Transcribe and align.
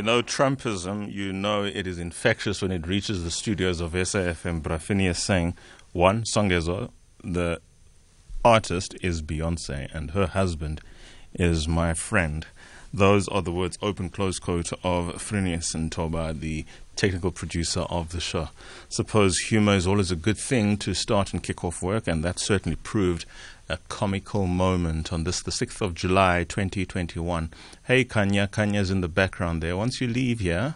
You 0.00 0.06
know 0.06 0.22
Trumpism, 0.22 1.12
you 1.12 1.30
know 1.30 1.62
it 1.62 1.86
is 1.86 1.98
infectious 1.98 2.62
when 2.62 2.72
it 2.72 2.86
reaches 2.86 3.22
the 3.22 3.30
studios 3.30 3.82
of 3.82 3.92
SAFM. 3.92 4.62
Brafinia 4.62 5.14
saying, 5.14 5.58
one, 5.92 6.22
Songezo, 6.22 6.90
the 7.22 7.60
artist 8.42 8.96
is 9.02 9.20
Beyonce, 9.20 9.94
and 9.94 10.12
her 10.12 10.28
husband 10.28 10.80
is 11.34 11.68
my 11.68 11.92
friend. 11.92 12.46
Those 12.94 13.28
are 13.28 13.42
the 13.42 13.52
words, 13.52 13.76
open 13.82 14.08
close 14.08 14.38
quote, 14.38 14.72
of 14.82 15.16
Frinius 15.16 15.74
and 15.74 15.92
Toba, 15.92 16.32
the 16.32 16.64
technical 16.96 17.30
producer 17.30 17.80
of 17.90 18.12
the 18.12 18.20
show. 18.20 18.48
Suppose 18.88 19.36
humor 19.36 19.74
is 19.74 19.86
always 19.86 20.10
a 20.10 20.16
good 20.16 20.38
thing 20.38 20.78
to 20.78 20.94
start 20.94 21.34
and 21.34 21.42
kick 21.42 21.62
off 21.62 21.82
work, 21.82 22.08
and 22.08 22.24
that 22.24 22.38
certainly 22.38 22.76
proved 22.76 23.26
a 23.70 23.78
comical 23.88 24.46
moment 24.48 25.12
on 25.12 25.22
this, 25.22 25.40
the 25.42 25.52
6th 25.52 25.80
of 25.80 25.94
July, 25.94 26.42
2021. 26.42 27.50
Hey, 27.84 28.02
Kanya, 28.02 28.48
Kanya's 28.48 28.90
in 28.90 29.00
the 29.00 29.08
background 29.08 29.62
there. 29.62 29.76
Once 29.76 30.00
you 30.00 30.08
leave 30.08 30.40
here, 30.40 30.74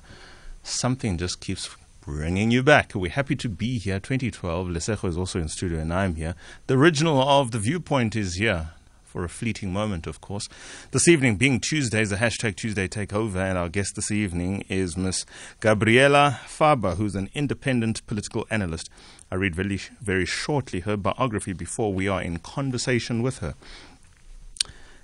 something 0.62 1.18
just 1.18 1.40
keeps 1.40 1.76
bringing 2.00 2.52
you 2.52 2.62
back. 2.62 2.92
We're 2.94 3.10
happy 3.10 3.34
to 3.34 3.48
be 3.48 3.78
here. 3.78 3.98
2012, 3.98 4.68
Lesejo 4.68 5.08
is 5.08 5.18
also 5.18 5.40
in 5.40 5.48
studio, 5.48 5.80
and 5.80 5.92
I'm 5.92 6.14
here. 6.14 6.36
The 6.68 6.78
original 6.78 7.20
of 7.20 7.50
The 7.50 7.58
Viewpoint 7.58 8.14
is 8.14 8.36
here 8.36 8.68
for 9.04 9.24
a 9.24 9.28
fleeting 9.28 9.72
moment, 9.72 10.06
of 10.06 10.20
course. 10.20 10.48
This 10.90 11.08
evening, 11.08 11.36
being 11.36 11.60
Tuesday, 11.60 12.00
is 12.00 12.12
a 12.12 12.16
hashtag 12.16 12.56
Tuesday 12.56 12.86
Takeover, 12.86 13.36
and 13.36 13.56
our 13.56 13.68
guest 13.68 13.96
this 13.96 14.10
evening 14.10 14.64
is 14.68 14.96
Miss 14.96 15.24
Gabriella 15.60 16.40
Farber, 16.46 16.96
who's 16.96 17.14
an 17.14 17.30
independent 17.32 18.06
political 18.06 18.46
analyst. 18.50 18.88
I 19.34 19.36
read 19.36 19.56
very, 19.56 19.80
very 20.00 20.26
shortly 20.26 20.78
her 20.78 20.96
biography 20.96 21.54
before 21.54 21.92
we 21.92 22.06
are 22.06 22.22
in 22.22 22.38
conversation 22.38 23.20
with 23.20 23.38
her. 23.38 23.54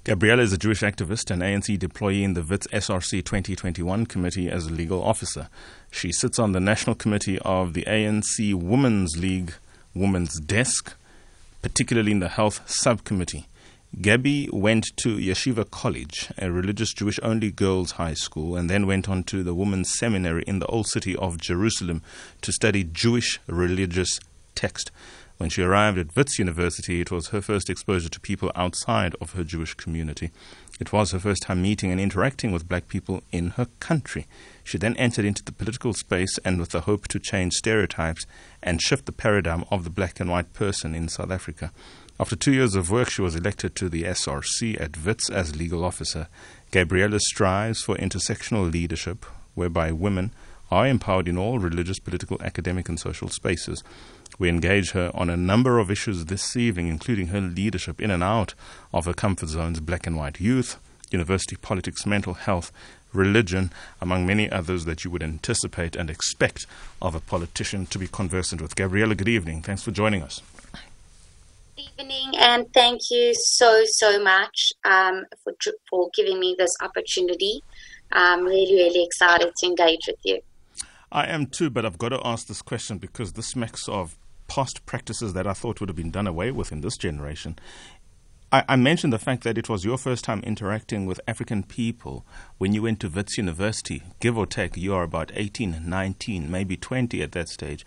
Gabriella 0.05 0.43
is 0.43 0.53
a 0.53 0.57
Jewish 0.57 0.83
activist 0.83 1.33
and 1.33 1.43
ANC 1.43 1.77
deployee 1.77 2.23
in 2.23 2.35
the 2.35 2.43
WITS 2.45 2.69
SRC 2.69 3.25
2021 3.25 4.07
committee 4.07 4.49
as 4.49 4.69
a 4.69 4.73
legal 4.73 5.03
officer. 5.03 5.49
She 5.91 6.13
sits 6.13 6.39
on 6.39 6.53
the 6.53 6.61
National 6.61 6.95
Committee 6.95 7.41
of 7.41 7.73
the 7.73 7.83
ANC 7.89 8.55
Women's 8.55 9.17
League 9.19 9.55
Women's 9.95 10.39
Desk, 10.39 10.95
particularly 11.61 12.13
in 12.13 12.21
the 12.21 12.29
Health 12.29 12.61
Subcommittee. 12.71 13.49
Gabby 13.99 14.49
went 14.53 14.97
to 14.99 15.17
Yeshiva 15.17 15.69
College, 15.69 16.31
a 16.39 16.51
religious 16.51 16.95
Jewish 16.95 17.19
only 17.25 17.51
girls' 17.51 17.93
high 17.93 18.15
school, 18.15 18.57
and 18.57 18.71
then 18.71 18.87
went 18.87 19.09
on 19.09 19.25
to 19.25 19.43
the 19.43 19.53
Women's 19.53 19.93
Seminary 19.99 20.45
in 20.47 20.61
the 20.61 20.67
Old 20.67 20.87
City 20.87 21.17
of 21.17 21.41
Jerusalem 21.41 22.01
to 22.43 22.53
study 22.53 22.85
Jewish 22.85 23.41
religious 23.49 24.21
text. 24.55 24.93
When 25.39 25.51
she 25.51 25.63
arrived 25.63 25.99
at 25.99 26.15
Wits 26.15 26.39
University, 26.39 27.01
it 27.01 27.11
was 27.11 27.29
her 27.29 27.41
first 27.41 27.69
exposure 27.69 28.09
to 28.11 28.21
people 28.21 28.53
outside 28.55 29.17
of 29.21 29.33
her 29.33 29.43
Jewish 29.43 29.75
community. 29.75 30.31
It 30.79 30.93
was 30.93 31.11
her 31.11 31.19
first 31.19 31.43
time 31.43 31.61
meeting 31.61 31.91
and 31.91 32.01
interacting 32.01 32.53
with 32.53 32.69
black 32.69 32.89
people 32.89 33.23
in 33.33 33.51
her 33.51 33.67
country. 33.81 34.27
She 34.63 34.79
then 34.79 34.97
entered 34.99 35.25
into 35.25 35.43
the 35.43 35.53
political 35.53 35.95
space 35.95 36.39
and 36.45 36.61
with 36.61 36.71
the 36.71 36.83
hope 36.83 37.09
to 37.09 37.19
change 37.19 37.55
stereotypes 37.55 38.25
and 38.63 38.81
shift 38.81 39.07
the 39.07 39.13
paradigm 39.13 39.65
of 39.71 39.83
the 39.83 39.91
black 39.91 40.21
and 40.21 40.31
white 40.31 40.53
person 40.53 40.95
in 40.95 41.09
South 41.09 41.31
Africa. 41.31 41.73
After 42.21 42.37
two 42.37 42.53
years 42.53 42.75
of 42.75 42.91
work, 42.91 43.09
she 43.09 43.23
was 43.23 43.35
elected 43.35 43.75
to 43.77 43.89
the 43.89 44.03
SRC 44.03 44.79
at 44.79 45.03
WITS 45.03 45.31
as 45.31 45.57
legal 45.57 45.83
officer. 45.83 46.29
Gabriella 46.71 47.19
strives 47.19 47.81
for 47.81 47.97
intersectional 47.97 48.71
leadership, 48.71 49.25
whereby 49.55 49.91
women 49.91 50.31
are 50.71 50.87
empowered 50.87 51.29
in 51.29 51.39
all 51.39 51.59
religious, 51.59 51.99
political, 51.99 52.37
academic, 52.43 52.91
and 52.91 53.01
social 53.01 53.31
spaces. 53.31 53.83
We 54.39 54.51
engage 54.51 54.91
her 54.91 55.11
on 55.15 55.31
a 55.31 55.37
number 55.37 55.79
of 55.79 55.91
issues 55.91 56.27
this 56.27 56.59
evening, 56.59 56.89
including 56.89 57.29
her 57.29 57.41
leadership 57.41 58.03
in 58.03 58.11
and 58.11 58.23
out 58.23 58.53
of 58.93 59.07
her 59.07 59.15
comfort 59.15 59.49
zones, 59.49 59.81
black 59.81 60.07
and 60.07 60.15
white 60.15 60.41
youth, 60.41 60.79
university 61.11 61.57
politics, 61.57 62.05
mental 62.05 62.35
health, 62.35 62.71
religion, 63.15 63.73
among 63.99 64.27
many 64.27 64.51
others 64.51 64.85
that 64.85 65.05
you 65.05 65.11
would 65.11 65.23
anticipate 65.23 65.97
and 65.97 66.11
expect 66.11 66.67
of 67.01 67.15
a 67.15 67.21
politician 67.21 67.87
to 67.87 67.99
be 67.99 68.07
conversant 68.07 68.61
with. 68.61 68.77
Gabriella, 68.77 69.15
good 69.15 69.27
evening. 69.27 69.63
Thanks 69.63 69.83
for 69.83 69.91
joining 69.91 70.23
us 70.23 70.43
evening, 71.81 72.33
and 72.39 72.73
thank 72.73 73.11
you 73.11 73.35
so 73.35 73.83
so 73.87 74.23
much 74.23 74.73
um, 74.85 75.25
for 75.43 75.55
for 75.89 76.11
giving 76.15 76.39
me 76.39 76.55
this 76.59 76.75
opportunity. 76.81 77.63
I'm 78.13 78.45
really 78.45 78.75
really 78.75 79.05
excited 79.05 79.55
to 79.57 79.67
engage 79.67 80.07
with 80.07 80.19
you. 80.25 80.41
I 81.13 81.27
am 81.27 81.47
too, 81.47 81.71
but 81.71 81.85
I've 81.85 81.99
got 81.99 82.11
to 82.11 82.21
ask 82.25 82.47
this 82.47 82.63
question 82.63 82.99
because 82.99 83.33
this 83.33 83.49
smacks 83.49 83.89
of 83.89 84.17
past 84.47 84.85
practices 84.87 85.33
that 85.33 85.47
I 85.47 85.53
thought 85.53 85.81
would 85.81 85.89
have 85.89 85.97
been 85.97 86.11
done 86.11 86.27
away 86.27 86.51
with 86.51 86.73
in 86.73 86.81
this 86.81 86.97
generation. 86.97 87.59
I, 88.53 88.65
I 88.69 88.77
mentioned 88.77 89.13
the 89.13 89.19
fact 89.19 89.45
that 89.45 89.59
it 89.59 89.69
was 89.69 89.85
your 89.85 89.99
first 89.99 90.25
time 90.25 90.41
interacting 90.41 91.07
with 91.07 91.21
African 91.27 91.63
people 91.63 92.27
when 92.59 92.73
you 92.73 92.83
went 92.83 93.01
to 93.01 93.09
Wits 93.09 93.39
University. 93.39 94.03
Give 94.19 94.37
or 94.37 94.47
take, 94.47 94.77
you 94.77 94.95
are 94.95 95.05
about 95.05 95.31
18, 95.35 95.83
19, 95.89 96.51
maybe 96.51 96.77
20 96.77 97.23
at 97.23 97.33
that 97.33 97.49
stage. 97.49 97.85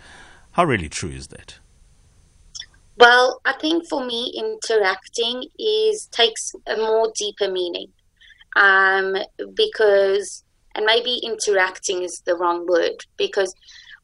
How 0.52 0.66
really 0.66 0.90
true 0.90 1.10
is 1.10 1.28
that? 1.28 1.60
Well, 2.98 3.42
I 3.44 3.54
think 3.54 3.88
for 3.90 4.06
me, 4.06 4.34
interacting 4.38 5.46
is 5.60 6.08
takes 6.12 6.52
a 6.68 6.78
more 6.78 7.12
deeper 7.16 7.50
meaning, 7.50 7.88
um, 8.56 9.16
because 9.56 10.44
and 10.76 10.86
maybe 10.86 11.20
interacting 11.24 12.04
is 12.04 12.22
the 12.26 12.36
wrong 12.36 12.66
word 12.68 12.98
because 13.18 13.54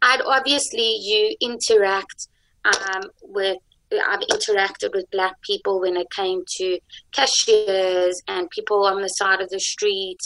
I'd 0.01 0.22
obviously 0.22 0.95
you 1.01 1.35
interact 1.41 2.27
um, 2.66 3.03
with 3.23 3.57
I've 3.91 4.19
interacted 4.19 4.94
with 4.94 5.09
black 5.11 5.41
people 5.41 5.81
when 5.81 5.97
it 5.97 6.11
came 6.11 6.44
to 6.57 6.79
cashiers 7.11 8.21
and 8.27 8.50
people 8.51 8.85
on 8.85 9.01
the 9.01 9.07
side 9.07 9.41
of 9.41 9.50
the 9.50 9.59
street 9.59 10.19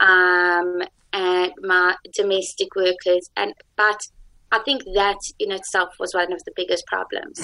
um, 0.00 0.80
and 1.12 1.52
my 1.62 1.94
domestic 2.14 2.74
workers 2.74 3.28
and 3.36 3.52
but 3.76 4.00
I 4.52 4.58
think 4.60 4.82
that 4.94 5.18
in 5.38 5.52
itself 5.52 5.90
was 5.98 6.14
one 6.14 6.32
of 6.32 6.42
the 6.44 6.52
biggest 6.56 6.86
problems. 6.86 7.38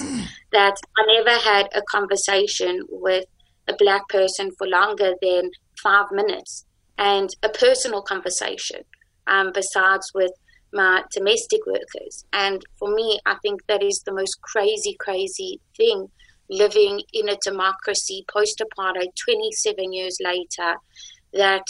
that 0.51 0.75
I 0.97 1.05
never 1.13 1.37
had 1.39 1.67
a 1.73 1.81
conversation 1.89 2.81
with 2.89 3.25
a 3.67 3.75
black 3.77 4.07
person 4.09 4.51
for 4.57 4.67
longer 4.67 5.13
than 5.21 5.51
five 5.81 6.07
minutes 6.11 6.65
and 6.97 7.29
a 7.43 7.49
personal 7.49 8.01
conversation, 8.01 8.81
um, 9.27 9.51
besides 9.53 10.11
with 10.13 10.31
my 10.73 11.03
domestic 11.11 11.61
workers. 11.65 12.25
And 12.33 12.61
for 12.77 12.93
me, 12.93 13.19
I 13.25 13.35
think 13.41 13.61
that 13.67 13.83
is 13.83 14.01
the 14.05 14.13
most 14.13 14.41
crazy, 14.41 14.95
crazy 14.99 15.59
thing 15.75 16.07
living 16.49 17.01
in 17.13 17.29
a 17.29 17.37
democracy 17.43 18.25
post 18.31 18.61
apartheid 18.61 19.09
27 19.25 19.91
years 19.91 20.17
later 20.21 20.75
that 21.33 21.63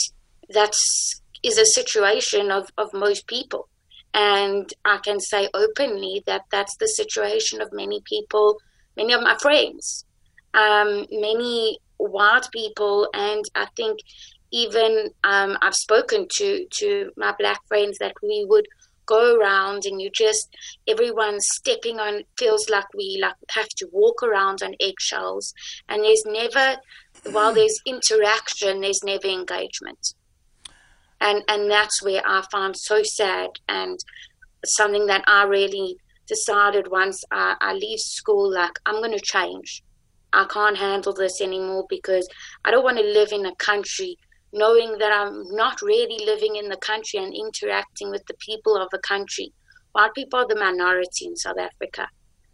that's 0.50 1.20
is 1.42 1.58
a 1.58 1.66
situation 1.66 2.50
of, 2.50 2.70
of 2.78 2.92
most 2.92 3.26
people 3.26 3.68
and 4.18 4.74
I 4.84 4.98
can 4.98 5.20
say 5.20 5.48
openly 5.54 6.24
that 6.26 6.42
that's 6.50 6.76
the 6.78 6.88
situation 6.88 7.60
of 7.60 7.72
many 7.72 8.00
people, 8.04 8.58
many 8.96 9.12
of 9.12 9.22
my 9.22 9.36
friends, 9.38 10.04
um, 10.54 11.06
many 11.12 11.78
white 11.98 12.48
people, 12.52 13.08
and 13.14 13.44
I 13.54 13.66
think 13.76 14.00
even 14.50 15.10
um, 15.22 15.56
I've 15.62 15.76
spoken 15.76 16.26
to 16.36 16.66
to 16.80 17.12
my 17.16 17.32
black 17.38 17.60
friends 17.68 17.98
that 17.98 18.14
we 18.20 18.44
would 18.48 18.66
go 19.06 19.38
around 19.38 19.84
and 19.86 20.02
you 20.02 20.10
just 20.10 20.54
everyone 20.88 21.40
stepping 21.40 22.00
on 22.00 22.22
feels 22.36 22.68
like 22.68 22.84
we 22.94 23.18
like 23.22 23.36
have 23.50 23.68
to 23.68 23.88
walk 23.92 24.24
around 24.24 24.62
on 24.64 24.74
eggshells. 24.80 25.54
And 25.88 26.02
there's 26.02 26.24
never 26.26 26.76
while 27.30 27.54
there's 27.54 27.80
interaction 27.86 28.80
there's 28.80 29.04
never 29.04 29.28
engagement 29.28 30.14
and 31.20 31.42
and 31.48 31.70
that's 31.70 32.02
where 32.02 32.22
I 32.24 32.44
found 32.50 32.76
so 32.76 33.02
sad 33.02 33.50
and 33.68 33.98
something 34.64 35.06
that 35.06 35.24
I 35.26 35.44
really 35.44 35.96
decided 36.26 36.88
once 36.90 37.24
I, 37.30 37.56
I 37.60 37.72
leave 37.72 38.00
school 38.00 38.52
like 38.52 38.78
I'm 38.86 38.96
going 38.96 39.16
to 39.16 39.20
change. 39.20 39.82
I 40.32 40.44
can't 40.44 40.76
handle 40.76 41.14
this 41.14 41.40
anymore 41.40 41.86
because 41.88 42.28
I 42.64 42.70
don't 42.70 42.84
want 42.84 42.98
to 42.98 43.04
live 43.04 43.32
in 43.32 43.46
a 43.46 43.54
country 43.56 44.18
knowing 44.52 44.98
that 44.98 45.12
I'm 45.12 45.44
not 45.54 45.82
really 45.82 46.24
living 46.24 46.56
in 46.56 46.68
the 46.68 46.76
country 46.76 47.18
and 47.20 47.34
interacting 47.34 48.10
with 48.10 48.24
the 48.26 48.34
people 48.34 48.76
of 48.76 48.88
the 48.90 48.98
country. 48.98 49.52
White 49.92 50.14
people 50.14 50.40
are 50.40 50.46
the 50.46 50.56
minority 50.56 51.26
in 51.26 51.36
South 51.36 51.58
Africa. 51.58 52.08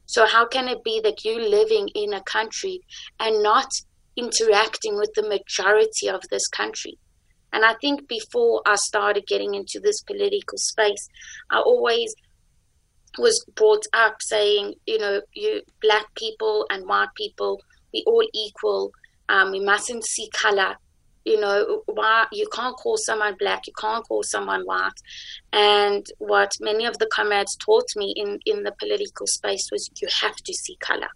So 0.07 0.27
how 0.27 0.47
can 0.47 0.69
it 0.69 0.85
be 0.85 1.01
that 1.03 1.25
you're 1.25 1.49
living 1.49 1.89
in 1.95 2.15
a 2.15 2.23
country 2.23 2.81
and 3.21 3.43
not 3.43 3.69
interacting 4.17 4.97
with 4.97 5.11
the 5.15 5.23
majority 5.23 6.09
of 6.09 6.23
this 6.31 6.47
country? 6.49 6.99
And 7.55 7.65
I 7.65 7.75
think 7.75 8.09
before 8.09 8.61
I 8.67 8.75
started 8.75 9.29
getting 9.29 9.55
into 9.55 9.79
this 9.81 10.03
political 10.03 10.59
space, 10.59 11.09
I 11.51 11.61
always 11.61 12.13
was 13.17 13.47
brought 13.55 13.87
up 13.93 14.17
saying, 14.21 14.75
you 14.87 14.99
know, 14.99 15.21
you 15.35 15.63
black 15.81 16.13
people 16.17 16.67
and 16.69 16.85
white 16.87 17.15
people, 17.15 17.63
we 17.93 18.03
all 18.09 18.27
equal. 18.35 18.91
Um, 19.29 19.53
we 19.53 19.61
mustn't 19.61 20.05
see 20.05 20.29
color. 20.35 20.75
You 21.25 21.41
know, 21.41 21.83
why 21.87 22.27
you 22.33 22.47
can't 22.53 22.77
call 22.77 22.97
someone 22.99 23.37
black, 23.39 23.69
you 23.69 23.73
can't 23.81 24.05
call 24.05 24.25
someone 24.25 24.63
white. 24.65 25.01
And 25.53 26.05
what 26.19 26.51
many 26.61 26.87
of 26.87 26.99
the 26.99 27.07
comrades 27.07 27.57
taught 27.57 27.87
me 27.95 28.13
in, 28.17 28.41
in 28.47 28.65
the 28.65 28.75
political 28.81 29.29
space 29.29 29.69
was 29.71 29.89
you 30.03 30.09
have 30.21 30.37
to 30.37 30.53
see 30.53 30.77
color. 30.81 31.09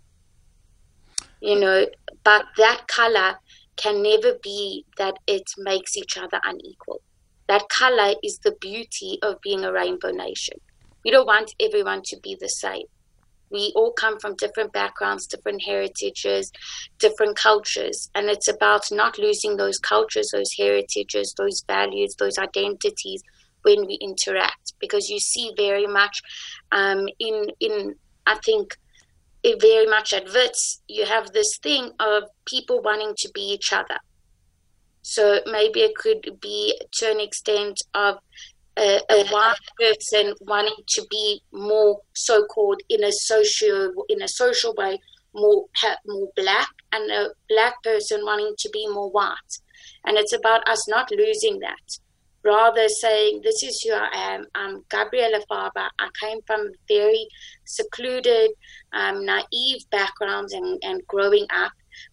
You 1.41 1.59
know, 1.59 1.87
but 2.23 2.47
that 2.57 2.87
color 2.87 3.39
can 3.79 4.03
never 4.03 4.35
be 4.43 4.85
that 4.99 5.15
it 5.27 5.45
makes 5.57 5.97
each 5.97 6.19
other 6.19 6.41
unequal. 6.45 7.01
that 7.49 7.69
color 7.71 8.15
is 8.23 8.39
the 8.41 8.55
beauty 8.61 9.19
of 9.23 9.41
being 9.41 9.65
a 9.65 9.73
rainbow 9.73 10.11
nation. 10.11 10.59
We 11.05 11.11
don't 11.11 11.27
want 11.27 11.55
everyone 11.61 12.03
to 12.07 12.17
be 12.23 12.37
the 12.39 12.49
same. 12.49 12.87
We 13.51 13.73
all 13.75 13.93
come 13.93 14.21
from 14.21 14.37
different 14.37 14.75
backgrounds, 14.75 15.27
different 15.27 15.63
heritages, 15.63 16.53
different 16.99 17.39
cultures. 17.39 18.11
And 18.15 18.29
it's 18.29 18.49
about 18.49 18.93
not 18.93 19.19
losing 19.19 19.57
those 19.57 19.79
cultures, 19.79 20.31
those 20.33 20.53
heritages, 20.59 21.35
those 21.39 21.65
values, 21.67 22.15
those 22.19 22.37
identities 22.37 23.23
when 23.63 23.87
we 23.87 23.95
interact. 24.03 24.75
Because 24.79 25.09
you 25.09 25.19
see 25.19 25.53
very 25.57 25.87
much 25.87 26.21
um, 26.73 27.09
in, 27.19 27.47
in, 27.61 27.95
I 28.27 28.35
think, 28.45 28.77
it 29.43 29.61
very 29.61 29.87
much 29.87 30.13
at 30.13 30.33
Wits, 30.33 30.83
you 30.89 31.05
have 31.07 31.33
this 31.33 31.59
thing 31.63 31.93
of 32.01 32.25
people 32.45 32.83
wanting 32.83 33.15
to 33.19 33.31
be 33.33 33.41
each 33.41 33.73
other. 33.73 33.99
So 35.03 35.41
maybe 35.47 35.81
it 35.81 35.95
could 35.95 36.39
be 36.41 36.79
to 36.95 37.11
an 37.11 37.21
extent 37.21 37.81
of 37.95 38.19
a, 38.77 39.01
a 39.11 39.27
white 39.29 39.57
person 39.79 40.35
wanting 40.41 40.85
to 40.89 41.07
be 41.11 41.41
more 41.53 42.01
so-called 42.15 42.81
in 42.89 43.03
a 43.05 43.13
social 43.13 43.93
in 44.09 44.23
a 44.23 44.29
social 44.29 44.75
way 44.77 44.99
more 45.35 45.67
more 46.07 46.29
black, 46.37 46.69
and 46.93 47.11
a 47.11 47.31
black 47.49 47.83
person 47.83 48.25
wanting 48.25 48.55
to 48.59 48.71
be 48.71 48.87
more 48.89 49.11
white. 49.11 49.53
And 50.05 50.17
it's 50.17 50.33
about 50.33 50.69
us 50.69 50.89
not 50.89 51.11
losing 51.11 51.59
that. 51.61 51.99
Rather 52.49 52.89
saying, 52.89 53.43
This 53.45 53.63
is 53.63 53.83
who 53.83 53.93
I 53.93 54.09
am. 54.15 54.47
I'm 54.55 54.83
Gabriella 54.89 55.41
Farber. 55.51 55.87
I 55.99 56.09
came 56.19 56.39
from 56.47 56.71
very 56.89 57.29
secluded, 57.67 58.53
um, 58.95 59.27
naive 59.27 59.83
backgrounds 59.91 60.55
and, 60.55 60.79
and 60.83 61.07
growing 61.09 61.47
up. 61.55 61.73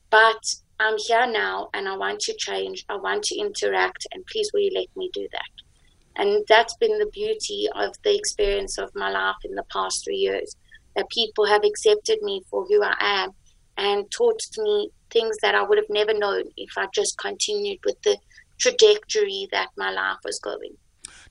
But 0.09 0.43
I'm 0.81 0.97
here 0.97 1.25
now 1.25 1.69
and 1.73 1.87
I 1.87 1.95
want 1.95 2.19
to 2.21 2.35
change. 2.37 2.83
I 2.89 2.97
want 2.97 3.23
to 3.23 3.39
interact. 3.39 4.05
And 4.11 4.25
please, 4.25 4.51
will 4.53 4.59
you 4.59 4.71
let 4.75 4.89
me 4.97 5.09
do 5.13 5.25
that? 5.31 6.21
And 6.21 6.43
that's 6.49 6.75
been 6.81 6.99
the 6.99 7.09
beauty 7.13 7.69
of 7.73 7.95
the 8.03 8.13
experience 8.13 8.77
of 8.77 8.89
my 8.93 9.09
life 9.09 9.37
in 9.45 9.55
the 9.55 9.63
past 9.71 10.03
three 10.03 10.17
years 10.17 10.53
that 10.97 11.09
people 11.11 11.45
have 11.45 11.63
accepted 11.63 12.21
me 12.23 12.41
for 12.49 12.65
who 12.65 12.83
I 12.83 12.95
am 12.99 13.29
and 13.77 14.11
taught 14.11 14.41
me 14.57 14.89
things 15.11 15.37
that 15.41 15.55
I 15.55 15.63
would 15.63 15.77
have 15.77 15.89
never 15.89 16.13
known 16.13 16.43
if 16.57 16.71
I 16.77 16.87
just 16.93 17.17
continued 17.19 17.79
with 17.85 18.01
the 18.01 18.17
trajectory 18.57 19.47
that 19.51 19.69
my 19.77 19.91
life 19.91 20.17
was 20.23 20.39
going. 20.39 20.77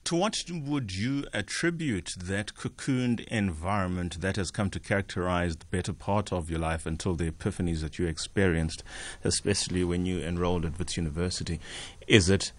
To 0.05 0.15
what 0.15 0.43
would 0.51 0.93
you 0.93 1.25
attribute 1.33 2.13
that 2.15 2.53
cocooned 2.53 3.25
environment 3.27 4.21
that 4.21 4.35
has 4.35 4.51
come 4.51 4.69
to 4.69 4.79
characterize 4.79 5.57
the 5.57 5.65
better 5.65 5.93
part 5.93 6.31
of 6.31 6.47
your 6.47 6.59
life 6.59 6.85
until 6.85 7.15
the 7.15 7.31
epiphanies 7.31 7.81
that 7.81 7.97
you 7.97 8.05
experienced, 8.05 8.83
especially 9.23 9.83
when 9.83 10.05
you 10.05 10.19
enrolled 10.19 10.63
at 10.63 10.77
Wits 10.77 10.95
University? 10.95 11.59
Is 12.07 12.29
it 12.29 12.51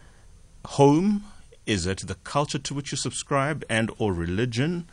home? 0.65 1.25
Is 1.67 1.87
it 1.87 1.99
the 1.99 2.17
culture 2.17 2.59
to 2.59 2.75
which 2.75 2.91
you 2.91 2.97
subscribe 2.97 3.65
and 3.71 3.93
or 3.97 4.13
religion? 4.13 4.91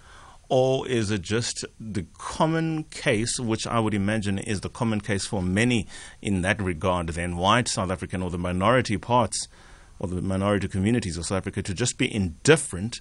Or 0.50 0.88
is 0.88 1.10
it 1.10 1.22
just 1.22 1.66
the 1.80 2.06
common 2.18 2.84
case, 2.86 3.40
which 3.40 3.66
I 3.66 3.80
would 3.80 3.94
imagine 3.94 4.38
is 4.38 4.62
the 4.62 4.70
common 4.70 5.02
case 5.02 5.26
for 5.26 5.42
many 5.42 5.88
in 6.22 6.42
that 6.42 6.62
regard, 6.62 7.08
then 7.10 7.38
white 7.38 7.68
South 7.68 7.90
African 7.90 8.22
or 8.22 8.30
the 8.30 8.38
minority 8.38 8.98
parts 8.98 9.48
or 10.00 10.08
the 10.08 10.22
minority 10.22 10.68
communities 10.68 11.18
of 11.18 11.26
South 11.26 11.40
Africa 11.40 11.62
to 11.64 11.74
just 11.74 11.98
be 11.98 12.14
indifferent 12.14 13.00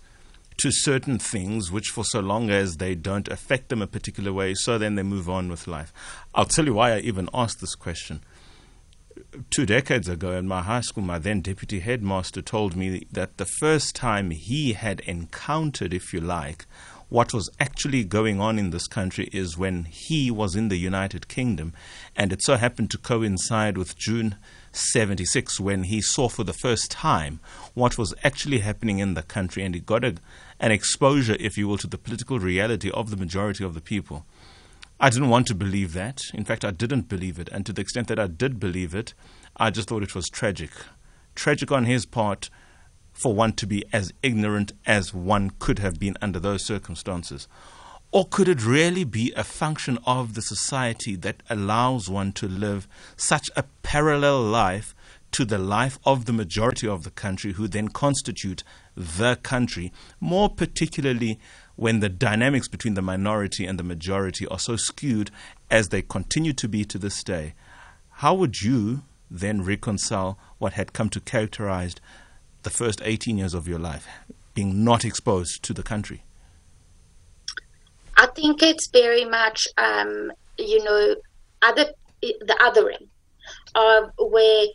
to 0.58 0.70
certain 0.70 1.18
things 1.18 1.72
which 1.72 1.88
for 1.88 2.04
so 2.04 2.20
long 2.20 2.50
as 2.50 2.76
they 2.76 2.94
don't 2.94 3.28
affect 3.28 3.68
them 3.68 3.82
a 3.82 3.86
particular 3.86 4.32
way, 4.32 4.54
so 4.54 4.78
then 4.78 4.94
they 4.94 5.02
move 5.02 5.28
on 5.28 5.48
with 5.48 5.66
life. 5.66 5.92
I'll 6.34 6.44
tell 6.44 6.66
you 6.66 6.74
why 6.74 6.92
I 6.92 6.98
even 7.00 7.28
asked 7.34 7.60
this 7.60 7.74
question 7.74 8.22
two 9.50 9.66
decades 9.66 10.08
ago 10.08 10.32
in 10.32 10.46
my 10.46 10.62
high 10.62 10.80
school, 10.80 11.02
my 11.02 11.18
then 11.18 11.40
deputy 11.40 11.80
headmaster 11.80 12.42
told 12.42 12.76
me 12.76 13.06
that 13.10 13.36
the 13.36 13.44
first 13.44 13.94
time 13.94 14.30
he 14.30 14.72
had 14.72 15.00
encountered, 15.00 15.94
if 15.94 16.12
you 16.12 16.20
like, 16.20 16.66
what 17.12 17.34
was 17.34 17.50
actually 17.60 18.02
going 18.04 18.40
on 18.40 18.58
in 18.58 18.70
this 18.70 18.86
country 18.86 19.28
is 19.34 19.58
when 19.58 19.84
he 19.84 20.30
was 20.30 20.56
in 20.56 20.68
the 20.68 20.78
United 20.78 21.28
Kingdom, 21.28 21.74
and 22.16 22.32
it 22.32 22.40
so 22.40 22.56
happened 22.56 22.90
to 22.90 22.96
coincide 22.96 23.76
with 23.76 23.98
June 23.98 24.36
76 24.72 25.60
when 25.60 25.82
he 25.82 26.00
saw 26.00 26.26
for 26.26 26.42
the 26.42 26.54
first 26.54 26.90
time 26.90 27.38
what 27.74 27.98
was 27.98 28.14
actually 28.24 28.60
happening 28.60 28.98
in 28.98 29.12
the 29.12 29.22
country, 29.22 29.62
and 29.62 29.74
he 29.74 29.80
got 29.82 30.04
a, 30.04 30.14
an 30.58 30.72
exposure, 30.72 31.36
if 31.38 31.58
you 31.58 31.68
will, 31.68 31.76
to 31.76 31.86
the 31.86 31.98
political 31.98 32.38
reality 32.38 32.90
of 32.92 33.10
the 33.10 33.18
majority 33.18 33.62
of 33.62 33.74
the 33.74 33.82
people. 33.82 34.24
I 34.98 35.10
didn't 35.10 35.28
want 35.28 35.46
to 35.48 35.54
believe 35.54 35.92
that. 35.92 36.22
In 36.32 36.46
fact, 36.46 36.64
I 36.64 36.70
didn't 36.70 37.10
believe 37.10 37.38
it. 37.38 37.50
And 37.52 37.66
to 37.66 37.74
the 37.74 37.82
extent 37.82 38.08
that 38.08 38.18
I 38.18 38.26
did 38.26 38.58
believe 38.58 38.94
it, 38.94 39.12
I 39.58 39.68
just 39.68 39.90
thought 39.90 40.02
it 40.02 40.14
was 40.14 40.30
tragic. 40.30 40.70
Tragic 41.34 41.70
on 41.70 41.84
his 41.84 42.06
part 42.06 42.48
for 43.12 43.34
one 43.34 43.52
to 43.52 43.66
be 43.66 43.84
as 43.92 44.12
ignorant 44.22 44.72
as 44.86 45.14
one 45.14 45.50
could 45.58 45.78
have 45.78 45.98
been 45.98 46.16
under 46.20 46.38
those 46.38 46.64
circumstances. 46.64 47.46
Or 48.10 48.26
could 48.26 48.48
it 48.48 48.64
really 48.64 49.04
be 49.04 49.32
a 49.36 49.44
function 49.44 49.98
of 50.06 50.34
the 50.34 50.42
society 50.42 51.16
that 51.16 51.42
allows 51.48 52.10
one 52.10 52.32
to 52.32 52.46
live 52.46 52.86
such 53.16 53.50
a 53.56 53.64
parallel 53.82 54.42
life 54.42 54.94
to 55.32 55.46
the 55.46 55.58
life 55.58 55.98
of 56.04 56.26
the 56.26 56.32
majority 56.32 56.86
of 56.86 57.04
the 57.04 57.10
country, 57.10 57.52
who 57.52 57.66
then 57.66 57.88
constitute 57.88 58.62
the 58.94 59.36
country, 59.36 59.90
more 60.20 60.50
particularly 60.50 61.40
when 61.76 62.00
the 62.00 62.10
dynamics 62.10 62.68
between 62.68 62.94
the 62.94 63.02
minority 63.02 63.64
and 63.64 63.78
the 63.78 63.82
majority 63.82 64.46
are 64.48 64.58
so 64.58 64.76
skewed 64.76 65.30
as 65.70 65.88
they 65.88 66.02
continue 66.02 66.52
to 66.52 66.68
be 66.68 66.84
to 66.84 66.98
this 66.98 67.24
day, 67.24 67.54
how 68.16 68.34
would 68.34 68.60
you 68.60 69.02
then 69.30 69.64
reconcile 69.64 70.38
what 70.58 70.74
had 70.74 70.92
come 70.92 71.08
to 71.08 71.20
characterize 71.20 71.96
the 72.62 72.70
first 72.70 73.00
18 73.04 73.38
years 73.38 73.54
of 73.54 73.68
your 73.68 73.78
life, 73.78 74.06
being 74.54 74.84
not 74.84 75.04
exposed 75.04 75.62
to 75.64 75.72
the 75.72 75.82
country? 75.82 76.22
I 78.16 78.26
think 78.26 78.62
it's 78.62 78.88
very 78.88 79.24
much, 79.24 79.66
um, 79.78 80.32
you 80.58 80.82
know, 80.84 81.16
other 81.62 81.86
the 82.20 82.56
othering 82.60 83.08
of 83.74 84.10
where 84.18 84.66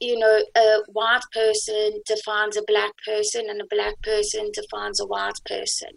you 0.00 0.18
know, 0.18 0.42
a 0.56 0.78
white 0.92 1.22
person 1.32 2.00
defines 2.06 2.56
a 2.56 2.62
black 2.66 2.92
person 3.06 3.46
and 3.48 3.60
a 3.60 3.66
black 3.70 4.00
person 4.02 4.50
defines 4.52 5.00
a 5.00 5.06
white 5.06 5.38
person. 5.46 5.90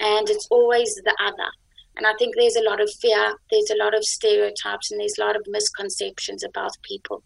And 0.00 0.28
it's 0.28 0.46
always 0.50 0.94
the 1.04 1.16
other. 1.20 1.50
And 1.96 2.06
I 2.06 2.12
think 2.18 2.34
there's 2.36 2.56
a 2.56 2.68
lot 2.68 2.80
of 2.80 2.90
fear, 3.00 3.34
there's 3.50 3.70
a 3.70 3.82
lot 3.82 3.94
of 3.94 4.04
stereotypes, 4.04 4.90
and 4.90 5.00
there's 5.00 5.16
a 5.18 5.24
lot 5.24 5.36
of 5.36 5.46
misconceptions 5.48 6.44
about 6.44 6.72
people. 6.82 7.22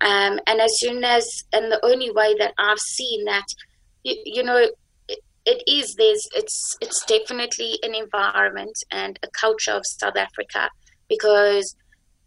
Um, 0.00 0.38
and 0.46 0.60
as 0.60 0.78
soon 0.78 1.04
as, 1.04 1.44
and 1.52 1.70
the 1.70 1.84
only 1.84 2.10
way 2.10 2.34
that 2.38 2.52
I've 2.58 2.78
seen 2.78 3.24
that, 3.24 3.46
you, 4.04 4.16
you 4.24 4.42
know, 4.42 4.68
it, 5.08 5.18
it 5.46 5.62
is 5.66 5.94
there's 5.94 6.28
it's 6.34 6.76
it's 6.80 7.04
definitely 7.06 7.78
an 7.82 7.94
environment 7.94 8.76
and 8.90 9.18
a 9.22 9.28
culture 9.28 9.72
of 9.72 9.82
South 9.86 10.16
Africa 10.16 10.68
because 11.08 11.74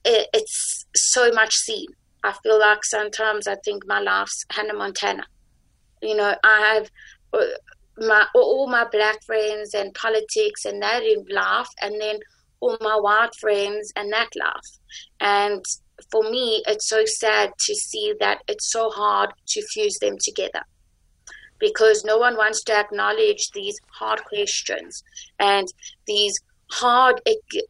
it, 0.03 0.27
it's 0.33 0.85
so 0.95 1.31
much 1.31 1.53
seen 1.53 1.85
I 2.23 2.33
feel 2.43 2.59
like 2.59 2.83
sometimes 2.83 3.47
I 3.47 3.55
think 3.63 3.83
my 3.87 3.99
life's 3.99 4.45
Hannah 4.51 4.73
Montana. 4.73 5.23
You 6.01 6.15
know, 6.15 6.35
I 6.43 6.73
have 6.73 6.89
uh, 7.33 7.45
my 7.97 8.25
all 8.35 8.67
my 8.67 8.85
black 8.91 9.23
friends 9.25 9.73
and 9.73 9.93
politics 9.93 10.65
and 10.65 10.81
that 10.81 11.03
in 11.03 11.25
life, 11.29 11.69
and 11.81 11.99
then 11.99 12.19
all 12.59 12.77
my 12.81 12.97
white 12.97 13.33
friends 13.39 13.91
and 13.95 14.11
that 14.11 14.29
laugh, 14.37 14.67
And 15.21 15.63
for 16.11 16.23
me, 16.23 16.63
it's 16.67 16.87
so 16.87 17.03
sad 17.05 17.51
to 17.59 17.75
see 17.75 18.13
that 18.19 18.39
it's 18.47 18.71
so 18.71 18.89
hard 18.89 19.31
to 19.47 19.61
fuse 19.67 19.97
them 19.99 20.17
together 20.19 20.63
because 21.59 22.05
no 22.05 22.17
one 22.17 22.37
wants 22.37 22.63
to 22.63 22.73
acknowledge 22.73 23.49
these 23.51 23.77
hard 23.91 24.23
questions 24.23 25.03
and 25.39 25.67
these 26.07 26.39
hard 26.71 27.21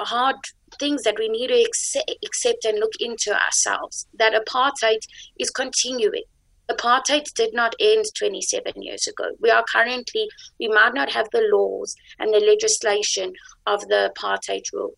hard 0.01 0.36
things 0.79 1.03
that 1.03 1.17
we 1.17 1.29
need 1.29 1.48
to 1.48 1.63
accept, 1.63 2.12
accept 2.24 2.65
and 2.65 2.79
look 2.79 2.93
into 3.00 3.33
ourselves. 3.33 4.07
That 4.17 4.33
apartheid 4.33 5.00
is 5.39 5.50
continuing. 5.50 6.24
Apartheid 6.69 7.33
did 7.33 7.53
not 7.53 7.74
end 7.79 8.05
27 8.15 8.81
years 8.81 9.07
ago. 9.07 9.31
We 9.41 9.50
are 9.50 9.65
currently, 9.71 10.27
we 10.59 10.67
might 10.67 10.93
not 10.93 11.12
have 11.12 11.27
the 11.31 11.50
laws 11.51 11.95
and 12.19 12.31
the 12.31 12.39
legislation 12.39 13.33
of 13.65 13.81
the 13.88 14.13
apartheid 14.15 14.71
rule, 14.71 14.91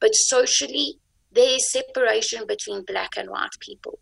but 0.00 0.14
socially, 0.14 0.98
there 1.36 1.54
is 1.54 1.70
separation 1.70 2.46
between 2.46 2.82
black 2.84 3.10
and 3.16 3.30
white 3.30 3.56
people. 3.60 3.98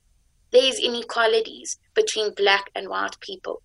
There 0.52 0.64
is 0.64 0.78
inequalities 0.78 1.76
between 1.94 2.32
black 2.34 2.70
and 2.76 2.88
white 2.88 3.18
people. 3.20 3.60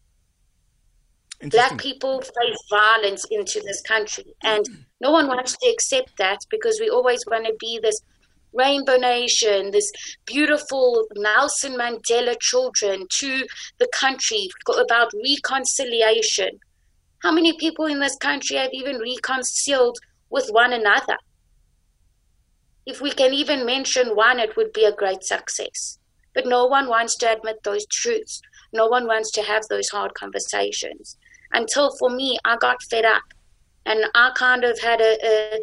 Black 1.51 1.77
people 1.77 2.19
face 2.19 2.57
violence 2.69 3.25
into 3.31 3.61
this 3.63 3.81
country, 3.83 4.25
and 4.43 4.65
no 4.99 5.11
one 5.11 5.27
wants 5.27 5.55
to 5.55 5.69
accept 5.69 6.17
that 6.17 6.39
because 6.49 6.79
we 6.81 6.89
always 6.89 7.23
want 7.29 7.45
to 7.45 7.53
be 7.59 7.79
this 7.81 8.01
rainbow 8.53 8.97
nation, 8.97 9.71
this 9.71 9.89
beautiful 10.25 11.05
Nelson 11.15 11.77
Mandela 11.77 12.35
children 12.41 13.05
to 13.19 13.45
the 13.77 13.87
country 13.93 14.49
about 14.67 15.11
reconciliation. 15.23 16.59
How 17.21 17.31
many 17.31 17.55
people 17.57 17.85
in 17.85 17.99
this 17.99 18.17
country 18.17 18.57
have 18.57 18.71
even 18.73 18.99
reconciled 18.99 19.97
with 20.29 20.49
one 20.49 20.73
another? 20.73 21.17
If 22.91 23.01
we 23.01 23.11
can 23.11 23.33
even 23.33 23.65
mention 23.65 24.15
one, 24.15 24.39
it 24.39 24.55
would 24.57 24.73
be 24.73 24.85
a 24.85 24.99
great 25.01 25.23
success. 25.23 25.99
But 26.33 26.45
no 26.45 26.65
one 26.65 26.87
wants 26.95 27.15
to 27.17 27.31
admit 27.31 27.57
those 27.63 27.85
truths. 27.85 28.41
No 28.73 28.87
one 28.87 29.05
wants 29.05 29.29
to 29.31 29.43
have 29.43 29.63
those 29.69 29.89
hard 29.89 30.13
conversations. 30.15 31.17
Until 31.51 31.87
for 31.99 32.09
me, 32.09 32.37
I 32.45 32.57
got 32.57 32.81
fed 32.89 33.05
up. 33.05 33.27
And 33.85 33.99
I 34.15 34.31
kind 34.35 34.63
of 34.63 34.79
had 34.79 35.01
a, 35.01 35.13
a, 35.23 35.59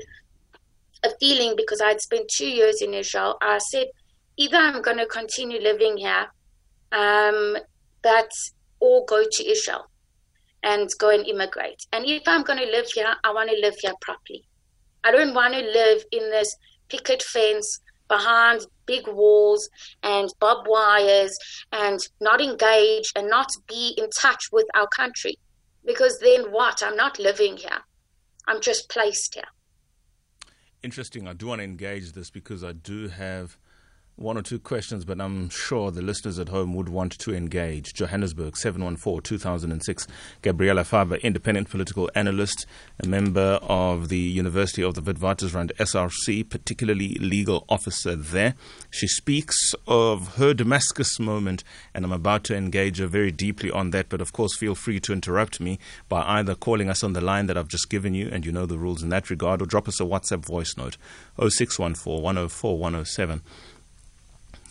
a 1.09 1.11
feeling 1.21 1.55
because 1.57 1.81
I'd 1.81 2.01
spent 2.01 2.29
two 2.29 2.49
years 2.49 2.81
in 2.81 2.95
Israel. 2.95 3.39
I 3.41 3.59
said, 3.59 3.89
either 4.37 4.57
I'm 4.57 4.83
going 4.83 4.99
to 4.99 5.07
continue 5.07 5.61
living 5.61 5.97
here, 5.97 6.27
um, 6.93 7.57
or 8.79 9.05
go 9.07 9.25
to 9.31 9.51
Israel 9.51 9.91
and 10.63 10.89
go 10.99 11.11
and 11.11 11.27
immigrate. 11.27 11.83
And 11.93 12.05
if 12.07 12.23
I'm 12.27 12.45
going 12.45 12.61
to 12.61 12.71
live 12.77 12.87
here, 12.95 13.15
I 13.25 13.33
want 13.33 13.51
to 13.51 13.57
live 13.61 13.75
here 13.81 13.95
properly. 14.01 14.45
I 15.03 15.11
don't 15.11 15.35
want 15.35 15.55
to 15.55 15.61
live 15.61 16.05
in 16.13 16.31
this 16.31 16.57
picket 16.89 17.23
fence 17.23 17.81
behind 18.09 18.67
big 18.87 19.07
walls 19.09 19.69
and 20.03 20.31
barbed 20.41 20.69
wires 20.69 21.37
and 21.73 22.01
not 22.21 22.41
engage 22.41 23.13
and 23.17 23.29
not 23.29 23.51
be 23.69 23.95
in 23.99 24.09
touch 24.11 24.49
with 24.53 24.67
our 24.75 24.87
country. 24.89 25.37
Because 25.85 26.19
then 26.21 26.53
what? 26.53 26.83
I'm 26.83 26.97
not 26.97 27.19
living 27.19 27.57
here. 27.57 27.81
I'm 28.49 28.61
just 28.61 28.89
placed 28.89 29.35
here. 29.35 29.45
Interesting. 30.83 31.27
I 31.27 31.33
do 31.33 31.47
want 31.47 31.61
to 31.61 31.65
engage 31.65 32.13
this 32.13 32.31
because 32.31 32.63
I 32.63 32.73
do 32.73 33.09
have 33.09 33.57
one 34.17 34.39
or 34.39 34.43
two 34.43 34.59
questions, 34.59 35.05
but 35.05 35.21
I'm 35.21 35.51
sure 35.51 35.91
the 35.91 36.01
listeners 36.01 36.39
at 36.39 36.49
home 36.49 36.75
would 36.75 36.89
want 36.89 37.19
to 37.19 37.35
engage. 37.35 37.93
Johannesburg, 37.93 38.57
714 38.57 39.21
2006. 39.21 40.07
Gabriella 40.41 40.85
Farber, 40.85 41.21
independent 41.23 41.69
political 41.69 42.11
analyst, 42.15 42.65
a 42.99 43.07
member 43.07 43.59
of 43.61 44.09
the 44.09 44.19
University 44.19 44.83
of 44.83 44.95
the 44.95 45.03
Witwatersrand 45.03 45.71
SRC, 45.77 46.49
particularly 46.49 47.19
legal 47.21 47.67
officer 47.69 48.17
there. 48.17 48.55
She 48.91 49.07
speaks 49.07 49.75
of 49.87 50.37
her 50.37 50.55
Damascus 50.55 51.21
moment, 51.21 51.63
and 51.93 52.03
I'm 52.03 52.13
about 52.13 52.43
to 52.45 52.57
engage 52.57 52.99
her 52.99 53.07
very 53.07 53.31
deeply 53.31 53.71
on 53.71 53.91
that. 53.91 54.09
But 54.09 54.23
of 54.23 54.33
course, 54.33 54.57
feel 54.57 54.75
free 54.75 54.99
to 55.01 55.13
interrupt 55.13 55.61
me 55.61 55.79
by 56.09 56.23
either 56.23 56.55
calling 56.55 56.89
us 56.89 57.05
on 57.05 57.13
the 57.13 57.21
line 57.21 57.49
that 57.49 57.59
I've 57.59 57.69
just 57.69 57.91
given 57.91 58.15
you, 58.15 58.31
and 58.33 58.47
you 58.47 58.53
know 58.53 58.65
the 58.65 58.79
rules 58.79 59.03
in 59.03 59.11
that 59.11 59.29
regard, 59.29 59.61
or 59.61 59.67
drop 59.67 59.89
us 59.89 60.01
a 60.01 60.05
WhatsApp 60.05 60.47
voice 60.47 60.75
note 60.79 60.97
0614 61.39 62.23
104 62.23 62.79
107. 62.79 63.43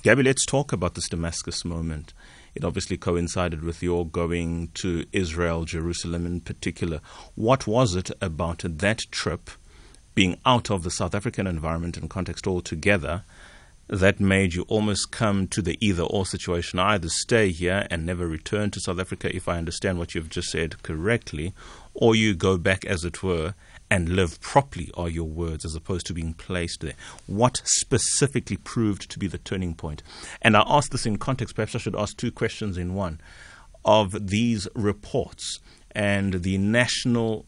Gabby, 0.05 0.21
let's 0.21 0.45
talk 0.45 0.71
about 0.71 0.93
this 0.93 1.09
Damascus 1.09 1.65
moment. 1.65 2.13
It 2.53 2.63
obviously 2.63 2.95
coincided 2.95 3.63
with 3.63 3.81
your 3.81 4.05
going 4.05 4.69
to 4.75 5.03
Israel, 5.11 5.65
Jerusalem 5.65 6.27
in 6.27 6.41
particular. 6.41 7.01
What 7.33 7.65
was 7.65 7.95
it 7.95 8.11
about 8.21 8.61
that 8.63 8.99
trip, 9.09 9.49
being 10.13 10.37
out 10.45 10.69
of 10.69 10.83
the 10.83 10.91
South 10.91 11.15
African 11.15 11.47
environment 11.47 11.97
and 11.97 12.07
context 12.07 12.45
altogether, 12.45 13.23
that 13.87 14.19
made 14.19 14.53
you 14.53 14.61
almost 14.67 15.11
come 15.11 15.47
to 15.47 15.63
the 15.63 15.75
either 15.81 16.03
or 16.03 16.27
situation? 16.27 16.77
Either 16.77 17.09
stay 17.09 17.49
here 17.49 17.87
and 17.89 18.05
never 18.05 18.27
return 18.27 18.69
to 18.69 18.79
South 18.79 18.99
Africa, 18.99 19.35
if 19.35 19.49
I 19.49 19.57
understand 19.57 19.97
what 19.97 20.13
you've 20.13 20.29
just 20.29 20.51
said 20.51 20.83
correctly, 20.83 21.51
or 21.95 22.13
you 22.13 22.35
go 22.35 22.59
back, 22.59 22.85
as 22.85 23.05
it 23.05 23.23
were, 23.23 23.55
and 23.89 24.09
live 24.09 24.41
properly 24.41 24.89
are 24.95 25.09
your 25.09 25.27
words 25.27 25.63
as 25.65 25.75
opposed 25.75 26.05
to 26.07 26.13
being 26.13 26.33
placed 26.33 26.81
there. 26.81 26.93
What 27.27 27.61
specifically 27.65 28.57
proved 28.57 29.09
to 29.11 29.19
be 29.19 29.27
the 29.27 29.37
turning 29.37 29.75
point? 29.75 30.01
And 30.41 30.57
I 30.57 30.63
ask 30.67 30.91
this 30.91 31.05
in 31.05 31.17
context, 31.17 31.55
perhaps 31.55 31.75
I 31.75 31.79
should 31.79 31.95
ask 31.95 32.17
two 32.17 32.31
questions 32.31 32.77
in 32.77 32.95
one 32.95 33.21
of 33.83 34.27
these 34.29 34.67
reports 34.73 35.59
and 35.91 36.41
the 36.43 36.57
national 36.57 37.45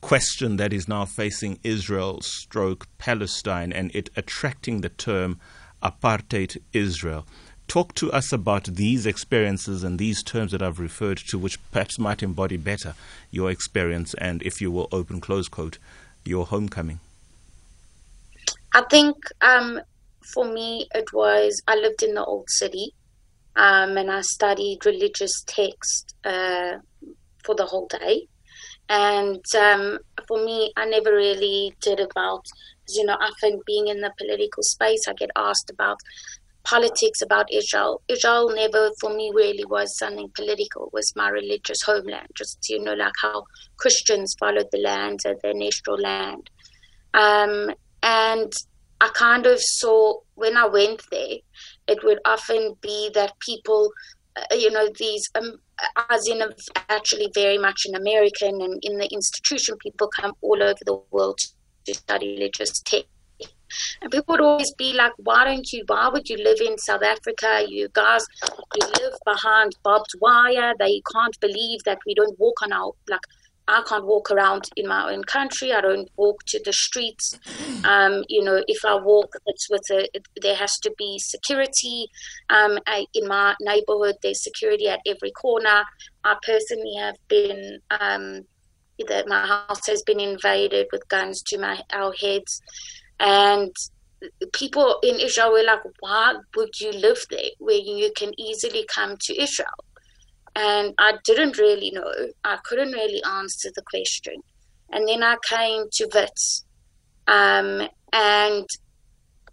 question 0.00 0.56
that 0.56 0.72
is 0.72 0.86
now 0.86 1.04
facing 1.04 1.58
Israel 1.64 2.20
stroke 2.20 2.86
Palestine 2.98 3.72
and 3.72 3.94
it 3.94 4.08
attracting 4.16 4.80
the 4.80 4.88
term 4.88 5.40
apartheid 5.82 6.56
Israel. 6.72 7.26
Talk 7.68 7.94
to 7.94 8.12
us 8.12 8.32
about 8.32 8.64
these 8.64 9.06
experiences 9.06 9.82
and 9.82 9.98
these 9.98 10.22
terms 10.22 10.52
that 10.52 10.62
I've 10.62 10.78
referred 10.78 11.18
to, 11.18 11.38
which 11.38 11.58
perhaps 11.72 11.98
might 11.98 12.22
embody 12.22 12.56
better 12.56 12.94
your 13.30 13.50
experience 13.50 14.14
and, 14.14 14.42
if 14.42 14.60
you 14.60 14.70
will, 14.70 14.88
open 14.92 15.20
close 15.20 15.48
quote, 15.48 15.78
your 16.24 16.46
homecoming. 16.46 17.00
I 18.72 18.82
think 18.90 19.16
um, 19.40 19.80
for 20.22 20.44
me, 20.44 20.86
it 20.94 21.12
was 21.12 21.62
I 21.66 21.76
lived 21.76 22.02
in 22.02 22.14
the 22.14 22.24
old 22.24 22.50
city 22.50 22.92
um, 23.56 23.96
and 23.96 24.10
I 24.10 24.20
studied 24.20 24.84
religious 24.84 25.42
text 25.46 26.14
uh, 26.24 26.78
for 27.42 27.54
the 27.54 27.64
whole 27.64 27.88
day. 27.88 28.28
And 28.88 29.42
um, 29.58 29.98
for 30.28 30.44
me, 30.44 30.72
I 30.76 30.84
never 30.84 31.12
really 31.12 31.74
did 31.80 31.98
about, 31.98 32.44
you 32.88 33.04
know, 33.04 33.14
often 33.14 33.60
being 33.66 33.88
in 33.88 34.00
the 34.00 34.12
political 34.18 34.62
space, 34.62 35.08
I 35.08 35.14
get 35.14 35.30
asked 35.34 35.70
about 35.70 35.98
politics 36.66 37.22
about 37.22 37.46
Israel. 37.52 38.02
Israel 38.08 38.50
never, 38.54 38.90
for 39.00 39.14
me, 39.14 39.30
really 39.34 39.64
was 39.64 39.96
something 39.96 40.30
political. 40.34 40.86
It 40.86 40.92
was 40.92 41.14
my 41.14 41.28
religious 41.28 41.82
homeland. 41.82 42.28
Just 42.34 42.58
you 42.68 42.82
know, 42.82 42.94
like 42.94 43.14
how 43.22 43.44
Christians 43.78 44.34
followed 44.38 44.66
the 44.72 44.78
land 44.78 45.20
and 45.24 45.38
their 45.42 45.54
natural 45.54 45.98
land. 45.98 46.50
Um, 47.14 47.70
and 48.02 48.52
I 49.00 49.08
kind 49.14 49.46
of 49.46 49.60
saw 49.60 50.20
when 50.34 50.56
I 50.56 50.66
went 50.66 51.02
there, 51.10 51.38
it 51.86 52.02
would 52.02 52.18
often 52.24 52.74
be 52.80 53.10
that 53.14 53.38
people, 53.40 53.90
uh, 54.36 54.54
you 54.54 54.70
know, 54.70 54.88
these 54.98 55.24
um, 55.36 55.58
as 56.10 56.26
in 56.26 56.42
a, 56.42 56.48
actually 56.88 57.30
very 57.34 57.58
much 57.58 57.82
an 57.86 57.94
American 57.94 58.60
and 58.60 58.78
in 58.82 58.98
the 58.98 59.08
institution, 59.12 59.76
people 59.78 60.08
come 60.08 60.32
all 60.40 60.62
over 60.62 60.82
the 60.84 61.00
world 61.10 61.38
to 61.84 61.94
study 61.94 62.34
religious 62.34 62.80
text 62.80 63.15
and 64.00 64.10
people 64.10 64.34
would 64.34 64.40
always 64.40 64.72
be 64.74 64.92
like, 64.92 65.12
why 65.18 65.44
don't 65.44 65.72
you, 65.72 65.84
why 65.86 66.08
would 66.08 66.28
you 66.28 66.36
live 66.38 66.60
in 66.60 66.78
South 66.78 67.02
Africa? 67.02 67.64
You 67.68 67.88
guys, 67.92 68.24
you 68.74 68.86
live 69.00 69.14
behind 69.24 69.76
barbed 69.82 70.12
wire. 70.20 70.74
They 70.78 71.02
can't 71.12 71.38
believe 71.40 71.80
that 71.84 71.98
we 72.06 72.14
don't 72.14 72.38
walk 72.38 72.62
on 72.62 72.72
our, 72.72 72.92
like, 73.08 73.20
I 73.68 73.82
can't 73.88 74.06
walk 74.06 74.30
around 74.30 74.68
in 74.76 74.86
my 74.86 75.12
own 75.12 75.24
country. 75.24 75.72
I 75.72 75.80
don't 75.80 76.08
walk 76.16 76.44
to 76.46 76.60
the 76.64 76.72
streets. 76.72 77.36
Um, 77.84 78.22
you 78.28 78.44
know, 78.44 78.62
if 78.68 78.84
I 78.84 78.94
walk, 78.94 79.34
it's 79.46 79.68
with 79.68 79.82
a, 79.90 80.08
it, 80.14 80.24
there 80.40 80.54
has 80.54 80.78
to 80.78 80.94
be 80.96 81.18
security. 81.18 82.06
Um, 82.48 82.78
I, 82.86 83.06
in 83.12 83.26
my 83.26 83.56
neighborhood, 83.60 84.14
there's 84.22 84.44
security 84.44 84.88
at 84.88 85.00
every 85.04 85.32
corner. 85.32 85.82
I 86.22 86.36
personally 86.44 86.94
have 86.96 87.16
been, 87.26 87.80
um, 87.90 88.42
that 89.08 89.28
my 89.28 89.44
house 89.46 89.86
has 89.88 90.02
been 90.02 90.20
invaded 90.20 90.86
with 90.92 91.06
guns 91.08 91.42
to 91.42 91.58
my 91.58 91.80
our 91.92 92.12
heads. 92.12 92.62
And 93.20 93.74
people 94.52 94.98
in 95.02 95.20
Israel 95.20 95.52
were 95.52 95.64
like, 95.64 95.80
why 96.00 96.34
would 96.56 96.80
you 96.80 96.92
live 96.92 97.24
there 97.30 97.50
where 97.58 97.76
you 97.76 98.10
can 98.16 98.32
easily 98.38 98.84
come 98.92 99.16
to 99.20 99.40
Israel? 99.40 99.84
And 100.54 100.94
I 100.98 101.18
didn't 101.24 101.58
really 101.58 101.90
know. 101.90 102.10
I 102.44 102.56
couldn't 102.64 102.92
really 102.92 103.22
answer 103.24 103.68
the 103.74 103.82
question. 103.82 104.36
And 104.90 105.06
then 105.06 105.22
I 105.22 105.36
came 105.46 105.84
to 105.92 106.08
WITS. 106.14 106.64
Um, 107.28 107.88
and 108.12 108.66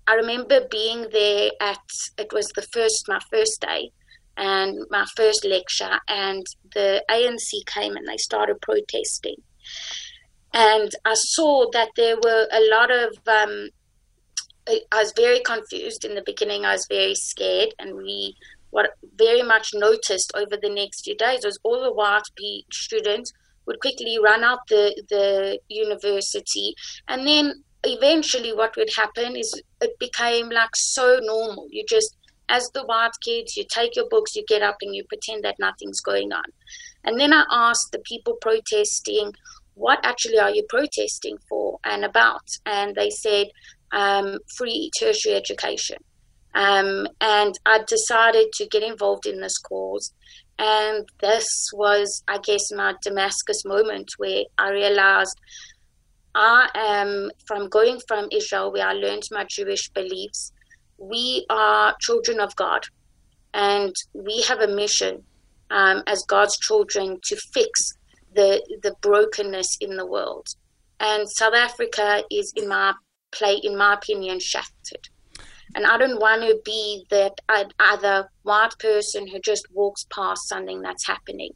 I 0.08 0.14
remember 0.16 0.62
being 0.70 1.08
there 1.12 1.52
at, 1.60 1.80
it 2.18 2.32
was 2.32 2.48
the 2.50 2.62
first, 2.62 3.08
my 3.08 3.20
first 3.32 3.60
day 3.62 3.92
and 4.38 4.78
my 4.90 5.06
first 5.18 5.46
lecture. 5.46 6.00
And 6.08 6.46
the 6.74 7.04
ANC 7.10 7.66
came 7.66 7.98
and 7.98 8.08
they 8.08 8.18
started 8.18 8.62
protesting. 8.62 9.36
And 10.54 10.92
I 11.06 11.16
saw 11.16 11.66
that 11.72 11.90
there 11.96 12.16
were 12.16 12.48
a 12.52 12.62
lot 12.70 12.92
of, 12.92 13.18
um, 13.28 13.70
I 14.68 15.00
was 15.00 15.14
very 15.16 15.42
confused 15.42 16.06
in 16.06 16.16
the 16.16 16.24
beginning. 16.26 16.64
I 16.64 16.74
was 16.74 16.86
very 16.90 17.16
scared. 17.16 17.74
And 17.80 17.96
we, 17.96 18.36
what 18.70 18.92
very 19.18 19.42
much 19.42 19.72
noticed 19.74 20.32
over 20.36 20.58
the 20.62 20.70
next 20.70 21.04
few 21.04 21.16
days 21.16 21.44
was 21.44 21.60
all 21.64 21.82
the 21.82 21.92
white 21.92 22.24
students 22.72 23.32
would 23.66 23.80
quickly 23.80 24.18
run 24.24 24.44
out 24.44 24.60
the, 24.68 25.04
the 25.10 25.60
university. 25.70 26.76
And 27.08 27.26
then 27.26 27.64
eventually 27.84 28.54
what 28.54 28.76
would 28.78 28.90
happen 28.96 29.36
is 29.36 29.62
it 29.82 29.98
became 30.00 30.50
like 30.50 30.76
so 30.76 31.20
normal. 31.22 31.68
You 31.70 31.84
just, 31.88 32.16
as 32.50 32.70
the 32.74 32.86
white 32.86 33.12
kids, 33.24 33.58
you 33.58 33.66
take 33.70 33.96
your 33.96 34.08
books, 34.10 34.36
you 34.36 34.44
get 34.48 34.62
up 34.62 34.78
and 34.82 34.96
you 34.96 35.04
pretend 35.06 35.44
that 35.44 35.56
nothing's 35.60 36.02
going 36.02 36.32
on. 36.32 36.44
And 37.04 37.20
then 37.20 37.34
I 37.34 37.46
asked 37.50 37.92
the 37.92 38.00
people 38.00 38.38
protesting, 38.42 39.34
what 39.76 40.00
actually 40.04 40.40
are 40.40 40.52
you 40.52 40.64
protesting 40.70 41.38
for 41.50 41.80
and 41.84 42.06
about? 42.06 42.48
And 42.66 42.96
they 42.96 43.10
said, 43.10 43.48
um, 43.92 44.38
free 44.58 44.90
tertiary 45.00 45.36
education. 45.36 45.98
Um, 46.56 47.08
and 47.20 47.58
I 47.66 47.80
decided 47.88 48.52
to 48.54 48.68
get 48.68 48.84
involved 48.84 49.26
in 49.26 49.42
this 49.42 49.58
cause. 49.58 50.14
And 50.60 51.08
this 51.20 51.48
was, 51.74 52.24
I 52.28 52.38
guess, 52.38 52.72
my 52.72 52.94
Damascus 53.02 53.66
moment 53.66 54.12
where 54.18 54.44
I 54.58 54.70
realized 54.70 55.36
I 56.36 56.70
am 56.76 57.32
from 57.48 57.70
going 57.70 58.00
from 58.08 58.28
Israel, 58.32 58.72
where 58.72 58.88
I 58.88 58.94
learned 58.94 59.24
my 59.32 59.46
Jewish 59.50 59.90
beliefs. 59.90 60.52
We 60.98 61.46
are 61.50 61.96
children 62.02 62.40
of 62.40 62.56
God, 62.56 62.86
and 63.54 63.94
we 64.14 64.44
have 64.44 64.60
a 64.60 64.68
mission 64.68 65.24
um, 65.70 66.04
as 66.08 66.24
God's 66.28 66.58
children 66.58 67.20
to 67.24 67.36
fix 67.54 67.94
the 68.36 68.62
the 68.82 68.96
brokenness 69.02 69.78
in 69.82 69.98
the 69.98 70.06
world. 70.06 70.48
And 71.00 71.30
South 71.30 71.54
Africa 71.54 72.24
is, 72.32 72.54
in 72.56 72.68
my 72.68 72.94
play, 73.32 73.56
in 73.64 73.78
my 73.78 73.96
opinion, 73.96 74.40
shattered. 74.40 75.10
And 75.76 75.86
I 75.86 75.98
don't 75.98 76.20
want 76.20 76.44
to 76.44 76.60
be 76.64 77.06
that 77.10 77.34
other 77.80 78.30
white 78.44 78.78
person 78.80 79.28
who 79.28 79.40
just 79.40 79.66
walks 79.74 80.06
past 80.14 80.48
something 80.48 80.82
that's 80.82 81.08
happening. 81.08 81.52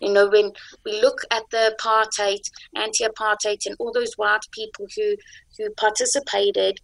You 0.00 0.12
know, 0.12 0.28
when 0.28 0.52
we 0.84 1.00
look 1.00 1.22
at 1.30 1.44
the 1.50 1.74
apartheid, 1.74 2.40
anti-apartheid, 2.74 3.64
and 3.66 3.76
all 3.78 3.92
those 3.92 4.12
white 4.16 4.46
people 4.52 4.86
who 4.94 5.16
who 5.56 5.70
participated, 5.74 6.78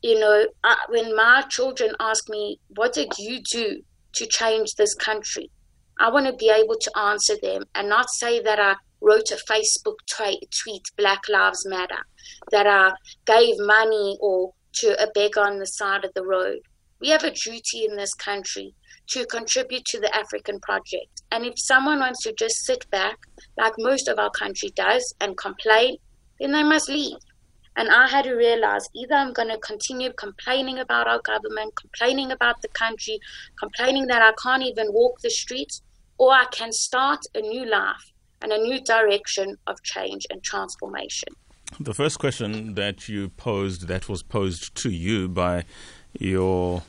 you 0.00 0.18
know, 0.18 0.46
I, 0.62 0.76
when 0.88 1.16
my 1.16 1.42
children 1.50 1.92
ask 1.98 2.28
me, 2.28 2.60
"What 2.68 2.92
did 2.92 3.18
you 3.18 3.40
do 3.42 3.82
to 4.14 4.26
change 4.26 4.76
this 4.76 4.94
country?" 4.94 5.50
I 5.98 6.10
want 6.10 6.26
to 6.26 6.32
be 6.32 6.50
able 6.50 6.76
to 6.76 6.98
answer 6.98 7.34
them 7.42 7.64
and 7.74 7.88
not 7.88 8.10
say 8.10 8.40
that 8.40 8.58
I 8.58 8.74
wrote 9.00 9.30
a 9.30 9.38
Facebook 9.50 9.96
tweet, 10.08 10.82
Black 10.96 11.20
Lives 11.28 11.66
Matter, 11.66 12.06
that 12.50 12.66
I 12.66 12.92
gave 13.26 13.54
money 13.58 14.16
or 14.20 14.52
to 14.74 15.02
a 15.02 15.10
beggar 15.12 15.40
on 15.40 15.58
the 15.58 15.66
side 15.66 16.04
of 16.04 16.14
the 16.14 16.24
road. 16.24 16.60
We 17.00 17.08
have 17.08 17.24
a 17.24 17.30
duty 17.30 17.84
in 17.84 17.96
this 17.96 18.14
country 18.14 18.74
to 19.08 19.26
contribute 19.26 19.84
to 19.86 20.00
the 20.00 20.14
African 20.16 20.60
project. 20.60 21.22
And 21.30 21.44
if 21.44 21.54
someone 21.56 21.98
wants 21.98 22.22
to 22.22 22.32
just 22.32 22.64
sit 22.64 22.88
back, 22.90 23.18
like 23.58 23.74
most 23.78 24.08
of 24.08 24.18
our 24.18 24.30
country 24.30 24.70
does, 24.74 25.14
and 25.20 25.36
complain, 25.36 25.96
then 26.40 26.52
they 26.52 26.62
must 26.62 26.88
leave. 26.88 27.18
And 27.76 27.88
I 27.88 28.06
had 28.06 28.24
to 28.24 28.34
realize 28.34 28.86
either 28.94 29.14
I'm 29.14 29.32
going 29.32 29.48
to 29.48 29.58
continue 29.58 30.12
complaining 30.12 30.78
about 30.78 31.08
our 31.08 31.20
government, 31.20 31.74
complaining 31.74 32.30
about 32.30 32.60
the 32.60 32.68
country, 32.68 33.18
complaining 33.58 34.06
that 34.08 34.22
I 34.22 34.32
can't 34.42 34.62
even 34.62 34.92
walk 34.92 35.20
the 35.20 35.30
streets, 35.30 35.82
or 36.18 36.32
I 36.32 36.44
can 36.52 36.72
start 36.72 37.20
a 37.34 37.40
new 37.40 37.64
life 37.64 38.12
and 38.42 38.52
a 38.52 38.58
new 38.58 38.80
direction 38.82 39.56
of 39.66 39.82
change 39.82 40.26
and 40.30 40.42
transformation. 40.42 41.28
The 41.80 41.94
first 41.94 42.18
question 42.18 42.74
that 42.74 43.08
you 43.08 43.30
posed, 43.30 43.88
that 43.88 44.08
was 44.08 44.22
posed 44.22 44.74
to 44.82 44.90
you 44.90 45.28
by 45.28 45.64
your 46.18 46.82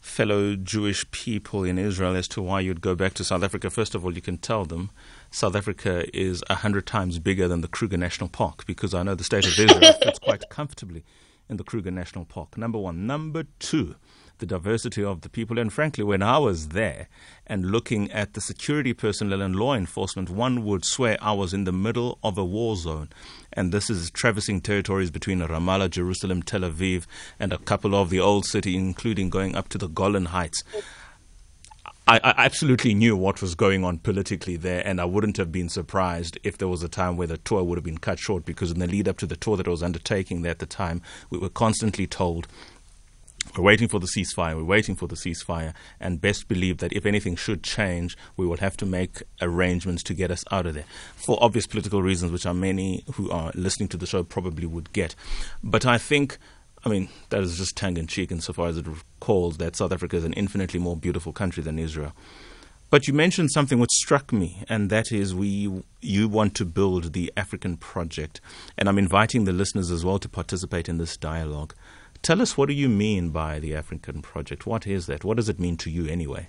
fellow 0.00 0.56
Jewish 0.56 1.08
people 1.10 1.64
in 1.64 1.78
Israel 1.78 2.16
as 2.16 2.26
to 2.28 2.42
why 2.42 2.60
you'd 2.60 2.80
go 2.80 2.94
back 2.94 3.14
to 3.14 3.24
South 3.24 3.42
Africa. 3.42 3.68
First 3.68 3.94
of 3.94 4.04
all, 4.04 4.14
you 4.14 4.22
can 4.22 4.38
tell 4.38 4.64
them 4.64 4.90
South 5.32 5.56
Africa 5.56 6.04
is 6.14 6.44
a 6.50 6.56
hundred 6.56 6.86
times 6.86 7.18
bigger 7.18 7.48
than 7.48 7.62
the 7.62 7.68
Kruger 7.68 7.96
National 7.96 8.28
Park 8.28 8.66
because 8.66 8.92
I 8.92 9.02
know 9.02 9.14
the 9.14 9.24
state 9.24 9.46
of 9.46 9.58
Israel 9.58 9.94
fits 9.94 10.18
quite 10.22 10.50
comfortably 10.50 11.04
in 11.48 11.56
the 11.56 11.64
Kruger 11.64 11.90
National 11.90 12.26
Park. 12.26 12.58
Number 12.58 12.78
one. 12.78 13.06
Number 13.06 13.44
two, 13.58 13.96
the 14.38 14.46
diversity 14.46 15.02
of 15.02 15.22
the 15.22 15.30
people. 15.30 15.58
And 15.58 15.72
frankly, 15.72 16.04
when 16.04 16.22
I 16.22 16.36
was 16.36 16.68
there 16.68 17.08
and 17.46 17.70
looking 17.70 18.12
at 18.12 18.34
the 18.34 18.42
security 18.42 18.92
personnel 18.92 19.40
and 19.40 19.56
law 19.56 19.74
enforcement, 19.74 20.28
one 20.28 20.66
would 20.66 20.84
swear 20.84 21.16
I 21.22 21.32
was 21.32 21.54
in 21.54 21.64
the 21.64 21.72
middle 21.72 22.18
of 22.22 22.36
a 22.36 22.44
war 22.44 22.76
zone. 22.76 23.08
And 23.54 23.72
this 23.72 23.88
is 23.88 24.10
traversing 24.10 24.60
territories 24.60 25.10
between 25.10 25.40
Ramallah, 25.40 25.88
Jerusalem, 25.88 26.42
Tel 26.42 26.60
Aviv, 26.60 27.06
and 27.40 27.54
a 27.54 27.58
couple 27.58 27.94
of 27.94 28.10
the 28.10 28.20
old 28.20 28.44
city, 28.44 28.76
including 28.76 29.30
going 29.30 29.54
up 29.54 29.70
to 29.70 29.78
the 29.78 29.88
Golan 29.88 30.26
Heights. 30.26 30.62
I, 32.06 32.18
I, 32.18 32.44
absolutely 32.44 32.94
knew 32.94 33.16
what 33.16 33.40
was 33.40 33.54
going 33.54 33.84
on 33.84 33.98
politically 33.98 34.56
there, 34.56 34.82
and 34.84 35.00
I 35.00 35.04
wouldn't 35.04 35.36
have 35.36 35.52
been 35.52 35.68
surprised 35.68 36.36
if 36.42 36.58
there 36.58 36.66
was 36.66 36.82
a 36.82 36.88
time 36.88 37.16
where 37.16 37.28
the 37.28 37.38
tour 37.38 37.62
would 37.62 37.78
have 37.78 37.84
been 37.84 37.98
cut 37.98 38.18
short 38.18 38.44
because 38.44 38.72
in 38.72 38.80
the 38.80 38.88
lead 38.88 39.06
up 39.06 39.18
to 39.18 39.26
the 39.26 39.36
tour 39.36 39.56
that 39.56 39.68
I 39.68 39.70
was 39.70 39.84
undertaking 39.84 40.42
there 40.42 40.50
at 40.50 40.58
the 40.58 40.66
time, 40.66 41.00
we 41.30 41.38
were 41.38 41.48
constantly 41.48 42.08
told 42.08 42.48
we're 43.56 43.64
waiting 43.64 43.88
for 43.88 43.98
the 43.98 44.06
ceasefire. 44.06 44.56
We're 44.56 44.64
waiting 44.64 44.94
for 44.94 45.06
the 45.08 45.16
ceasefire, 45.16 45.74
and 46.00 46.20
best 46.20 46.48
believe 46.48 46.78
that 46.78 46.92
if 46.92 47.04
anything 47.04 47.36
should 47.36 47.62
change, 47.62 48.16
we 48.36 48.46
will 48.46 48.58
have 48.58 48.76
to 48.78 48.86
make 48.86 49.22
arrangements 49.40 50.02
to 50.04 50.14
get 50.14 50.30
us 50.30 50.44
out 50.50 50.66
of 50.66 50.74
there 50.74 50.84
for 51.16 51.42
obvious 51.42 51.66
political 51.66 52.02
reasons, 52.02 52.32
which 52.32 52.46
are 52.46 52.54
many 52.54 53.04
who 53.14 53.30
are 53.30 53.52
listening 53.54 53.88
to 53.90 53.96
the 53.96 54.06
show 54.06 54.22
probably 54.22 54.66
would 54.66 54.92
get. 54.92 55.14
But 55.62 55.84
I 55.84 55.98
think, 55.98 56.38
I 56.84 56.88
mean, 56.88 57.08
that 57.30 57.42
is 57.42 57.58
just 57.58 57.76
tongue 57.76 57.96
in 57.96 58.06
cheek 58.06 58.32
insofar 58.32 58.68
as 58.68 58.76
it 58.76 58.86
recalls 58.86 59.58
that 59.58 59.76
South 59.76 59.92
Africa 59.92 60.16
is 60.16 60.24
an 60.24 60.32
infinitely 60.32 60.80
more 60.80 60.96
beautiful 60.96 61.32
country 61.32 61.62
than 61.62 61.78
Israel. 61.78 62.12
But 62.90 63.06
you 63.08 63.14
mentioned 63.14 63.50
something 63.52 63.78
which 63.78 63.92
struck 63.92 64.32
me, 64.32 64.64
and 64.68 64.90
that 64.90 65.12
is 65.12 65.34
we 65.34 65.82
you 66.02 66.28
want 66.28 66.54
to 66.56 66.66
build 66.66 67.14
the 67.14 67.32
African 67.36 67.78
project, 67.78 68.40
and 68.76 68.88
I'm 68.88 68.98
inviting 68.98 69.44
the 69.44 69.52
listeners 69.52 69.90
as 69.90 70.04
well 70.04 70.18
to 70.18 70.28
participate 70.28 70.88
in 70.90 70.98
this 70.98 71.16
dialogue. 71.16 71.74
Tell 72.20 72.42
us 72.42 72.56
what 72.58 72.68
do 72.68 72.74
you 72.74 72.88
mean 72.90 73.30
by 73.30 73.60
the 73.60 73.74
African 73.74 74.20
project? 74.20 74.66
What 74.66 74.86
is 74.86 75.06
that? 75.06 75.24
What 75.24 75.38
does 75.38 75.48
it 75.48 75.58
mean 75.58 75.76
to 75.78 75.90
you 75.90 76.06
anyway? 76.06 76.48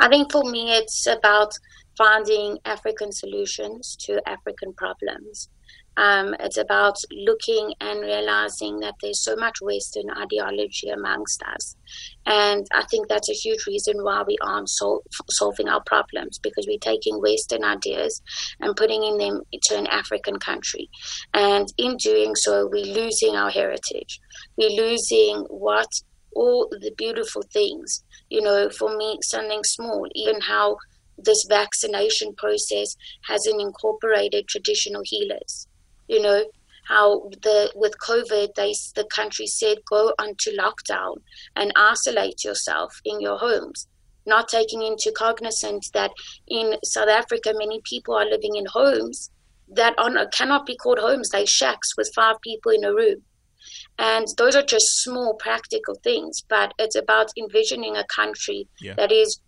I 0.00 0.08
think 0.08 0.30
for 0.30 0.44
me, 0.44 0.72
it's 0.72 1.06
about 1.06 1.54
finding 1.96 2.58
African 2.64 3.10
solutions 3.10 3.96
to 4.00 4.20
African 4.28 4.72
problems. 4.74 5.48
Um, 5.96 6.34
it's 6.40 6.56
about 6.56 6.96
looking 7.12 7.72
and 7.80 8.00
realizing 8.00 8.80
that 8.80 8.94
there's 9.00 9.22
so 9.22 9.36
much 9.36 9.60
Western 9.62 10.10
ideology 10.10 10.88
amongst 10.88 11.42
us. 11.42 11.76
And 12.26 12.66
I 12.72 12.84
think 12.90 13.08
that's 13.08 13.30
a 13.30 13.34
huge 13.34 13.66
reason 13.66 14.02
why 14.02 14.24
we 14.26 14.36
aren't 14.42 14.68
sol- 14.68 15.04
solving 15.30 15.68
our 15.68 15.82
problems 15.84 16.38
because 16.38 16.66
we're 16.66 16.78
taking 16.78 17.20
Western 17.20 17.62
ideas 17.62 18.20
and 18.60 18.76
putting 18.76 19.04
in 19.04 19.18
them 19.18 19.42
into 19.52 19.78
an 19.78 19.86
African 19.86 20.38
country. 20.38 20.88
And 21.32 21.68
in 21.78 21.96
doing 21.96 22.34
so, 22.34 22.68
we're 22.70 22.92
losing 22.92 23.36
our 23.36 23.50
heritage. 23.50 24.20
We're 24.56 24.70
losing 24.70 25.44
what 25.48 25.88
all 26.34 26.68
the 26.70 26.92
beautiful 26.96 27.42
things. 27.52 28.02
You 28.30 28.42
know, 28.42 28.68
for 28.68 28.96
me, 28.96 29.18
something 29.22 29.62
small, 29.62 30.08
even 30.14 30.40
how 30.40 30.76
this 31.16 31.46
vaccination 31.48 32.34
process 32.34 32.96
hasn't 33.28 33.60
incorporated 33.60 34.48
traditional 34.48 35.02
healers 35.04 35.68
you 36.08 36.20
know 36.20 36.44
how 36.84 37.28
the 37.42 37.72
with 37.74 37.94
COVID, 37.98 38.54
they 38.54 38.74
the 38.94 39.04
country 39.04 39.46
said 39.46 39.78
go 39.90 40.12
onto 40.18 40.50
lockdown 40.56 41.16
and 41.56 41.72
isolate 41.76 42.44
yourself 42.44 43.00
in 43.04 43.20
your 43.20 43.38
homes, 43.38 43.88
not 44.26 44.48
taking 44.48 44.82
into 44.82 45.12
cognizance 45.12 45.90
that 45.90 46.12
in 46.46 46.74
South 46.84 47.08
Africa 47.08 47.52
many 47.56 47.80
people 47.84 48.14
are 48.14 48.26
living 48.26 48.56
in 48.56 48.66
homes 48.66 49.30
that 49.68 49.94
are, 49.98 50.26
cannot 50.28 50.66
be 50.66 50.76
called 50.76 50.98
homes. 50.98 51.30
They 51.30 51.46
shacks 51.46 51.96
with 51.96 52.12
five 52.14 52.36
people 52.42 52.72
in 52.72 52.84
a 52.84 52.94
room. 52.94 53.22
And 53.98 54.26
those 54.36 54.54
are 54.54 54.62
just 54.62 55.02
small 55.02 55.34
practical 55.34 55.94
things, 56.02 56.42
but 56.48 56.74
it's 56.78 56.96
about 56.96 57.30
envisioning 57.38 57.96
a 57.96 58.04
country 58.14 58.68
yeah. 58.80 58.94
that 58.94 59.10
is 59.10 59.40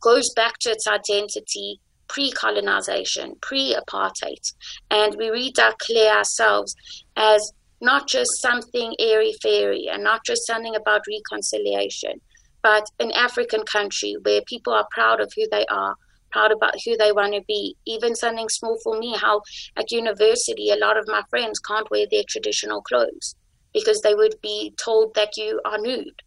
goes 0.00 0.32
back 0.34 0.58
to 0.60 0.70
its 0.70 0.86
identity 0.86 1.80
pre 2.08 2.30
colonization, 2.32 3.34
pre 3.40 3.74
apartheid. 3.74 4.52
And 4.90 5.16
we 5.16 5.28
redeclare 5.28 6.16
ourselves 6.16 6.74
as 7.16 7.52
not 7.80 8.08
just 8.08 8.40
something 8.40 8.94
airy 8.98 9.34
fairy 9.42 9.88
and 9.92 10.02
not 10.02 10.24
just 10.24 10.46
something 10.46 10.74
about 10.74 11.02
reconciliation, 11.06 12.20
but 12.62 12.86
an 12.98 13.12
African 13.12 13.62
country 13.64 14.16
where 14.22 14.40
people 14.46 14.72
are 14.72 14.86
proud 14.90 15.20
of 15.20 15.30
who 15.36 15.46
they 15.50 15.66
are, 15.66 15.94
proud 16.30 16.50
about 16.50 16.74
who 16.84 16.96
they 16.96 17.12
want 17.12 17.34
to 17.34 17.42
be. 17.46 17.76
Even 17.86 18.16
something 18.16 18.48
small 18.48 18.78
for 18.82 18.98
me, 18.98 19.14
how 19.16 19.42
at 19.76 19.92
university, 19.92 20.70
a 20.70 20.76
lot 20.76 20.96
of 20.96 21.06
my 21.06 21.22
friends 21.28 21.58
can't 21.58 21.90
wear 21.90 22.06
their 22.10 22.24
traditional 22.28 22.80
clothes 22.82 23.36
because 23.74 24.00
they 24.00 24.14
would 24.14 24.36
be 24.42 24.72
told 24.82 25.14
that 25.14 25.36
you 25.36 25.60
are 25.64 25.78
nude. 25.78 26.22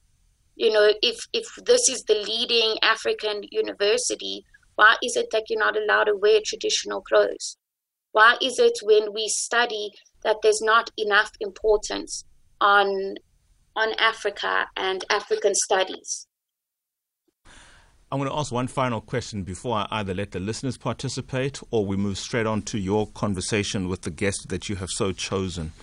You 0.55 0.71
know, 0.71 0.91
if, 1.01 1.17
if 1.33 1.47
this 1.65 1.89
is 1.89 2.03
the 2.03 2.15
leading 2.15 2.77
African 2.83 3.41
university, 3.51 4.43
why 4.77 4.95
is 5.01 5.15
it 5.15 5.29
that 5.31 5.45
you're 5.49 5.59
not 5.59 5.75
allowed 5.75 6.03
to 6.03 6.15
wear 6.15 6.39
traditional 6.45 7.01
clothes? 7.01 7.57
Why 8.11 8.37
is 8.41 8.59
it 8.59 8.77
when 8.83 9.11
we 9.11 9.27
study 9.27 9.89
that 10.23 10.37
there's 10.43 10.61
not 10.61 10.91
enough 10.97 11.31
importance 11.41 12.23
on 12.61 13.15
on 13.75 13.93
Africa 13.99 14.67
and 14.77 15.03
African 15.09 15.55
studies? 15.55 16.27
I'm 18.11 18.19
going 18.19 18.29
to 18.29 18.35
ask 18.35 18.51
one 18.51 18.67
final 18.67 19.01
question 19.01 19.43
before 19.43 19.77
I 19.77 19.87
either 19.91 20.13
let 20.13 20.31
the 20.31 20.39
listeners 20.39 20.77
participate 20.77 21.59
or 21.71 21.83
we 21.83 21.97
move 21.97 22.19
straight 22.19 22.45
on 22.45 22.61
to 22.63 22.77
your 22.77 23.07
conversation 23.07 23.89
with 23.89 24.03
the 24.03 24.11
guest 24.11 24.49
that 24.49 24.69
you 24.69 24.75
have 24.75 24.89
so 24.89 25.11
chosen. 25.11 25.73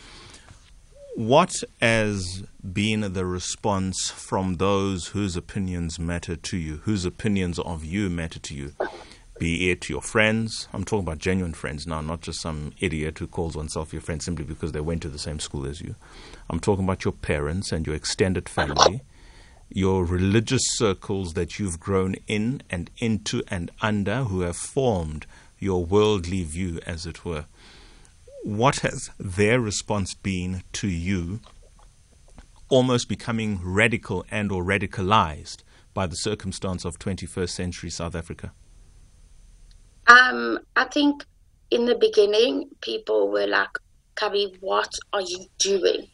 What 1.17 1.63
has 1.81 2.43
been 2.73 3.13
the 3.13 3.25
response 3.25 4.11
from 4.11 4.57
those 4.57 5.07
whose 5.07 5.37
opinions 5.37 5.97
matter 5.97 6.35
to 6.35 6.57
you, 6.57 6.79
whose 6.79 7.05
opinions 7.05 7.61
of 7.61 7.85
you 7.85 8.11
matter 8.11 8.41
to 8.41 8.53
you? 8.53 8.73
Be 9.39 9.71
it 9.71 9.89
your 9.89 10.03
friends, 10.03 10.67
I'm 10.73 10.83
talking 10.83 11.07
about 11.07 11.19
genuine 11.19 11.55
friends 11.55 11.87
now, 11.87 12.01
not 12.01 12.23
just 12.23 12.41
some 12.41 12.73
idiot 12.81 13.21
who 13.21 13.29
calls 13.29 13.57
oneself 13.57 13.93
your 13.93 14.03
friend 14.03 14.21
simply 14.21 14.45
because 14.45 14.73
they 14.73 14.81
went 14.81 15.03
to 15.03 15.09
the 15.09 15.21
same 15.21 15.39
school 15.39 15.67
as 15.67 15.81
you. 15.81 15.95
I'm 16.51 16.59
talking 16.59 16.83
about 16.85 17.05
your 17.05 17.13
parents 17.13 17.71
and 17.71 17.87
your 17.87 17.95
extended 17.95 18.49
family, 18.49 19.03
your 19.69 20.05
religious 20.05 20.63
circles 20.77 21.35
that 21.35 21.61
you've 21.61 21.79
grown 21.79 22.17
in 22.27 22.61
and 22.71 22.91
into 22.99 23.45
and 23.47 23.71
under, 23.81 24.25
who 24.25 24.41
have 24.41 24.57
formed 24.57 25.27
your 25.61 25.85
worldly 25.85 26.43
view, 26.43 26.81
as 26.85 27.07
it 27.07 27.25
were 27.25 27.45
what 28.45 28.81
has 28.81 29.11
their 29.19 29.59
response 29.59 30.13
been 30.13 30.63
to 30.75 30.87
you 30.87 31.41
almost 32.69 33.09
becoming 33.09 33.59
radical 33.63 34.25
and 34.31 34.53
or 34.53 34.63
radicalized 34.63 35.63
by 35.95 36.07
the 36.07 36.15
circumstance 36.15 36.85
of 36.85 36.99
21st 36.99 37.49
century 37.49 37.89
South 37.89 38.15
Africa? 38.15 38.53
Um, 40.07 40.59
I 40.77 40.85
think 40.85 41.25
in 41.71 41.87
the 41.87 41.95
beginning, 41.95 42.69
people 42.83 43.31
were 43.31 43.47
like, 43.47 43.79
Gabby, 44.21 44.55
what 44.61 44.93
are 45.15 45.23
you 45.23 45.47
doing? 45.59 46.07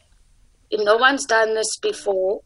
If 0.69 0.79
no 0.85 0.95
one's 0.95 1.25
done 1.25 1.53
this 1.53 1.77
before, 1.79 2.39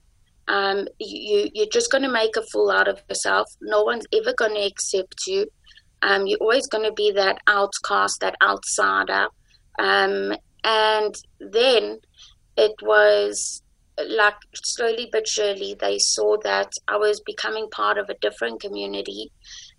um, 0.48 0.88
you, 1.00 1.52
you're 1.54 1.68
just 1.72 1.92
going 1.92 2.04
to 2.04 2.12
make 2.12 2.36
a 2.36 2.42
fool 2.52 2.72
out 2.72 2.88
of 2.88 3.00
yourself. 3.08 3.48
No 3.62 3.84
one's 3.84 4.06
ever 4.12 4.34
going 4.34 4.56
to 4.56 4.66
accept 4.66 5.28
you. 5.28 5.46
Um, 6.02 6.26
you're 6.26 6.40
always 6.40 6.68
going 6.68 6.86
to 6.86 6.94
be 6.94 7.12
that 7.12 7.38
outcast, 7.46 8.22
that 8.22 8.36
outsider. 8.42 9.28
Um, 9.80 10.34
and 10.64 11.16
then 11.40 12.00
it 12.58 12.74
was 12.82 13.62
like 14.10 14.36
slowly 14.54 15.08
but 15.12 15.28
surely 15.28 15.76
they 15.80 15.98
saw 15.98 16.36
that 16.44 16.70
I 16.88 16.98
was 16.98 17.22
becoming 17.22 17.70
part 17.70 17.98
of 17.98 18.10
a 18.10 18.18
different 18.20 18.62
community 18.62 19.32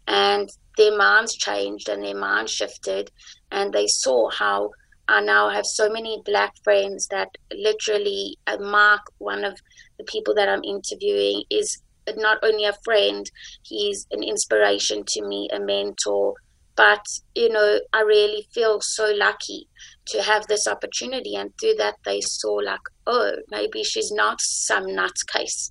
and 0.07 0.49
their 0.79 0.97
minds 0.97 1.37
changed 1.37 1.89
and 1.89 2.03
their 2.03 2.17
minds 2.17 2.53
shifted 2.53 3.11
and 3.51 3.73
they 3.73 3.87
saw 3.87 4.31
how 4.31 4.71
I 5.09 5.21
now 5.21 5.51
have 5.51 5.67
so 5.67 5.89
many 5.89 6.21
black 6.25 6.53
friends 6.65 7.07
that 7.09 7.29
literally 7.53 8.37
uh, 8.47 8.57
Mark, 8.59 9.03
one 9.19 9.45
of 9.45 9.59
the 9.99 10.05
people 10.05 10.35
that 10.35 10.49
I'm 10.49 10.65
interviewing, 10.65 11.45
is 11.49 11.81
not 12.17 12.39
only 12.43 12.65
a 12.65 12.77
friend, 12.85 13.31
he's 13.63 14.07
an 14.11 14.23
inspiration 14.23 15.05
to 15.07 15.27
me, 15.27 15.49
a 15.53 15.61
mentor. 15.61 16.35
But, 16.77 17.05
you 17.35 17.49
know, 17.49 17.81
I 17.93 18.03
really 18.03 18.47
feel 18.53 18.81
so 18.81 19.11
lucky 19.15 19.69
to 20.09 20.23
have 20.23 20.47
this 20.47 20.69
opportunity. 20.69 21.35
And 21.35 21.51
through 21.59 21.75
that, 21.79 21.97
they 22.05 22.21
saw, 22.21 22.55
like, 22.55 22.81
oh, 23.07 23.33
maybe 23.51 23.83
she's 23.83 24.13
not 24.13 24.41
some 24.41 24.87
nutcase. 24.87 25.71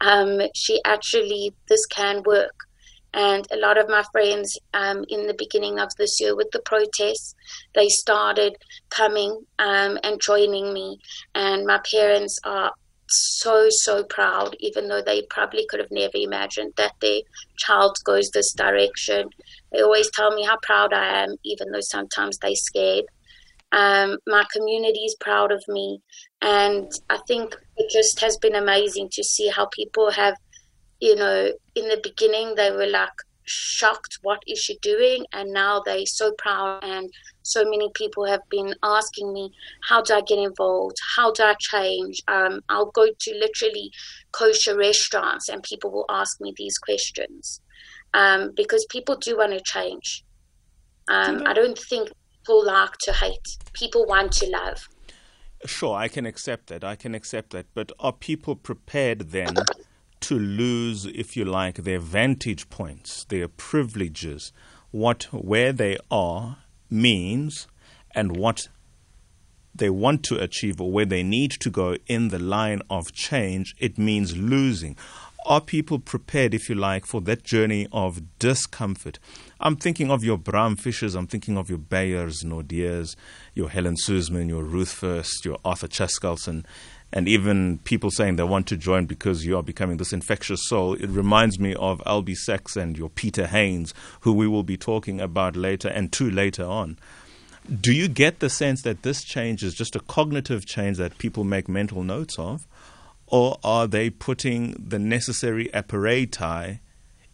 Um, 0.00 0.40
she 0.54 0.80
actually, 0.84 1.54
this 1.68 1.84
can 1.86 2.22
work. 2.24 2.54
And 3.12 3.46
a 3.50 3.56
lot 3.56 3.78
of 3.78 3.88
my 3.88 4.04
friends 4.12 4.58
um, 4.74 5.04
in 5.08 5.26
the 5.26 5.34
beginning 5.38 5.78
of 5.78 5.88
this 5.96 6.20
year 6.20 6.36
with 6.36 6.48
the 6.52 6.60
protests, 6.60 7.34
they 7.74 7.88
started 7.88 8.56
coming 8.90 9.42
um, 9.58 9.98
and 10.04 10.20
joining 10.20 10.74
me. 10.74 10.98
And 11.34 11.64
my 11.64 11.80
parents 11.90 12.38
are 12.44 12.72
so, 13.08 13.68
so 13.70 14.04
proud, 14.04 14.56
even 14.60 14.88
though 14.88 15.02
they 15.02 15.22
probably 15.30 15.66
could 15.68 15.80
have 15.80 15.90
never 15.90 16.16
imagined 16.16 16.72
that 16.76 16.92
their 17.00 17.20
child 17.56 17.96
goes 18.04 18.30
this 18.30 18.52
direction. 18.52 19.28
They 19.72 19.82
always 19.82 20.10
tell 20.10 20.34
me 20.34 20.44
how 20.44 20.58
proud 20.62 20.92
I 20.92 21.22
am, 21.22 21.36
even 21.44 21.70
though 21.70 21.80
sometimes 21.80 22.38
they're 22.38 22.54
scared. 22.54 23.04
Um, 23.72 24.18
my 24.26 24.44
community 24.52 25.00
is 25.00 25.16
proud 25.20 25.52
of 25.52 25.62
me. 25.68 26.00
And 26.42 26.90
I 27.10 27.18
think 27.26 27.56
it 27.76 27.90
just 27.90 28.20
has 28.20 28.36
been 28.38 28.54
amazing 28.54 29.08
to 29.12 29.24
see 29.24 29.48
how 29.48 29.66
people 29.66 30.10
have 30.10 30.36
you 31.00 31.14
know, 31.16 31.52
in 31.74 31.88
the 31.88 32.00
beginning 32.02 32.54
they 32.54 32.70
were 32.70 32.86
like 32.86 33.10
shocked, 33.46 34.18
what 34.22 34.42
is 34.46 34.58
she 34.58 34.78
doing? 34.82 35.24
And 35.32 35.52
now 35.52 35.82
they're 35.84 36.06
so 36.06 36.32
proud. 36.38 36.82
And 36.82 37.10
so 37.42 37.64
many 37.64 37.90
people 37.94 38.26
have 38.26 38.42
been 38.50 38.74
asking 38.82 39.32
me, 39.32 39.52
how 39.88 40.02
do 40.02 40.14
I 40.14 40.20
get 40.20 40.38
involved? 40.38 40.96
How 41.16 41.32
do 41.32 41.42
I 41.42 41.54
change? 41.58 42.20
Um, 42.28 42.60
I'll 42.68 42.90
go 42.90 43.06
to 43.06 43.34
literally 43.34 43.90
kosher 44.32 44.76
restaurants 44.76 45.48
and 45.48 45.62
people 45.62 45.90
will 45.90 46.06
ask 46.08 46.40
me 46.40 46.52
these 46.56 46.76
questions 46.78 47.60
um, 48.14 48.52
because 48.56 48.86
people 48.90 49.16
do 49.16 49.38
want 49.38 49.52
to 49.52 49.60
change. 49.60 50.24
Um, 51.08 51.44
I 51.46 51.52
don't 51.52 51.78
think 51.78 52.10
people 52.42 52.66
like 52.66 52.96
to 53.02 53.12
hate, 53.12 53.56
people 53.72 54.06
want 54.06 54.32
to 54.32 54.50
love. 54.50 54.88
Sure, 55.64 55.96
I 55.96 56.08
can 56.08 56.26
accept 56.26 56.66
that. 56.68 56.84
I 56.84 56.96
can 56.96 57.14
accept 57.14 57.50
that. 57.50 57.66
But 57.74 57.92
are 57.98 58.12
people 58.12 58.56
prepared 58.56 59.30
then 59.30 59.54
to 60.20 60.38
lose, 60.38 61.06
if 61.06 61.36
you 61.36 61.44
like, 61.44 61.76
their 61.76 61.98
vantage 61.98 62.68
points, 62.70 63.24
their 63.24 63.48
privileges, 63.48 64.52
what 64.90 65.24
where 65.32 65.72
they 65.72 65.98
are 66.10 66.58
means, 66.90 67.66
and 68.14 68.36
what 68.36 68.68
they 69.74 69.90
want 69.90 70.22
to 70.24 70.42
achieve 70.42 70.80
or 70.80 70.90
where 70.90 71.04
they 71.04 71.22
need 71.22 71.50
to 71.50 71.70
go 71.70 71.96
in 72.06 72.28
the 72.28 72.38
line 72.38 72.80
of 72.88 73.12
change, 73.12 73.74
it 73.78 73.98
means 73.98 74.36
losing. 74.36 74.96
Are 75.44 75.60
people 75.60 76.00
prepared, 76.00 76.54
if 76.54 76.68
you 76.68 76.74
like, 76.74 77.06
for 77.06 77.20
that 77.20 77.44
journey 77.44 77.86
of 77.92 78.20
discomfort? 78.40 79.20
I'm 79.60 79.76
thinking 79.76 80.10
of 80.10 80.24
your 80.24 80.38
Bram 80.38 80.74
Fishers, 80.74 81.14
I'm 81.14 81.28
thinking 81.28 81.56
of 81.56 81.68
your 81.68 81.78
Beyers 81.78 82.42
Naudés, 82.42 83.14
your 83.54 83.68
Helen 83.68 83.96
Suzman, 83.96 84.48
your 84.48 84.64
Ruth 84.64 84.92
First, 84.92 85.44
your 85.44 85.58
Arthur 85.64 85.86
Chaskalson 85.86 86.64
and 87.16 87.28
even 87.28 87.78
people 87.78 88.10
saying 88.10 88.36
they 88.36 88.42
want 88.42 88.66
to 88.66 88.76
join 88.76 89.06
because 89.06 89.46
you 89.46 89.56
are 89.56 89.62
becoming 89.62 89.96
this 89.96 90.12
infectious 90.12 90.68
soul. 90.68 90.92
It 90.92 91.08
reminds 91.08 91.58
me 91.58 91.74
of 91.74 92.02
Albie 92.04 92.36
Sachs 92.36 92.76
and 92.76 92.94
your 92.94 93.08
Peter 93.08 93.46
Hains, 93.46 93.94
who 94.20 94.34
we 94.34 94.46
will 94.46 94.62
be 94.62 94.76
talking 94.76 95.18
about 95.18 95.56
later 95.56 95.88
and 95.88 96.12
two 96.12 96.30
later 96.30 96.66
on. 96.66 96.98
Do 97.80 97.94
you 97.94 98.08
get 98.08 98.40
the 98.40 98.50
sense 98.50 98.82
that 98.82 99.02
this 99.02 99.24
change 99.24 99.64
is 99.64 99.72
just 99.72 99.96
a 99.96 100.00
cognitive 100.00 100.66
change 100.66 100.98
that 100.98 101.16
people 101.16 101.42
make 101.42 101.70
mental 101.70 102.02
notes 102.02 102.38
of? 102.38 102.66
Or 103.28 103.56
are 103.64 103.86
they 103.86 104.10
putting 104.10 104.72
the 104.72 104.98
necessary 104.98 105.72
apparatus 105.72 106.80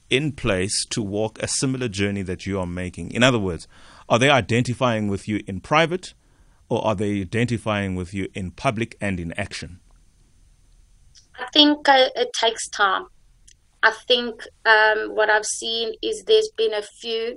in 0.09 0.31
place 0.31 0.87
to 0.91 1.03
walk 1.03 1.43
a 1.43 1.49
similar 1.49 1.89
journey 1.89 2.23
that 2.23 2.47
you 2.47 2.61
are 2.61 2.69
making? 2.69 3.11
In 3.11 3.25
other 3.25 3.41
words, 3.41 3.67
are 4.09 4.21
they 4.21 4.31
identifying 4.31 5.09
with 5.09 5.27
you 5.27 5.43
in 5.49 5.59
private 5.59 6.15
or 6.73 6.83
are 6.87 6.95
they 6.95 7.21
identifying 7.21 7.95
with 7.95 8.15
you 8.15 8.29
in 8.33 8.51
public 8.51 8.97
and 8.99 9.21
in 9.21 9.35
action? 9.35 9.79
I 11.39 11.47
think 11.53 11.87
uh, 11.87 12.09
it 12.17 12.33
takes 12.33 12.67
time. 12.69 13.09
I 13.83 13.93
think 14.09 14.43
um, 14.65 15.15
what 15.15 15.29
I've 15.29 15.45
seen 15.45 15.93
is 16.01 16.25
there's 16.25 16.51
been 16.57 16.73
a 16.73 16.81
few. 16.81 17.37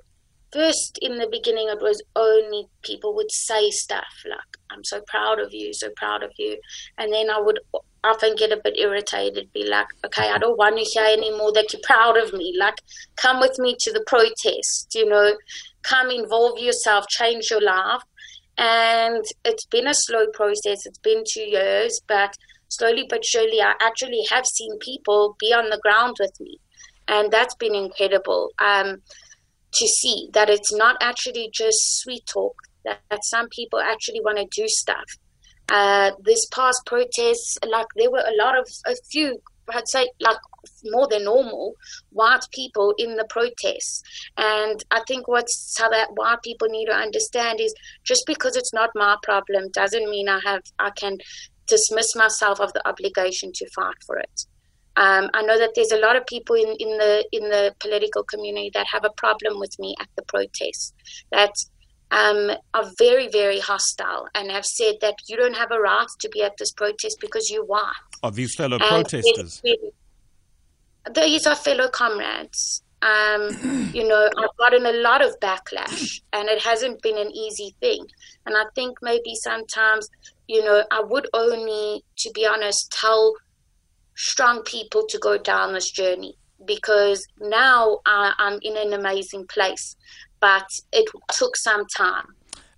First, 0.54 0.98
in 1.02 1.18
the 1.18 1.28
beginning, 1.30 1.68
it 1.68 1.82
was 1.82 2.02
only 2.16 2.68
people 2.82 3.14
would 3.16 3.30
say 3.30 3.72
stuff 3.72 4.14
like, 4.30 4.52
I'm 4.72 4.86
so 4.86 5.02
proud 5.06 5.42
of 5.42 5.54
you, 5.54 5.74
so 5.74 5.90
proud 5.98 6.24
of 6.24 6.32
you. 6.38 6.58
And 6.98 7.12
then 7.12 7.30
I 7.30 7.42
would 7.42 7.60
often 8.06 8.36
get 8.38 8.54
a 8.54 8.62
bit 8.64 8.78
irritated, 8.78 9.52
be 9.52 9.68
like, 9.68 9.88
okay, 10.06 10.32
I 10.32 10.38
don't 10.38 10.58
want 10.58 10.78
to 10.78 10.84
hear 10.84 11.08
anymore 11.08 11.52
that 11.54 11.74
you're 11.74 11.82
proud 11.84 12.16
of 12.16 12.32
me. 12.32 12.56
Like, 12.58 12.76
come 13.18 13.42
with 13.42 13.60
me 13.60 13.76
to 13.80 13.92
the 13.92 14.06
protest, 14.08 14.96
you 14.96 15.10
know, 15.10 15.36
come 15.82 16.10
involve 16.10 16.58
yourself, 16.58 17.08
change 17.10 17.50
your 17.50 17.62
life. 17.62 18.04
And 18.58 19.24
it's 19.44 19.66
been 19.66 19.88
a 19.88 19.94
slow 19.94 20.28
process. 20.34 20.86
It's 20.86 21.00
been 21.00 21.24
two 21.30 21.44
years, 21.44 22.00
but 22.08 22.34
slowly 22.70 23.06
but 23.10 23.26
surely, 23.26 23.62
I 23.62 23.74
actually 23.82 24.24
have 24.30 24.46
seen 24.46 24.78
people 24.80 25.36
be 25.40 25.54
on 25.54 25.70
the 25.70 25.80
ground 25.84 26.18
with 26.20 26.34
me. 26.40 26.60
And 27.08 27.32
that's 27.32 27.56
been 27.56 27.76
incredible 27.76 28.50
um, 28.60 29.02
to 29.74 29.88
see 29.88 30.30
that 30.34 30.50
it's 30.50 30.74
not 30.74 30.96
actually 31.02 31.50
just 31.54 31.78
sweet 32.02 32.26
talk, 32.26 32.56
that, 32.86 33.00
that 33.10 33.20
some 33.26 33.48
people 33.50 33.80
actually 33.80 34.22
want 34.22 34.38
to 34.38 34.48
do 34.52 34.68
stuff. 34.68 35.06
Uh, 35.70 36.12
this 36.24 36.46
past 36.52 36.80
protest, 36.86 37.60
like 37.70 37.88
there 37.96 38.12
were 38.12 38.24
a 38.26 38.44
lot 38.44 38.58
of, 38.58 38.68
a 38.88 38.96
few, 39.12 39.38
I'd 39.70 39.88
say 39.88 40.08
like 40.20 40.38
more 40.86 41.08
than 41.08 41.26
normal 41.26 41.74
white 42.12 42.46
people 42.52 42.94
in 42.98 43.16
the 43.16 43.26
protests. 43.30 44.02
And 44.38 44.84
I 44.92 45.02
think 45.08 45.28
what 45.28 45.48
that 45.78 46.08
white 46.16 46.42
people 46.44 46.68
need 46.70 46.86
to 46.86 46.94
understand 46.94 47.60
is 47.60 47.74
just 48.04 48.26
because 48.26 48.56
it's 48.56 48.74
not 48.74 48.90
my 48.96 49.18
problem 49.24 49.70
doesn't 49.72 50.10
mean 50.10 50.30
I 50.30 50.40
have 50.46 50.62
I 50.80 50.92
can 50.92 51.18
dismiss 51.68 52.16
myself 52.16 52.60
of 52.60 52.74
the 52.74 52.88
obligation 52.88 53.52
to 53.54 53.70
fight 53.70 53.96
for 54.06 54.18
it. 54.18 54.46
Um, 54.98 55.30
I 55.34 55.42
know 55.42 55.60
that 55.60 55.72
there's 55.76 55.92
a 55.92 56.00
lot 56.00 56.16
of 56.16 56.26
people 56.26 56.56
in, 56.56 56.70
in 56.80 56.98
the 56.98 57.26
in 57.34 57.50
the 57.50 57.76
political 57.80 58.24
community 58.24 58.72
that 58.74 58.88
have 58.88 59.04
a 59.04 59.10
problem 59.10 59.60
with 59.60 59.78
me 59.78 59.94
at 60.00 60.08
the 60.16 60.24
protests 60.24 60.94
that 61.32 61.54
um, 62.12 62.52
are 62.74 62.90
very 62.98 63.28
very 63.28 63.60
hostile 63.60 64.28
and 64.36 64.52
have 64.52 64.66
said 64.66 64.96
that 65.02 65.16
you 65.28 65.36
don't 65.36 65.56
have 65.56 65.72
a 65.72 65.80
right 65.80 66.08
to 66.20 66.30
be 66.30 66.44
at 66.44 66.54
this 66.58 66.72
protest 66.72 67.18
because 67.20 67.50
you're 67.50 67.66
white. 67.66 67.92
Are 68.24 68.32
these 68.32 68.56
fellow 68.56 68.78
and 68.78 69.06
protesters? 69.06 69.62
These 71.14 71.46
are 71.46 71.56
fellow 71.56 71.90
comrades. 71.90 72.82
Um, 73.02 73.90
you 73.94 74.08
know, 74.08 74.30
I've 74.38 74.58
gotten 74.58 74.86
a 74.86 74.94
lot 74.94 75.24
of 75.24 75.40
backlash, 75.40 76.22
and 76.34 76.50
it 76.50 76.62
hasn't 76.62 77.02
been 77.02 77.18
an 77.18 77.32
easy 77.32 77.76
thing. 77.80 78.06
And 78.46 78.56
I 78.56 78.64
think 78.74 78.98
maybe 79.02 79.36
sometimes, 79.36 80.10
you 80.48 80.64
know, 80.64 80.84
I 80.92 81.02
would 81.02 81.28
only, 81.34 82.04
to 82.18 82.32
be 82.32 82.46
honest, 82.46 82.92
tell 82.92 83.34
strong 84.16 84.64
people 84.64 85.06
to 85.10 85.20
go 85.20 85.38
down 85.38 85.74
this 85.74 85.92
journey 85.92 86.38
because 86.66 87.28
now 87.40 88.00
I, 88.06 88.34
am 88.40 88.60
in 88.62 88.78
an 88.78 88.94
amazing 88.94 89.48
place. 89.48 89.96
But 90.40 90.68
it 90.92 91.10
took 91.32 91.58
some 91.58 91.86
time. 91.88 92.28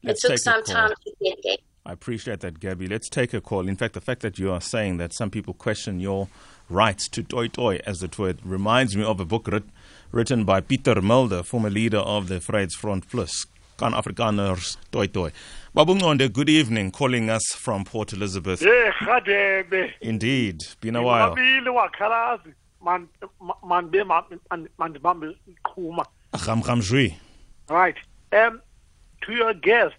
Let's 0.04 0.24
it 0.24 0.30
took 0.30 0.38
some 0.38 0.64
time 0.64 0.90
to 0.90 1.14
get 1.22 1.38
there. 1.44 1.58
I 1.86 1.94
appreciate 1.94 2.42
that, 2.42 2.60
Gabby. 2.60 2.88
Let's 2.88 3.10
take 3.10 3.34
a 3.34 3.42
call. 3.42 3.68
In 3.68 3.76
fact, 3.76 3.94
the 3.94 4.02
fact 4.02 4.22
that 4.22 4.38
you 4.38 4.52
are 4.52 4.62
saying 4.62 4.98
that 4.98 5.14
some 5.14 5.30
people 5.30 5.54
question 5.54 6.00
your 6.00 6.28
rights 6.70 7.08
to 7.10 7.24
toy 7.24 7.48
toy, 7.48 7.80
as 7.86 8.04
it 8.04 8.18
were, 8.18 8.36
reminds 8.44 8.96
me 8.96 9.04
of 9.04 9.20
a 9.20 9.26
book 9.26 9.48
writ- 9.48 9.64
written 10.12 10.44
by 10.44 10.62
Peter 10.62 11.02
Mulder, 11.02 11.44
former 11.44 11.70
leader 11.70 12.00
of 12.00 12.28
the 12.28 12.36
Vryheidsfront 12.36 13.10
Plus, 13.10 13.46
Kan 13.78 13.94
Afrikaners 13.94 14.78
Toy 14.92 15.08
Toy. 15.08 15.32
Babungonde, 15.76 16.32
good 16.34 16.50
evening, 16.50 16.92
calling 16.92 17.30
us 17.30 17.46
from 17.54 17.86
Port 17.86 18.14
Elizabeth. 18.14 18.62
Indeed, 20.02 20.66
been 20.82 20.96
a 20.96 21.04
while. 21.04 21.36
Right. 27.70 27.96
Um, 28.32 28.62
to 29.22 29.34
your 29.34 29.54
guest, 29.54 29.96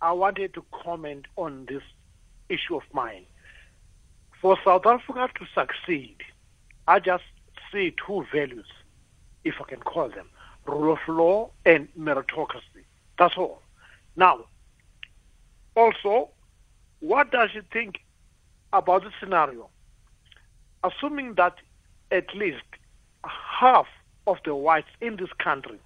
I 0.00 0.12
wanted 0.12 0.54
to 0.54 0.64
comment 0.84 1.26
on 1.36 1.66
this 1.66 1.82
issue 2.48 2.76
of 2.76 2.82
mine. 2.92 3.24
For 4.42 4.58
South 4.64 4.84
Africa 4.86 5.30
to 5.38 5.46
succeed, 5.54 6.16
I 6.88 6.98
just 6.98 7.22
see 7.70 7.94
two 8.04 8.26
values, 8.32 8.66
if 9.44 9.54
I 9.60 9.64
can 9.70 9.78
call 9.78 10.08
them, 10.08 10.28
rule 10.66 10.94
of 10.94 10.98
law 11.06 11.50
and 11.64 11.86
meritocracy. 11.96 12.82
That's 13.20 13.36
all. 13.36 13.62
Now, 14.16 14.46
also, 15.76 16.30
what 16.98 17.30
does 17.30 17.50
she 17.52 17.60
think 17.72 18.00
about 18.72 19.04
the 19.04 19.12
scenario? 19.20 19.70
Assuming 20.82 21.34
that 21.34 21.54
at 22.10 22.34
least 22.34 22.64
half 23.24 23.86
of 24.26 24.38
the 24.44 24.56
whites 24.56 24.90
in 25.00 25.16
this 25.16 25.32
country 25.38 25.78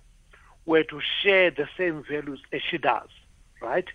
were 0.65 0.85
to 0.85 1.03
share 1.23 1.51
the 1.51 1.69
same 1.77 2.05
values 2.11 2.41
as 2.55 2.63
she 2.63 2.79
does, 2.79 3.09
right? 3.61 3.87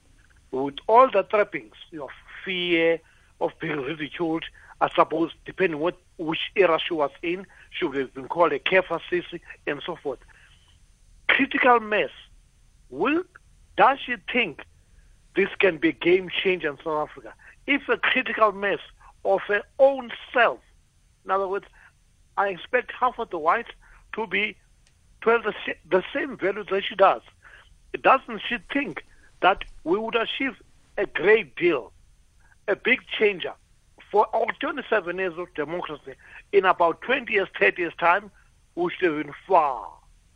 With 0.51 0.75
all 0.85 1.09
the 1.09 1.23
trappings 1.23 1.73
of 1.99 2.09
fear, 2.45 2.99
of 3.41 3.51
being 3.59 3.81
ridiculed, 3.81 4.45
I 4.79 4.89
suppose, 4.95 5.31
depending 5.45 5.79
what 5.79 5.97
which 6.17 6.51
era 6.55 6.79
she 6.79 6.93
was 6.93 7.11
in, 7.21 7.45
she 7.71 7.85
would 7.85 7.97
have 7.97 8.13
been 8.13 8.27
called 8.27 8.53
a 8.53 8.59
kafir 8.59 8.99
sissy 9.11 9.41
and 9.67 9.81
so 9.85 9.95
forth. 9.95 10.19
Critical 11.27 11.79
mass. 11.79 12.09
Will 12.89 13.23
does 13.77 13.99
she 14.05 14.15
think 14.31 14.63
this 15.35 15.49
can 15.59 15.77
be 15.77 15.89
a 15.89 15.93
game 15.93 16.29
changer 16.29 16.69
in 16.69 16.77
South 16.77 17.09
Africa? 17.09 17.33
If 17.67 17.89
a 17.89 17.97
critical 17.97 18.51
mass 18.51 18.79
of 19.25 19.41
her 19.47 19.63
own 19.79 20.11
self, 20.33 20.59
in 21.25 21.31
other 21.31 21.47
words, 21.47 21.65
I 22.37 22.49
expect 22.49 22.91
half 22.91 23.19
of 23.19 23.29
the 23.29 23.39
whites 23.39 23.71
to 24.13 24.27
be 24.27 24.55
to 25.21 25.29
have 25.29 25.43
the, 25.43 25.53
the 25.89 26.03
same 26.13 26.37
values 26.37 26.67
that 26.71 26.83
she 26.83 26.95
does. 26.95 27.21
Doesn't 28.01 28.41
she 28.47 28.57
think 28.71 29.05
that 29.41 29.63
we 29.83 29.97
would 29.97 30.15
achieve 30.15 30.55
a 30.97 31.05
great 31.05 31.55
deal, 31.55 31.91
a 32.67 32.75
big 32.75 32.99
changer 33.17 33.53
for 34.11 34.27
our 34.35 34.47
27 34.59 35.17
years 35.17 35.37
of 35.37 35.53
democracy 35.53 36.13
in 36.51 36.65
about 36.65 37.01
20 37.01 37.31
years, 37.31 37.47
30 37.59 37.81
years' 37.81 37.93
time, 37.99 38.29
we 38.75 38.91
should 38.91 39.13
have 39.13 39.23
been 39.25 39.33
far 39.47 39.87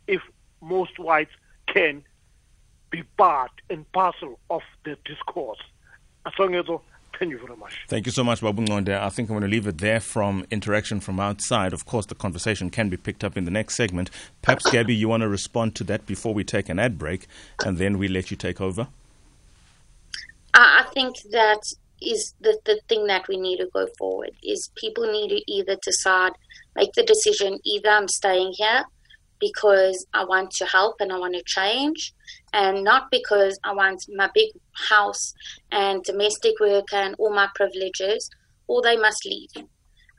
if 0.06 0.22
most 0.60 0.98
whites 0.98 1.32
can 1.66 2.02
be 2.90 3.02
part 3.18 3.50
and 3.68 3.90
parcel 3.92 4.38
of 4.50 4.62
the 4.84 4.96
discourse. 5.04 5.60
Asongezo, 6.24 6.80
Thank 7.18 7.30
you 7.30 7.38
very 7.38 7.56
much. 7.56 7.72
Thank 7.88 8.04
you 8.04 8.12
so 8.12 8.22
much, 8.22 8.42
Babu 8.42 8.62
Ngonde. 8.62 9.00
I 9.00 9.08
think 9.08 9.30
I'm 9.30 9.38
going 9.38 9.48
to 9.48 9.54
leave 9.54 9.66
it 9.66 9.78
there 9.78 10.00
from 10.00 10.44
interaction 10.50 11.00
from 11.00 11.18
outside. 11.18 11.72
Of 11.72 11.86
course, 11.86 12.06
the 12.06 12.14
conversation 12.14 12.68
can 12.68 12.90
be 12.90 12.98
picked 12.98 13.24
up 13.24 13.38
in 13.38 13.44
the 13.44 13.50
next 13.50 13.74
segment. 13.74 14.10
Perhaps, 14.42 14.70
Gabby, 14.70 14.94
you 14.94 15.08
want 15.08 15.22
to 15.22 15.28
respond 15.28 15.74
to 15.76 15.84
that 15.84 16.06
before 16.06 16.34
we 16.34 16.44
take 16.44 16.68
an 16.68 16.78
ad 16.78 16.98
break, 16.98 17.26
and 17.64 17.78
then 17.78 17.96
we 17.96 18.06
let 18.08 18.30
you 18.30 18.36
take 18.36 18.60
over? 18.60 18.88
I 20.52 20.84
think 20.92 21.16
that 21.30 21.72
is 22.02 22.34
the, 22.40 22.58
the 22.64 22.80
thing 22.88 23.06
that 23.06 23.26
we 23.28 23.36
need 23.36 23.58
to 23.58 23.68
go 23.72 23.86
forward 23.98 24.30
is 24.42 24.70
people 24.76 25.10
need 25.10 25.28
to 25.28 25.52
either 25.52 25.76
decide, 25.82 26.32
make 26.74 26.92
the 26.92 27.02
decision, 27.02 27.58
either 27.64 27.88
I'm 27.88 28.08
staying 28.08 28.54
here 28.56 28.84
because 29.40 30.06
I 30.14 30.24
want 30.24 30.50
to 30.52 30.64
help 30.66 30.96
and 31.00 31.12
I 31.12 31.18
want 31.18 31.34
to 31.34 31.42
change, 31.44 32.14
and 32.52 32.82
not 32.82 33.10
because 33.10 33.58
I 33.64 33.72
want 33.74 34.04
my 34.14 34.30
big 34.34 34.50
house 34.88 35.34
and 35.72 36.02
domestic 36.04 36.54
work 36.60 36.86
and 36.92 37.14
all 37.18 37.34
my 37.34 37.48
privileges, 37.54 38.30
or 38.66 38.82
they 38.82 38.96
must 38.96 39.26
leave. 39.26 39.50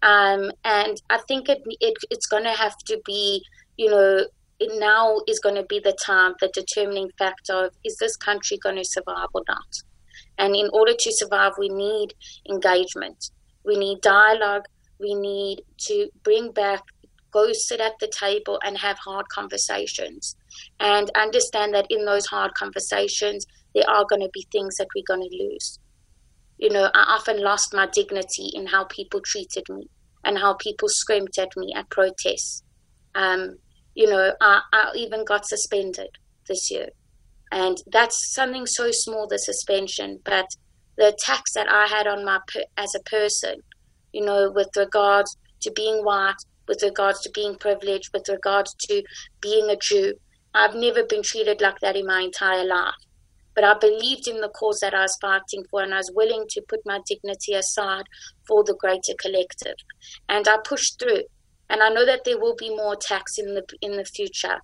Um, 0.04 0.52
and 0.64 1.02
I 1.10 1.20
think 1.28 1.50
it, 1.50 1.62
it 1.80 1.96
it's 2.12 2.28
going 2.28 2.44
to 2.44 2.52
have 2.52 2.78
to 2.86 3.02
be, 3.06 3.42
you 3.78 3.90
know, 3.90 4.28
now 4.62 5.18
is 5.28 5.40
going 5.40 5.56
to 5.56 5.64
be 5.64 5.80
the 5.80 5.98
time, 6.04 6.34
the 6.40 6.50
determining 6.54 7.10
factor 7.18 7.66
of 7.66 7.76
is 7.84 7.98
this 7.98 8.16
country 8.16 8.58
going 8.58 8.76
to 8.76 8.86
survive 8.86 9.30
or 9.34 9.42
not. 9.48 9.82
And 10.38 10.56
in 10.56 10.70
order 10.72 10.94
to 10.94 11.12
survive, 11.12 11.54
we 11.58 11.70
need 11.70 12.14
engagement, 12.50 13.32
we 13.66 13.78
need 13.78 14.02
dialogue, 14.02 14.66
we 15.00 15.14
need 15.16 15.62
to 15.88 16.10
bring 16.24 16.52
back 16.52 16.82
go 17.32 17.52
sit 17.52 17.80
at 17.80 17.94
the 18.00 18.08
table 18.08 18.60
and 18.64 18.78
have 18.78 18.98
hard 18.98 19.28
conversations. 19.30 20.36
And 20.80 21.12
understand 21.16 21.74
that 21.74 21.88
in 21.90 22.06
those 22.06 22.26
hard 22.26 22.54
conversations 22.54 23.46
there 23.76 23.90
are 23.90 24.06
going 24.10 24.22
to 24.22 24.30
be 24.34 24.48
things 24.52 24.76
that 24.78 24.88
we're 24.96 25.04
going 25.08 25.30
to 25.30 25.44
lose. 25.44 25.80
You 26.58 26.72
know 26.72 26.90
i 26.96 27.04
often 27.16 27.44
lost 27.44 27.74
my 27.74 27.88
dignity 28.00 28.50
in 28.54 28.66
how 28.66 28.86
people 28.86 29.22
treated 29.22 29.66
me 29.70 29.90
and 30.24 30.38
how 30.38 30.54
people 30.56 30.90
screamed 30.90 31.38
at 31.38 31.56
me 31.56 31.74
at 31.76 31.90
protests. 31.90 32.64
Um, 33.14 33.58
you 33.94 34.08
know 34.10 34.34
I, 34.42 34.62
I 34.74 34.92
even 34.96 35.24
got 35.26 35.46
suspended 35.46 36.10
this 36.48 36.72
year 36.72 36.90
and 37.52 37.78
that's 37.92 38.34
something 38.34 38.66
so 38.66 38.92
small 38.92 39.28
the 39.28 39.40
suspension 39.40 40.20
but 40.24 40.48
the 40.98 41.08
attacks 41.08 41.54
that 41.54 41.70
i 41.70 41.86
had 41.88 42.08
on 42.08 42.26
my 42.26 42.40
as 42.78 42.94
a 42.96 43.10
person 43.10 43.56
you 44.14 44.24
know 44.24 44.52
with 44.54 44.70
regards 44.76 45.38
to 45.60 45.72
being 45.72 46.04
white 46.04 46.36
with 46.68 46.84
regards 46.84 47.22
to 47.22 47.32
being 47.34 47.56
privileged, 47.56 48.12
with 48.14 48.28
regards 48.30 48.74
to 48.74 49.04
being 49.42 49.70
a 49.70 49.78
Jew. 49.78 50.14
I've 50.54 50.76
never 50.76 51.04
been 51.04 51.24
treated 51.24 51.62
like 51.62 51.80
that 51.80 51.96
in 51.96 52.06
my 52.06 52.22
entire 52.22 52.66
life. 52.66 52.96
But 53.56 53.64
I 53.64 53.74
believed 53.80 54.28
in 54.28 54.40
the 54.42 54.50
cause 54.50 54.80
that 54.82 54.94
I 54.94 55.02
was 55.02 55.18
fighting 55.20 55.64
for, 55.70 55.82
and 55.82 55.94
I 55.94 55.98
was 55.98 56.12
willing 56.14 56.46
to 56.50 56.62
put 56.68 56.80
my 56.86 57.00
dignity 57.08 57.54
aside 57.54 58.06
for 58.48 58.64
the 58.64 58.76
greater 58.76 59.14
collective. 59.20 59.76
And 60.30 60.48
I 60.48 60.58
pushed 60.64 61.00
through. 61.00 61.24
And 61.70 61.82
I 61.82 61.90
know 61.90 62.06
that 62.06 62.24
there 62.24 62.40
will 62.40 62.56
be 62.56 62.70
more 62.70 62.94
attacks 62.94 63.38
in 63.38 63.54
the 63.54 63.64
in 63.82 63.98
the 63.98 64.06
future, 64.06 64.58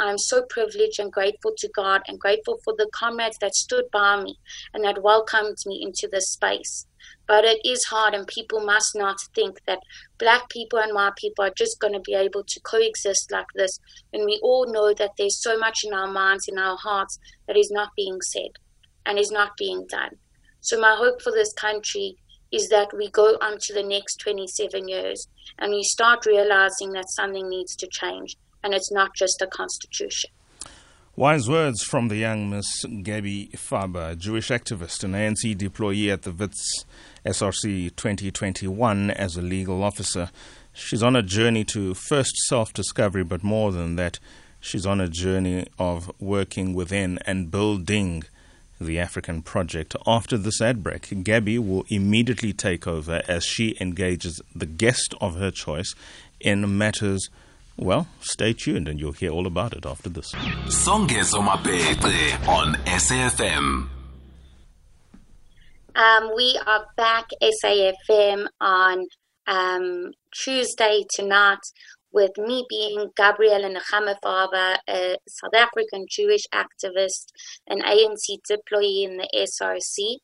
I'm 0.00 0.18
so 0.18 0.42
privileged 0.48 1.00
and 1.00 1.12
grateful 1.12 1.52
to 1.58 1.68
God 1.74 2.02
and 2.06 2.20
grateful 2.20 2.58
for 2.64 2.74
the 2.76 2.88
comrades 2.92 3.36
that 3.40 3.54
stood 3.54 3.84
by 3.92 4.22
me 4.22 4.38
and 4.72 4.84
that 4.84 5.02
welcomed 5.02 5.56
me 5.66 5.82
into 5.82 6.08
this 6.10 6.30
space. 6.30 6.86
But 7.26 7.44
it 7.44 7.58
is 7.64 7.84
hard, 7.84 8.14
and 8.14 8.26
people 8.26 8.60
must 8.60 8.94
not 8.94 9.16
think 9.34 9.58
that 9.66 9.80
black 10.18 10.48
people 10.50 10.78
and 10.78 10.94
white 10.94 11.16
people 11.16 11.44
are 11.44 11.52
just 11.56 11.80
going 11.80 11.94
to 11.94 12.00
be 12.00 12.14
able 12.14 12.44
to 12.44 12.60
coexist 12.60 13.30
like 13.30 13.46
this 13.54 13.78
when 14.10 14.24
we 14.24 14.38
all 14.42 14.70
know 14.70 14.94
that 14.94 15.12
there's 15.18 15.42
so 15.42 15.58
much 15.58 15.80
in 15.84 15.92
our 15.92 16.10
minds, 16.10 16.48
in 16.48 16.58
our 16.58 16.76
hearts, 16.76 17.18
that 17.46 17.56
is 17.56 17.70
not 17.70 17.90
being 17.96 18.20
said 18.20 18.52
and 19.04 19.18
is 19.18 19.30
not 19.30 19.56
being 19.56 19.86
done. 19.88 20.16
So, 20.60 20.80
my 20.80 20.96
hope 20.96 21.22
for 21.22 21.32
this 21.32 21.52
country 21.52 22.16
is 22.50 22.68
that 22.68 22.96
we 22.96 23.10
go 23.10 23.36
on 23.40 23.58
to 23.60 23.74
the 23.74 23.82
next 23.82 24.16
27 24.20 24.88
years 24.88 25.28
and 25.58 25.72
we 25.72 25.82
start 25.82 26.26
realizing 26.26 26.92
that 26.92 27.10
something 27.10 27.48
needs 27.48 27.76
to 27.76 27.88
change 27.90 28.36
and 28.62 28.74
it's 28.74 28.92
not 28.92 29.14
just 29.14 29.42
a 29.42 29.46
constitution. 29.46 30.30
Wise 31.16 31.48
words 31.48 31.82
from 31.82 32.06
the 32.06 32.16
young 32.16 32.48
Miss 32.48 32.84
Gabby 33.02 33.50
Farber, 33.54 34.16
Jewish 34.16 34.50
activist 34.50 35.02
and 35.02 35.14
ANC 35.14 35.56
deployee 35.56 36.12
at 36.12 36.22
the 36.22 36.30
WITS 36.30 36.84
SRC 37.26 37.96
2021 37.96 39.10
as 39.10 39.36
a 39.36 39.42
legal 39.42 39.82
officer. 39.82 40.30
She's 40.72 41.02
on 41.02 41.16
a 41.16 41.22
journey 41.22 41.64
to 41.64 41.94
first 41.94 42.36
self 42.46 42.72
discovery, 42.72 43.24
but 43.24 43.42
more 43.42 43.72
than 43.72 43.96
that, 43.96 44.20
she's 44.60 44.86
on 44.86 45.00
a 45.00 45.08
journey 45.08 45.66
of 45.76 46.08
working 46.20 46.72
within 46.72 47.18
and 47.26 47.50
building 47.50 48.22
the 48.80 49.00
African 49.00 49.42
project. 49.42 49.96
After 50.06 50.38
this 50.38 50.60
ad 50.60 50.84
break, 50.84 51.24
Gabby 51.24 51.58
will 51.58 51.84
immediately 51.88 52.52
take 52.52 52.86
over 52.86 53.22
as 53.26 53.44
she 53.44 53.76
engages 53.80 54.40
the 54.54 54.66
guest 54.66 55.14
of 55.20 55.34
her 55.34 55.50
choice 55.50 55.94
in 56.38 56.78
matters 56.78 57.28
well, 57.78 58.08
stay 58.20 58.52
tuned 58.52 58.88
and 58.88 58.98
you'll 58.98 59.12
hear 59.12 59.30
all 59.30 59.46
about 59.46 59.72
it 59.72 59.86
after 59.86 60.08
this. 60.08 60.32
Songezo 60.66 61.40
Mapete 61.42 62.48
on 62.48 62.74
SAFM. 62.84 63.88
Um, 65.94 66.30
we 66.36 66.60
are 66.66 66.86
back 66.96 67.26
SAFM 67.42 68.46
on 68.60 69.06
um, 69.46 70.12
Tuesday 70.32 71.04
tonight 71.12 71.58
with 72.12 72.36
me 72.36 72.64
being 72.68 73.10
Gabriella 73.16 73.68
Nechama 73.68 74.14
Farber, 74.24 74.76
a 74.88 75.16
South 75.28 75.54
African 75.54 76.06
Jewish 76.08 76.44
activist, 76.54 77.26
an 77.66 77.80
ANC 77.82 78.38
deployee 78.50 79.04
in 79.04 79.18
the 79.18 79.28
SRC 79.34 80.18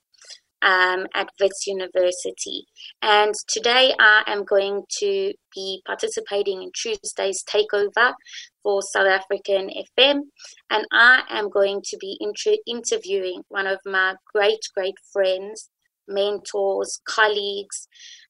um, 0.64 1.06
at 1.14 1.28
Wits 1.40 1.66
University. 1.66 2.66
And 3.02 3.34
today 3.48 3.94
I 4.00 4.22
am 4.26 4.44
going 4.44 4.82
to 5.00 5.32
be 5.54 5.82
participating 5.86 6.62
in 6.62 6.70
Tuesday's 6.74 7.44
takeover 7.44 8.14
for 8.62 8.82
South 8.82 9.06
African 9.06 9.70
FM. 9.98 10.22
And 10.70 10.86
I 10.90 11.22
am 11.28 11.50
going 11.50 11.82
to 11.84 11.96
be 12.00 12.16
inter- 12.20 12.62
interviewing 12.66 13.42
one 13.48 13.66
of 13.66 13.78
my 13.84 14.14
great, 14.34 14.60
great 14.74 14.94
friends, 15.12 15.68
mentors, 16.08 17.00
colleagues, 17.06 17.86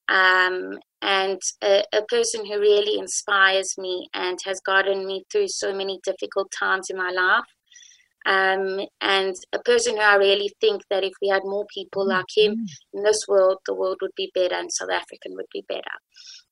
um, 0.09 0.79
and 1.01 1.40
a, 1.62 1.83
a, 1.94 2.03
person 2.09 2.44
who 2.44 2.61
really 2.61 2.99
inspires 2.99 3.75
me 3.79 4.09
and 4.12 4.38
has 4.44 4.61
gotten 4.61 5.07
me 5.07 5.25
through 5.33 5.49
so 5.49 5.75
many 5.75 5.99
difficult 6.05 6.53
times 6.59 6.90
in 6.90 6.97
my 6.99 7.11
life. 7.11 7.44
Um, 8.27 8.81
and 9.01 9.35
a 9.53 9.59
person 9.59 9.97
who 9.97 10.03
I 10.03 10.17
really 10.17 10.51
think 10.61 10.83
that 10.91 11.05
if 11.05 11.13
we 11.21 11.29
had 11.29 11.43
more 11.45 11.67
people 11.73 12.09
like 12.09 12.25
him 12.35 12.53
mm-hmm. 12.53 12.99
in 12.99 13.03
this 13.03 13.27
world, 13.29 13.59
the 13.67 13.75
world 13.75 13.99
would 14.01 14.15
be 14.17 14.31
better 14.35 14.55
and 14.55 14.73
South 14.73 14.91
African 14.91 15.33
would 15.35 15.47
be 15.53 15.65
better. 15.69 15.83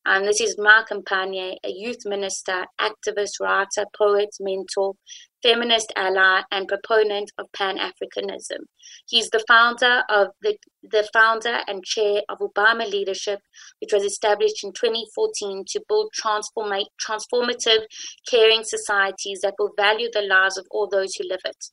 And 0.05 0.27
this 0.27 0.41
is 0.41 0.57
Mark 0.59 0.89
Mpanya, 0.91 1.55
a 1.65 1.71
youth 1.71 2.05
minister, 2.05 2.67
activist, 2.81 3.41
writer, 3.41 3.87
poet, 3.97 4.31
mentor, 4.41 4.95
feminist 5.43 5.93
ally, 5.97 6.43
and 6.51 6.69
proponent 6.69 7.33
of 7.39 7.51
Pan 7.53 7.79
Africanism. 7.79 8.65
He's 9.09 9.31
the 9.31 9.45
founder 9.49 10.03
of 10.09 10.29
the, 10.43 10.57
the 10.83 11.09
founder 11.13 11.61
and 11.67 11.85
chair 11.85 12.23
of 12.29 12.39
Obama 12.39 12.89
Leadership, 12.91 13.41
which 13.81 13.93
was 13.93 14.05
established 14.05 14.65
in 14.65 14.73
2014 14.73 15.65
to 15.69 15.83
build 15.89 16.13
transformative, 16.21 17.83
caring 18.29 18.65
societies 18.65 19.41
that 19.43 19.55
will 19.59 19.73
value 19.77 20.09
the 20.13 20.23
lives 20.23 20.57
of 20.57 20.67
all 20.71 20.89
those 20.89 21.15
who 21.15 21.29
live 21.29 21.41
it. 21.45 21.71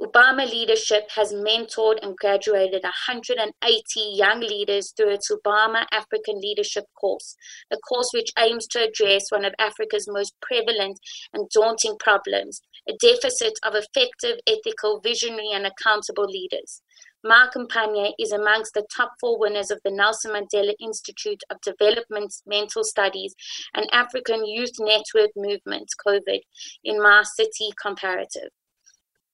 Ubuma 0.00 0.48
Leadership 0.48 1.10
has 1.16 1.32
mentored 1.32 1.98
and 2.02 2.16
graduated 2.16 2.84
180 2.84 4.00
young 4.14 4.38
leaders 4.38 4.92
through 4.96 5.10
its 5.10 5.28
Ubuma 5.28 5.86
African 5.90 6.38
Leadership 6.40 6.84
course, 6.94 7.34
a 7.72 7.76
course 7.78 8.10
which 8.14 8.30
aims 8.38 8.68
to 8.68 8.84
address 8.84 9.24
one 9.30 9.44
of 9.44 9.54
Africa's 9.58 10.06
most 10.08 10.34
prevalent 10.40 11.00
and 11.32 11.48
daunting 11.50 11.96
problems 11.98 12.60
a 12.88 12.92
deficit 13.00 13.58
of 13.64 13.74
effective, 13.74 14.38
ethical, 14.46 15.00
visionary, 15.00 15.50
and 15.52 15.66
accountable 15.66 16.26
leaders. 16.26 16.80
Mark 17.24 17.54
Mpanya 17.54 18.12
is 18.20 18.30
amongst 18.30 18.74
the 18.74 18.86
top 18.96 19.10
four 19.20 19.38
winners 19.38 19.72
of 19.72 19.80
the 19.84 19.90
Nelson 19.90 20.30
Mandela 20.30 20.74
Institute 20.80 21.42
of 21.50 21.60
Developmental 21.60 22.84
Studies 22.84 23.34
and 23.74 23.88
African 23.92 24.46
Youth 24.46 24.74
Network 24.78 25.30
Movement, 25.36 25.88
COVID, 26.06 26.40
in 26.84 27.02
my 27.02 27.24
city 27.24 27.70
comparative. 27.82 28.50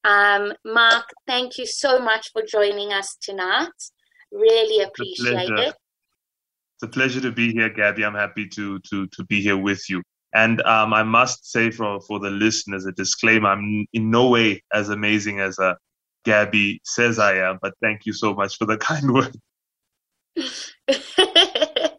Um, 0.05 0.53
Mark, 0.67 1.07
thank 1.27 1.57
you 1.57 1.67
so 1.67 1.99
much 1.99 2.31
for 2.33 2.43
joining 2.43 2.93
us 2.93 3.17
tonight. 3.21 3.71
Really 4.31 4.85
appreciate 4.85 5.49
it. 5.49 5.75
It's 6.75 6.83
a 6.83 6.89
pleasure 6.89 7.21
to 7.23 7.33
be 7.33 7.53
here, 7.53 7.71
Gabby. 7.71 8.05
I'm 8.05 8.15
happy 8.15 8.47
to 8.49 8.79
to 8.91 9.07
to 9.07 9.25
be 9.25 9.41
here 9.41 9.57
with 9.57 9.89
you. 9.89 10.03
And 10.35 10.61
um, 10.63 10.93
I 10.93 11.05
must 11.05 11.51
say 11.51 11.71
for 11.71 12.01
for 12.03 12.19
the 12.19 12.31
listeners, 12.31 12.85
a 12.85 12.93
disclaimer: 12.93 13.49
I'm 13.49 13.87
in 13.93 14.11
no 14.11 14.29
way 14.29 14.63
as 14.73 14.91
amazing 14.91 15.41
as 15.41 15.59
uh, 15.59 15.75
Gabby 16.25 16.81
says 16.85 17.19
I 17.19 17.37
am. 17.39 17.59
But 17.63 17.75
thank 17.81 18.05
you 18.05 18.13
so 18.13 18.35
much 18.35 18.59
for 18.59 18.67
the 18.67 18.77
kind 18.89 19.15
word. 19.15 19.37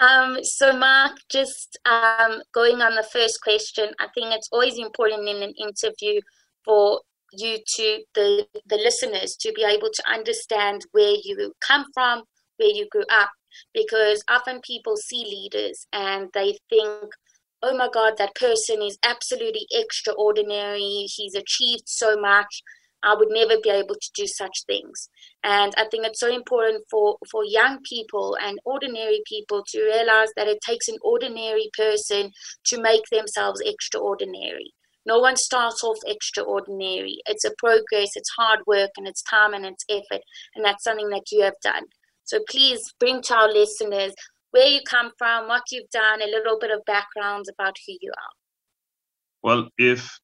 um, 0.00 0.38
so, 0.42 0.76
Mark, 0.76 1.12
just 1.30 1.78
um, 1.86 2.42
going 2.52 2.82
on 2.82 2.96
the 2.96 3.08
first 3.10 3.40
question, 3.40 3.94
I 4.00 4.08
think 4.14 4.34
it's 4.34 4.48
always 4.52 4.76
important 4.78 5.28
in 5.28 5.42
an 5.42 5.54
interview 5.56 6.20
for 6.64 7.00
you 7.32 7.58
to 7.76 8.02
the 8.14 8.46
the 8.66 8.76
listeners 8.76 9.36
to 9.36 9.52
be 9.52 9.64
able 9.64 9.90
to 9.92 10.02
understand 10.10 10.82
where 10.92 11.14
you 11.22 11.52
come 11.66 11.84
from, 11.94 12.22
where 12.56 12.70
you 12.70 12.86
grew 12.90 13.04
up, 13.10 13.30
because 13.72 14.24
often 14.28 14.60
people 14.66 14.96
see 14.96 15.24
leaders 15.24 15.86
and 15.92 16.28
they 16.34 16.58
think, 16.68 17.10
oh 17.62 17.76
my 17.76 17.88
God, 17.92 18.14
that 18.18 18.34
person 18.34 18.82
is 18.82 18.98
absolutely 19.02 19.66
extraordinary. 19.70 21.06
He's 21.06 21.34
achieved 21.34 21.84
so 21.86 22.16
much. 22.16 22.62
I 23.02 23.14
would 23.14 23.28
never 23.30 23.56
be 23.62 23.70
able 23.70 23.94
to 23.94 24.10
do 24.14 24.26
such 24.26 24.64
things. 24.66 25.08
And 25.42 25.72
I 25.78 25.86
think 25.90 26.04
it's 26.04 26.20
so 26.20 26.28
important 26.28 26.84
for, 26.90 27.16
for 27.30 27.44
young 27.44 27.78
people 27.88 28.36
and 28.42 28.58
ordinary 28.64 29.22
people 29.26 29.64
to 29.68 29.82
realize 29.82 30.28
that 30.36 30.48
it 30.48 30.58
takes 30.66 30.88
an 30.88 30.98
ordinary 31.02 31.70
person 31.76 32.30
to 32.66 32.80
make 32.80 33.04
themselves 33.10 33.62
extraordinary. 33.64 34.74
No 35.06 35.18
one 35.18 35.36
starts 35.36 35.82
off 35.82 35.98
extraordinary. 36.06 37.18
It's 37.26 37.44
a 37.44 37.52
progress, 37.58 38.10
it's 38.14 38.30
hard 38.36 38.60
work, 38.66 38.90
and 38.96 39.06
it's 39.08 39.22
time 39.22 39.54
and 39.54 39.64
it's 39.64 39.84
effort. 39.88 40.22
And 40.54 40.64
that's 40.64 40.84
something 40.84 41.08
that 41.10 41.32
you 41.32 41.42
have 41.42 41.54
done. 41.62 41.84
So 42.24 42.40
please 42.48 42.80
bring 42.98 43.22
to 43.22 43.34
our 43.34 43.52
listeners 43.52 44.12
where 44.50 44.66
you 44.66 44.80
come 44.86 45.10
from, 45.18 45.48
what 45.48 45.62
you've 45.70 45.90
done, 45.90 46.22
a 46.22 46.26
little 46.26 46.58
bit 46.58 46.70
of 46.70 46.84
background 46.84 47.46
about 47.52 47.76
who 47.86 47.94
you 48.00 48.10
are. 48.10 48.32
Well, 49.42 49.68
if 49.78 50.18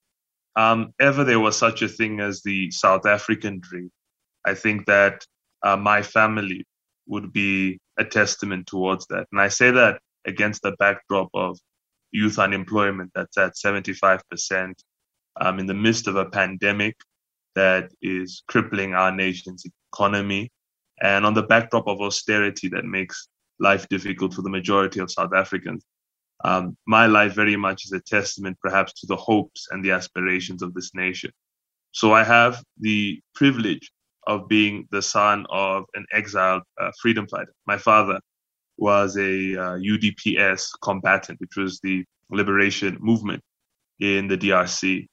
um, 0.56 0.92
ever 1.00 1.24
there 1.24 1.40
was 1.40 1.56
such 1.56 1.82
a 1.82 1.88
thing 1.88 2.20
as 2.20 2.42
the 2.42 2.70
South 2.70 3.06
African 3.06 3.60
dream, 3.60 3.90
I 4.44 4.54
think 4.54 4.86
that 4.86 5.24
uh, 5.62 5.76
my 5.76 6.02
family 6.02 6.64
would 7.06 7.32
be 7.32 7.78
a 7.98 8.04
testament 8.04 8.66
towards 8.66 9.06
that. 9.08 9.26
And 9.32 9.40
I 9.40 9.48
say 9.48 9.70
that 9.70 10.00
against 10.26 10.62
the 10.62 10.72
backdrop 10.78 11.28
of 11.34 11.58
youth 12.16 12.38
unemployment 12.38 13.10
that's 13.14 13.36
at 13.36 13.52
75% 13.54 14.72
um, 15.40 15.58
in 15.58 15.66
the 15.66 15.74
midst 15.74 16.08
of 16.08 16.16
a 16.16 16.24
pandemic 16.24 16.96
that 17.54 17.90
is 18.00 18.42
crippling 18.48 18.94
our 18.94 19.12
nation's 19.12 19.64
economy 19.92 20.50
and 21.02 21.26
on 21.26 21.34
the 21.34 21.42
backdrop 21.42 21.86
of 21.86 22.00
austerity 22.00 22.68
that 22.68 22.84
makes 22.84 23.28
life 23.58 23.86
difficult 23.88 24.34
for 24.34 24.42
the 24.42 24.50
majority 24.58 25.00
of 25.00 25.10
South 25.10 25.32
Africans. 25.34 25.84
Um, 26.44 26.76
my 26.86 27.06
life 27.06 27.34
very 27.34 27.56
much 27.56 27.84
is 27.84 27.92
a 27.92 28.00
testament 28.00 28.56
perhaps 28.62 28.92
to 29.00 29.06
the 29.06 29.16
hopes 29.16 29.66
and 29.70 29.84
the 29.84 29.90
aspirations 29.90 30.62
of 30.62 30.74
this 30.74 30.90
nation. 30.94 31.30
So 31.92 32.12
I 32.12 32.24
have 32.24 32.62
the 32.78 33.20
privilege 33.34 33.90
of 34.26 34.48
being 34.48 34.86
the 34.90 35.02
son 35.02 35.46
of 35.50 35.84
an 35.94 36.04
exiled 36.12 36.62
uh, 36.80 36.90
freedom 37.00 37.26
fighter. 37.26 37.54
My 37.66 37.78
father 37.78 38.20
was 38.78 39.16
a 39.16 39.56
uh, 39.56 39.78
UDPS 39.78 40.70
combatant, 40.82 41.40
which 41.40 41.56
was 41.56 41.80
the 41.80 42.04
liberation 42.30 42.96
movement 43.00 43.42
in 44.00 44.28
the 44.28 44.36
DRC. 44.36 45.06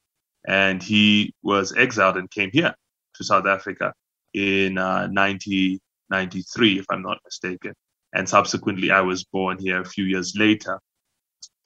And 0.48 0.84
he 0.84 1.34
was 1.42 1.74
exiled 1.76 2.18
and 2.18 2.30
came 2.30 2.50
here 2.52 2.74
to 3.16 3.24
South 3.24 3.46
Africa 3.46 3.94
in 4.34 4.78
uh, 4.78 5.08
1993, 5.08 6.80
if 6.80 6.86
I'm 6.90 7.02
not 7.02 7.20
mistaken. 7.24 7.74
And 8.14 8.28
subsequently, 8.28 8.92
I 8.92 9.02
was 9.02 9.24
born 9.24 9.58
here 9.60 9.82
a 9.82 9.86
few 9.86 10.06
years 10.06 10.36
later. 10.38 10.80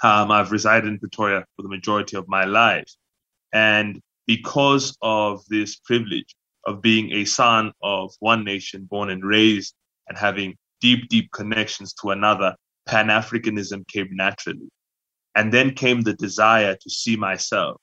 Um, 0.03 0.31
I've 0.31 0.51
resided 0.51 0.87
in 0.87 0.99
Pretoria 0.99 1.43
for 1.55 1.63
the 1.63 1.69
majority 1.69 2.17
of 2.17 2.27
my 2.27 2.45
life. 2.45 2.89
And 3.53 3.99
because 4.27 4.95
of 5.01 5.43
this 5.49 5.77
privilege 5.77 6.35
of 6.65 6.81
being 6.81 7.11
a 7.13 7.25
son 7.25 7.71
of 7.81 8.13
one 8.19 8.43
nation, 8.43 8.85
born 8.85 9.09
and 9.09 9.23
raised, 9.23 9.73
and 10.07 10.17
having 10.17 10.55
deep, 10.81 11.09
deep 11.09 11.31
connections 11.31 11.93
to 12.01 12.11
another, 12.11 12.55
Pan 12.87 13.07
Africanism 13.07 13.87
came 13.87 14.09
naturally. 14.11 14.69
And 15.35 15.53
then 15.53 15.73
came 15.73 16.01
the 16.01 16.13
desire 16.13 16.75
to 16.75 16.89
see 16.89 17.15
myself 17.15 17.79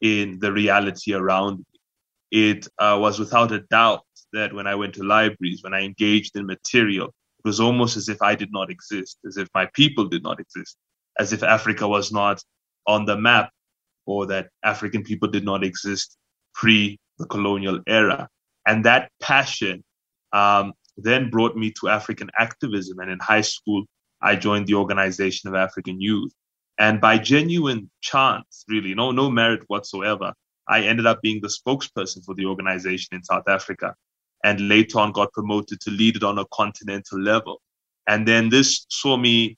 in 0.00 0.38
the 0.40 0.52
reality 0.52 1.14
around 1.14 1.58
me. 1.58 1.64
It 2.30 2.66
uh, 2.78 2.98
was 3.00 3.18
without 3.18 3.52
a 3.52 3.60
doubt 3.60 4.02
that 4.32 4.52
when 4.52 4.66
I 4.66 4.74
went 4.74 4.94
to 4.94 5.04
libraries, 5.04 5.62
when 5.62 5.74
I 5.74 5.82
engaged 5.82 6.36
in 6.36 6.46
material, 6.46 7.06
it 7.06 7.48
was 7.48 7.60
almost 7.60 7.96
as 7.96 8.08
if 8.08 8.20
I 8.22 8.34
did 8.34 8.52
not 8.52 8.70
exist, 8.70 9.18
as 9.26 9.36
if 9.36 9.48
my 9.54 9.66
people 9.74 10.06
did 10.06 10.22
not 10.22 10.40
exist, 10.40 10.76
as 11.18 11.32
if 11.32 11.42
Africa 11.42 11.86
was 11.88 12.12
not 12.12 12.42
on 12.86 13.04
the 13.04 13.16
map 13.16 13.50
or 14.06 14.26
that 14.26 14.48
African 14.64 15.02
people 15.02 15.28
did 15.28 15.44
not 15.44 15.64
exist 15.64 16.16
pre 16.54 16.98
the 17.18 17.26
colonial 17.26 17.80
era. 17.86 18.28
And 18.66 18.84
that 18.84 19.10
passion 19.20 19.84
um, 20.32 20.72
then 20.96 21.30
brought 21.30 21.56
me 21.56 21.72
to 21.80 21.88
African 21.88 22.30
activism. 22.38 22.98
And 22.98 23.10
in 23.10 23.18
high 23.18 23.40
school, 23.40 23.84
I 24.20 24.36
joined 24.36 24.66
the 24.66 24.74
Organization 24.74 25.48
of 25.48 25.54
African 25.54 26.00
Youth. 26.00 26.32
And 26.78 27.00
by 27.00 27.18
genuine 27.18 27.90
chance, 28.00 28.64
really, 28.68 28.94
no, 28.94 29.10
no 29.10 29.30
merit 29.30 29.62
whatsoever, 29.66 30.32
I 30.68 30.82
ended 30.82 31.06
up 31.06 31.20
being 31.22 31.40
the 31.40 31.48
spokesperson 31.48 32.24
for 32.24 32.34
the 32.34 32.46
organization 32.46 33.08
in 33.12 33.24
South 33.24 33.48
Africa. 33.48 33.94
And 34.44 34.68
later 34.68 34.98
on 34.98 35.12
got 35.12 35.32
promoted 35.32 35.80
to 35.82 35.90
lead 35.90 36.16
it 36.16 36.24
on 36.24 36.38
a 36.38 36.46
continental 36.52 37.20
level. 37.20 37.60
And 38.08 38.26
then 38.26 38.48
this 38.48 38.86
saw 38.88 39.16
me 39.16 39.56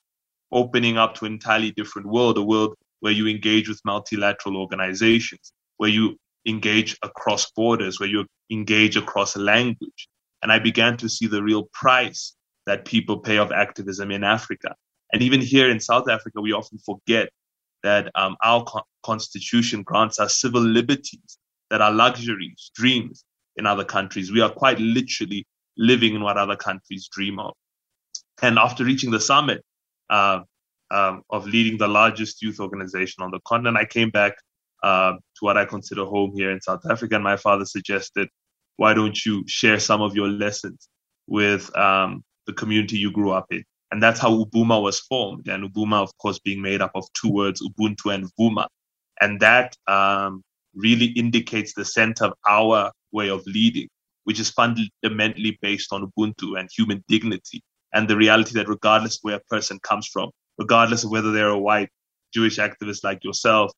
opening 0.52 0.98
up 0.98 1.14
to 1.16 1.24
an 1.24 1.32
entirely 1.32 1.72
different 1.72 2.08
world, 2.08 2.38
a 2.38 2.42
world 2.42 2.74
where 3.00 3.12
you 3.12 3.26
engage 3.26 3.68
with 3.68 3.80
multilateral 3.84 4.56
organizations, 4.56 5.52
where 5.78 5.90
you 5.90 6.16
engage 6.46 6.96
across 7.02 7.50
borders, 7.52 7.98
where 7.98 8.08
you 8.08 8.26
engage 8.50 8.96
across 8.96 9.36
language, 9.36 10.08
and 10.44 10.52
I 10.52 10.58
began 10.58 10.98
to 10.98 11.08
see 11.08 11.26
the 11.26 11.42
real 11.42 11.64
price 11.72 12.36
that 12.66 12.84
people 12.84 13.18
pay 13.18 13.38
of 13.38 13.50
activism 13.50 14.10
in 14.10 14.22
Africa. 14.22 14.74
And 15.12 15.22
even 15.22 15.40
here 15.40 15.70
in 15.70 15.80
South 15.80 16.06
Africa, 16.08 16.42
we 16.42 16.52
often 16.52 16.78
forget 16.78 17.30
that 17.82 18.10
um, 18.14 18.36
our 18.44 18.62
co- 18.62 18.82
constitution 19.02 19.82
grants 19.82 20.20
us 20.20 20.38
civil 20.40 20.60
liberties 20.60 21.38
that 21.70 21.80
are 21.80 21.90
luxuries, 21.90 22.70
dreams 22.74 23.24
in 23.56 23.64
other 23.64 23.84
countries. 23.84 24.32
We 24.32 24.42
are 24.42 24.50
quite 24.50 24.78
literally 24.78 25.46
living 25.78 26.14
in 26.14 26.22
what 26.22 26.36
other 26.36 26.56
countries 26.56 27.08
dream 27.10 27.38
of. 27.38 27.54
And 28.42 28.58
after 28.58 28.84
reaching 28.84 29.10
the 29.10 29.20
summit 29.20 29.64
uh, 30.10 30.40
um, 30.90 31.22
of 31.30 31.46
leading 31.46 31.78
the 31.78 31.88
largest 31.88 32.42
youth 32.42 32.60
organization 32.60 33.22
on 33.22 33.30
the 33.30 33.40
continent, 33.46 33.78
I 33.78 33.86
came 33.86 34.10
back 34.10 34.34
uh, 34.82 35.12
to 35.12 35.40
what 35.40 35.56
I 35.56 35.64
consider 35.64 36.04
home 36.04 36.32
here 36.36 36.50
in 36.50 36.60
South 36.60 36.82
Africa. 36.90 37.14
And 37.14 37.24
my 37.24 37.38
father 37.38 37.64
suggested 37.64 38.28
why 38.76 38.94
don't 38.94 39.24
you 39.24 39.44
share 39.46 39.78
some 39.78 40.00
of 40.00 40.14
your 40.14 40.28
lessons 40.28 40.88
with 41.26 41.74
um, 41.76 42.22
the 42.46 42.52
community 42.52 42.96
you 42.96 43.12
grew 43.12 43.30
up 43.30 43.46
in? 43.50 43.64
And 43.90 44.02
that's 44.02 44.18
how 44.18 44.44
Ubuma 44.44 44.82
was 44.82 45.00
formed. 45.00 45.48
And 45.48 45.70
Ubuma, 45.72 46.02
of 46.02 46.16
course, 46.18 46.38
being 46.40 46.60
made 46.60 46.82
up 46.82 46.90
of 46.94 47.06
two 47.14 47.30
words, 47.30 47.62
Ubuntu 47.62 48.12
and 48.12 48.28
Vuma. 48.38 48.66
And 49.20 49.38
that 49.40 49.76
um, 49.86 50.42
really 50.74 51.06
indicates 51.06 51.74
the 51.74 51.84
center 51.84 52.24
of 52.26 52.32
our 52.48 52.90
way 53.12 53.30
of 53.30 53.42
leading, 53.46 53.88
which 54.24 54.40
is 54.40 54.50
fundamentally 54.50 55.58
based 55.62 55.92
on 55.92 56.10
Ubuntu 56.10 56.58
and 56.58 56.68
human 56.76 57.04
dignity 57.08 57.62
and 57.94 58.08
the 58.08 58.16
reality 58.16 58.52
that 58.54 58.68
regardless 58.68 59.20
where 59.22 59.36
a 59.36 59.40
person 59.48 59.78
comes 59.84 60.08
from, 60.08 60.30
regardless 60.58 61.04
of 61.04 61.10
whether 61.10 61.30
they're 61.30 61.48
a 61.48 61.58
white 61.58 61.88
Jewish 62.34 62.58
activist 62.58 63.04
like 63.04 63.22
yourself 63.22 63.70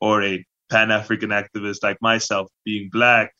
or 0.00 0.22
a 0.22 0.44
Pan 0.70 0.92
African 0.92 1.30
activist 1.30 1.82
like 1.82 2.00
myself, 2.00 2.48
being 2.64 2.88
black, 2.92 3.32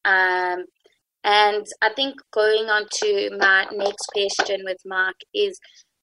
Um, 0.06 0.64
and 1.24 1.66
I 1.82 1.90
think 1.94 2.16
going 2.32 2.68
on 2.68 2.86
to 3.02 3.30
my 3.38 3.66
next 3.72 4.06
question 4.12 4.60
with 4.64 4.78
Mark 4.84 5.16
is 5.34 5.58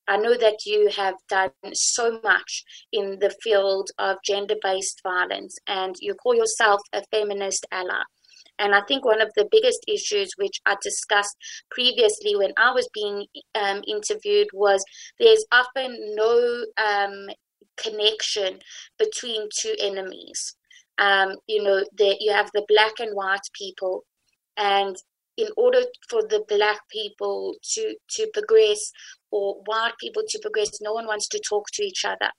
I 0.07 0.17
know 0.17 0.35
that 0.35 0.65
you 0.65 0.89
have 0.97 1.13
done 1.29 1.51
so 1.73 2.19
much 2.23 2.63
in 2.91 3.19
the 3.19 3.33
field 3.41 3.91
of 3.99 4.17
gender 4.25 4.55
based 4.61 4.99
violence 5.03 5.55
and 5.67 5.95
you 5.99 6.15
call 6.15 6.35
yourself 6.35 6.81
a 6.91 7.03
feminist 7.11 7.65
ally. 7.71 8.01
And 8.59 8.75
I 8.75 8.81
think 8.87 9.05
one 9.05 9.21
of 9.21 9.31
the 9.35 9.47
biggest 9.49 9.79
issues, 9.87 10.29
which 10.37 10.59
I 10.65 10.75
discussed 10.81 11.35
previously 11.69 12.35
when 12.35 12.51
I 12.57 12.71
was 12.71 12.89
being 12.93 13.25
um, 13.55 13.81
interviewed, 13.87 14.47
was 14.53 14.83
there's 15.19 15.45
often 15.51 15.95
no 16.15 16.65
um, 16.77 17.27
connection 17.77 18.59
between 18.99 19.47
two 19.59 19.75
enemies. 19.81 20.55
Um, 20.97 21.35
you 21.47 21.63
know, 21.63 21.83
the, 21.97 22.17
you 22.19 22.31
have 22.33 22.51
the 22.53 22.65
black 22.67 22.99
and 22.99 23.15
white 23.15 23.47
people, 23.57 24.03
and 24.57 24.95
in 25.41 25.49
order 25.57 25.81
for 26.09 26.21
the 26.21 26.43
black 26.47 26.79
people 26.89 27.55
to 27.73 27.95
to 28.09 28.27
progress 28.33 28.91
or 29.31 29.55
white 29.65 29.93
people 29.99 30.23
to 30.27 30.39
progress 30.39 30.81
no 30.81 30.93
one 30.93 31.07
wants 31.07 31.27
to 31.27 31.39
talk 31.47 31.65
to 31.73 31.83
each 31.83 32.05
other. 32.05 32.31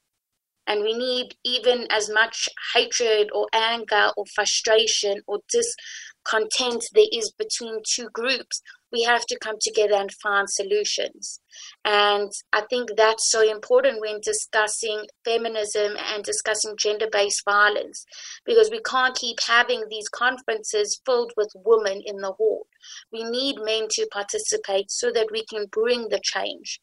And 0.67 0.83
we 0.83 0.95
need 0.95 1.35
even 1.45 1.87
as 1.91 2.09
much 2.09 2.49
hatred 2.75 3.31
or 3.35 3.49
anger 3.53 4.11
or 4.17 4.25
frustration 4.33 5.21
or 5.27 5.41
discontent 5.51 6.85
there 6.93 7.13
is 7.13 7.33
between 7.33 7.79
two 7.93 8.09
groups 8.13 8.63
we 8.93 9.03
have 9.03 9.25
to 9.27 9.39
come 9.39 9.57
together 9.61 9.95
and 9.95 10.13
find 10.23 10.49
solutions. 10.49 11.41
And 11.85 12.31
I 12.53 12.63
think 12.71 12.91
that's 12.97 13.31
so 13.31 13.43
important 13.43 14.01
when 14.01 14.21
discussing 14.23 15.07
feminism 15.25 15.97
and 16.13 16.23
discussing 16.25 16.77
gender 16.79 17.09
based 17.11 17.43
violence 17.45 18.05
because 18.45 18.71
we 18.71 18.81
can't 18.81 19.17
keep 19.17 19.39
having 19.47 19.85
these 19.89 20.09
conferences 20.09 21.01
filled 21.05 21.33
with 21.37 21.51
women 21.55 22.03
in 22.05 22.17
the 22.17 22.33
hall. 22.33 22.67
We 23.13 23.25
need 23.25 23.57
men 23.61 23.87
to 23.91 24.09
participate 24.13 24.91
so 24.91 25.11
that 25.13 25.29
we 25.31 25.45
can 25.47 25.67
bring 25.71 26.09
the 26.09 26.21
change. 26.23 26.81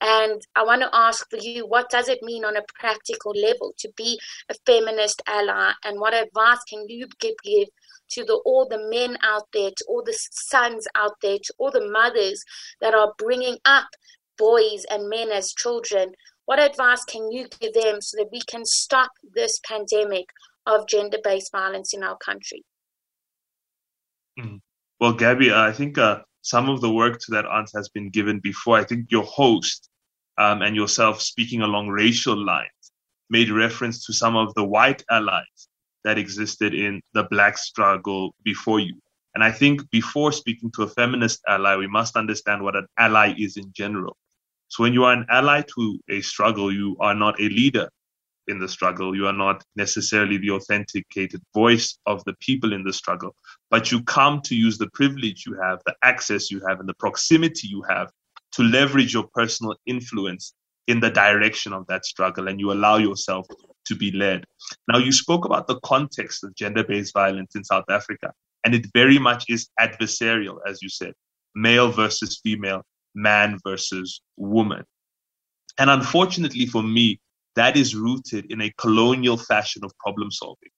And 0.00 0.40
I 0.56 0.64
want 0.64 0.82
to 0.82 0.90
ask 0.92 1.28
for 1.28 1.38
you 1.38 1.66
what 1.66 1.90
does 1.90 2.08
it 2.08 2.22
mean 2.22 2.44
on 2.44 2.56
a 2.56 2.62
practical 2.78 3.32
level 3.32 3.74
to 3.78 3.90
be 3.96 4.18
a 4.48 4.54
feminist 4.66 5.22
ally 5.26 5.72
and 5.84 6.00
what 6.00 6.14
advice 6.14 6.60
can 6.68 6.88
you 6.88 7.06
give, 7.18 7.68
to 8.12 8.24
the, 8.24 8.40
all 8.44 8.66
the 8.68 8.88
men 8.90 9.16
out 9.22 9.48
there, 9.52 9.70
to 9.70 9.84
all 9.88 10.02
the 10.04 10.18
sons 10.32 10.86
out 10.94 11.14
there, 11.22 11.38
to 11.38 11.54
all 11.58 11.70
the 11.70 11.88
mothers 11.90 12.42
that 12.80 12.94
are 12.94 13.12
bringing 13.18 13.58
up 13.64 13.88
boys 14.38 14.84
and 14.90 15.08
men 15.08 15.30
as 15.30 15.52
children. 15.52 16.12
What 16.46 16.58
advice 16.58 17.04
can 17.04 17.30
you 17.30 17.46
give 17.60 17.74
them 17.74 18.00
so 18.00 18.16
that 18.18 18.30
we 18.32 18.40
can 18.42 18.64
stop 18.64 19.10
this 19.34 19.60
pandemic 19.66 20.26
of 20.66 20.88
gender 20.88 21.18
based 21.22 21.52
violence 21.52 21.94
in 21.94 22.02
our 22.02 22.16
country? 22.16 22.64
Mm. 24.38 24.60
Well, 24.98 25.12
Gabby, 25.12 25.52
I 25.52 25.72
think 25.72 25.98
uh, 25.98 26.20
some 26.42 26.68
of 26.68 26.80
the 26.80 26.92
work 26.92 27.18
to 27.20 27.30
that 27.32 27.46
answer 27.46 27.78
has 27.78 27.88
been 27.88 28.10
given 28.10 28.40
before. 28.40 28.76
I 28.76 28.84
think 28.84 29.06
your 29.10 29.24
host 29.24 29.88
um, 30.38 30.62
and 30.62 30.74
yourself 30.74 31.20
speaking 31.20 31.62
along 31.62 31.88
racial 31.88 32.36
lines 32.36 32.92
made 33.28 33.50
reference 33.50 34.04
to 34.06 34.12
some 34.12 34.36
of 34.36 34.52
the 34.54 34.64
white 34.64 35.04
allies 35.10 35.68
that 36.04 36.18
existed 36.18 36.74
in 36.74 37.00
the 37.14 37.24
black 37.24 37.58
struggle 37.58 38.34
before 38.44 38.80
you. 38.80 39.00
And 39.34 39.44
I 39.44 39.52
think 39.52 39.88
before 39.90 40.32
speaking 40.32 40.70
to 40.74 40.82
a 40.82 40.88
feminist 40.88 41.40
ally, 41.48 41.76
we 41.76 41.86
must 41.86 42.16
understand 42.16 42.62
what 42.62 42.76
an 42.76 42.86
ally 42.98 43.34
is 43.38 43.56
in 43.56 43.72
general. 43.72 44.16
So 44.68 44.82
when 44.82 44.92
you 44.92 45.04
are 45.04 45.12
an 45.12 45.26
ally 45.30 45.62
to 45.74 46.00
a 46.08 46.20
struggle, 46.20 46.72
you 46.72 46.96
are 47.00 47.14
not 47.14 47.40
a 47.40 47.48
leader 47.48 47.88
in 48.48 48.58
the 48.58 48.68
struggle. 48.68 49.14
You 49.14 49.26
are 49.26 49.32
not 49.32 49.64
necessarily 49.76 50.36
the 50.38 50.50
authenticated 50.50 51.40
voice 51.54 51.98
of 52.06 52.24
the 52.24 52.34
people 52.40 52.72
in 52.72 52.82
the 52.82 52.92
struggle, 52.92 53.34
but 53.70 53.92
you 53.92 54.02
come 54.02 54.40
to 54.42 54.56
use 54.56 54.78
the 54.78 54.90
privilege 54.90 55.44
you 55.46 55.56
have, 55.60 55.80
the 55.86 55.94
access 56.02 56.50
you 56.50 56.60
have, 56.66 56.80
and 56.80 56.88
the 56.88 56.94
proximity 56.94 57.68
you 57.68 57.82
have 57.88 58.10
to 58.52 58.62
leverage 58.62 59.14
your 59.14 59.28
personal 59.34 59.76
influence 59.86 60.54
in 60.88 61.00
the 61.00 61.10
direction 61.10 61.72
of 61.72 61.86
that 61.86 62.04
struggle 62.04 62.48
and 62.48 62.58
you 62.58 62.72
allow 62.72 62.96
yourself 62.96 63.46
to 63.90 63.96
be 63.96 64.10
led. 64.12 64.44
Now, 64.88 64.98
you 64.98 65.12
spoke 65.12 65.44
about 65.44 65.66
the 65.66 65.80
context 65.80 66.44
of 66.44 66.54
gender 66.54 66.84
based 66.84 67.12
violence 67.12 67.54
in 67.54 67.64
South 67.64 67.84
Africa, 67.90 68.32
and 68.64 68.74
it 68.74 68.86
very 68.94 69.18
much 69.18 69.44
is 69.48 69.68
adversarial, 69.78 70.58
as 70.66 70.80
you 70.80 70.88
said 70.88 71.12
male 71.54 71.90
versus 71.90 72.40
female, 72.42 72.82
man 73.14 73.58
versus 73.64 74.20
woman. 74.36 74.84
And 75.78 75.90
unfortunately 75.90 76.66
for 76.66 76.82
me, 76.82 77.20
that 77.56 77.76
is 77.76 77.94
rooted 77.94 78.50
in 78.52 78.60
a 78.60 78.72
colonial 78.78 79.36
fashion 79.36 79.82
of 79.84 79.92
problem 79.98 80.30
solving. 80.30 80.70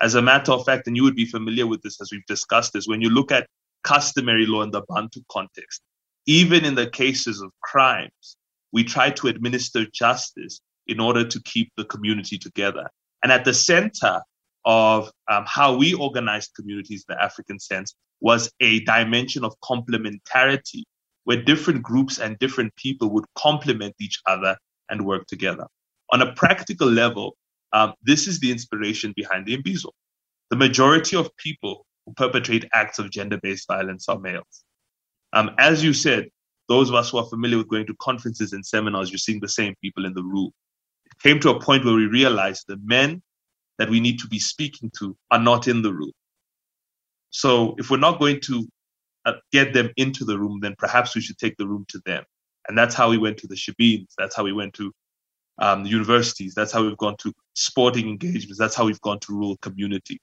As 0.00 0.14
a 0.14 0.22
matter 0.22 0.52
of 0.52 0.64
fact, 0.64 0.86
and 0.86 0.96
you 0.96 1.04
would 1.04 1.14
be 1.14 1.24
familiar 1.24 1.66
with 1.66 1.80
this 1.82 2.00
as 2.00 2.10
we've 2.10 2.26
discussed 2.26 2.72
this, 2.72 2.88
when 2.88 3.00
you 3.00 3.08
look 3.08 3.30
at 3.30 3.46
customary 3.84 4.46
law 4.46 4.62
in 4.62 4.70
the 4.70 4.82
Bantu 4.88 5.20
context, 5.30 5.80
even 6.26 6.64
in 6.64 6.74
the 6.74 6.90
cases 6.90 7.40
of 7.40 7.50
crimes, 7.62 8.36
we 8.72 8.82
try 8.82 9.10
to 9.10 9.28
administer 9.28 9.86
justice 9.94 10.60
in 10.88 11.00
order 11.00 11.26
to 11.26 11.42
keep 11.42 11.72
the 11.76 11.84
community 11.84 12.38
together. 12.38 12.88
And 13.22 13.32
at 13.32 13.44
the 13.44 13.54
center 13.54 14.22
of 14.64 15.10
um, 15.30 15.44
how 15.46 15.76
we 15.76 15.94
organized 15.94 16.54
communities 16.54 17.04
in 17.08 17.14
the 17.14 17.22
African 17.22 17.58
sense 17.58 17.94
was 18.20 18.50
a 18.60 18.80
dimension 18.80 19.44
of 19.44 19.54
complementarity, 19.60 20.82
where 21.24 21.42
different 21.42 21.82
groups 21.82 22.18
and 22.18 22.38
different 22.38 22.74
people 22.76 23.10
would 23.10 23.24
complement 23.36 23.94
each 24.00 24.20
other 24.26 24.56
and 24.90 25.04
work 25.04 25.26
together. 25.26 25.66
On 26.12 26.22
a 26.22 26.32
practical 26.34 26.88
level, 26.88 27.36
um, 27.72 27.94
this 28.02 28.26
is 28.26 28.40
the 28.40 28.50
inspiration 28.50 29.12
behind 29.16 29.46
the 29.46 29.56
Imbizo. 29.56 29.90
The 30.50 30.56
majority 30.56 31.16
of 31.16 31.36
people 31.36 31.84
who 32.04 32.14
perpetrate 32.14 32.64
acts 32.72 32.98
of 32.98 33.10
gender 33.10 33.38
based 33.42 33.66
violence 33.66 34.08
are 34.08 34.18
males. 34.18 34.64
Um, 35.32 35.50
as 35.58 35.82
you 35.82 35.92
said, 35.92 36.28
those 36.68 36.88
of 36.88 36.94
us 36.94 37.10
who 37.10 37.18
are 37.18 37.26
familiar 37.26 37.58
with 37.58 37.68
going 37.68 37.86
to 37.86 37.94
conferences 38.00 38.52
and 38.52 38.64
seminars, 38.64 39.10
you're 39.10 39.18
seeing 39.18 39.40
the 39.40 39.48
same 39.48 39.74
people 39.82 40.06
in 40.06 40.14
the 40.14 40.22
room 40.22 40.50
came 41.22 41.40
to 41.40 41.50
a 41.50 41.60
point 41.60 41.84
where 41.84 41.94
we 41.94 42.06
realized 42.06 42.64
the 42.66 42.78
men 42.84 43.22
that 43.78 43.90
we 43.90 44.00
need 44.00 44.18
to 44.20 44.28
be 44.28 44.38
speaking 44.38 44.90
to 44.98 45.16
are 45.30 45.38
not 45.38 45.68
in 45.68 45.82
the 45.82 45.92
room. 45.92 46.12
So 47.30 47.74
if 47.78 47.90
we're 47.90 47.98
not 47.98 48.18
going 48.18 48.40
to 48.42 48.66
uh, 49.26 49.32
get 49.52 49.74
them 49.74 49.90
into 49.96 50.24
the 50.24 50.38
room, 50.38 50.60
then 50.60 50.74
perhaps 50.78 51.14
we 51.14 51.20
should 51.20 51.38
take 51.38 51.56
the 51.56 51.66
room 51.66 51.84
to 51.88 52.00
them. 52.06 52.24
And 52.68 52.76
that's 52.76 52.94
how 52.94 53.10
we 53.10 53.18
went 53.18 53.38
to 53.38 53.46
the 53.46 53.54
Shebeens. 53.54 54.08
That's 54.18 54.34
how 54.34 54.44
we 54.44 54.52
went 54.52 54.74
to 54.74 54.92
um, 55.58 55.84
universities. 55.84 56.54
That's 56.54 56.72
how 56.72 56.84
we've 56.84 56.96
gone 56.96 57.16
to 57.18 57.32
sporting 57.54 58.08
engagements. 58.08 58.58
That's 58.58 58.74
how 58.74 58.86
we've 58.86 59.00
gone 59.00 59.20
to 59.20 59.32
rural 59.32 59.56
community. 59.58 60.20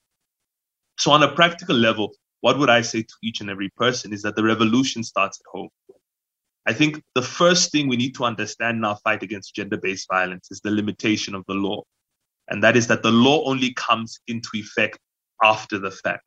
So 0.98 1.10
on 1.10 1.22
a 1.22 1.32
practical 1.32 1.76
level, 1.76 2.12
what 2.40 2.58
would 2.58 2.70
I 2.70 2.82
say 2.82 3.02
to 3.02 3.14
each 3.22 3.40
and 3.40 3.50
every 3.50 3.70
person 3.70 4.12
is 4.12 4.22
that 4.22 4.36
the 4.36 4.44
revolution 4.44 5.02
starts 5.02 5.40
at 5.40 5.46
home. 5.50 5.68
I 6.66 6.72
think 6.72 7.02
the 7.14 7.22
first 7.22 7.72
thing 7.72 7.88
we 7.88 7.96
need 7.96 8.14
to 8.16 8.24
understand 8.24 8.78
in 8.78 8.84
our 8.84 8.96
fight 9.04 9.22
against 9.22 9.54
gender 9.54 9.76
based 9.76 10.08
violence 10.10 10.48
is 10.50 10.60
the 10.60 10.70
limitation 10.70 11.34
of 11.34 11.44
the 11.46 11.54
law. 11.54 11.82
And 12.48 12.62
that 12.62 12.76
is 12.76 12.86
that 12.88 13.02
the 13.02 13.10
law 13.10 13.44
only 13.44 13.72
comes 13.74 14.18
into 14.28 14.48
effect 14.54 14.98
after 15.42 15.78
the 15.78 15.90
fact. 15.90 16.24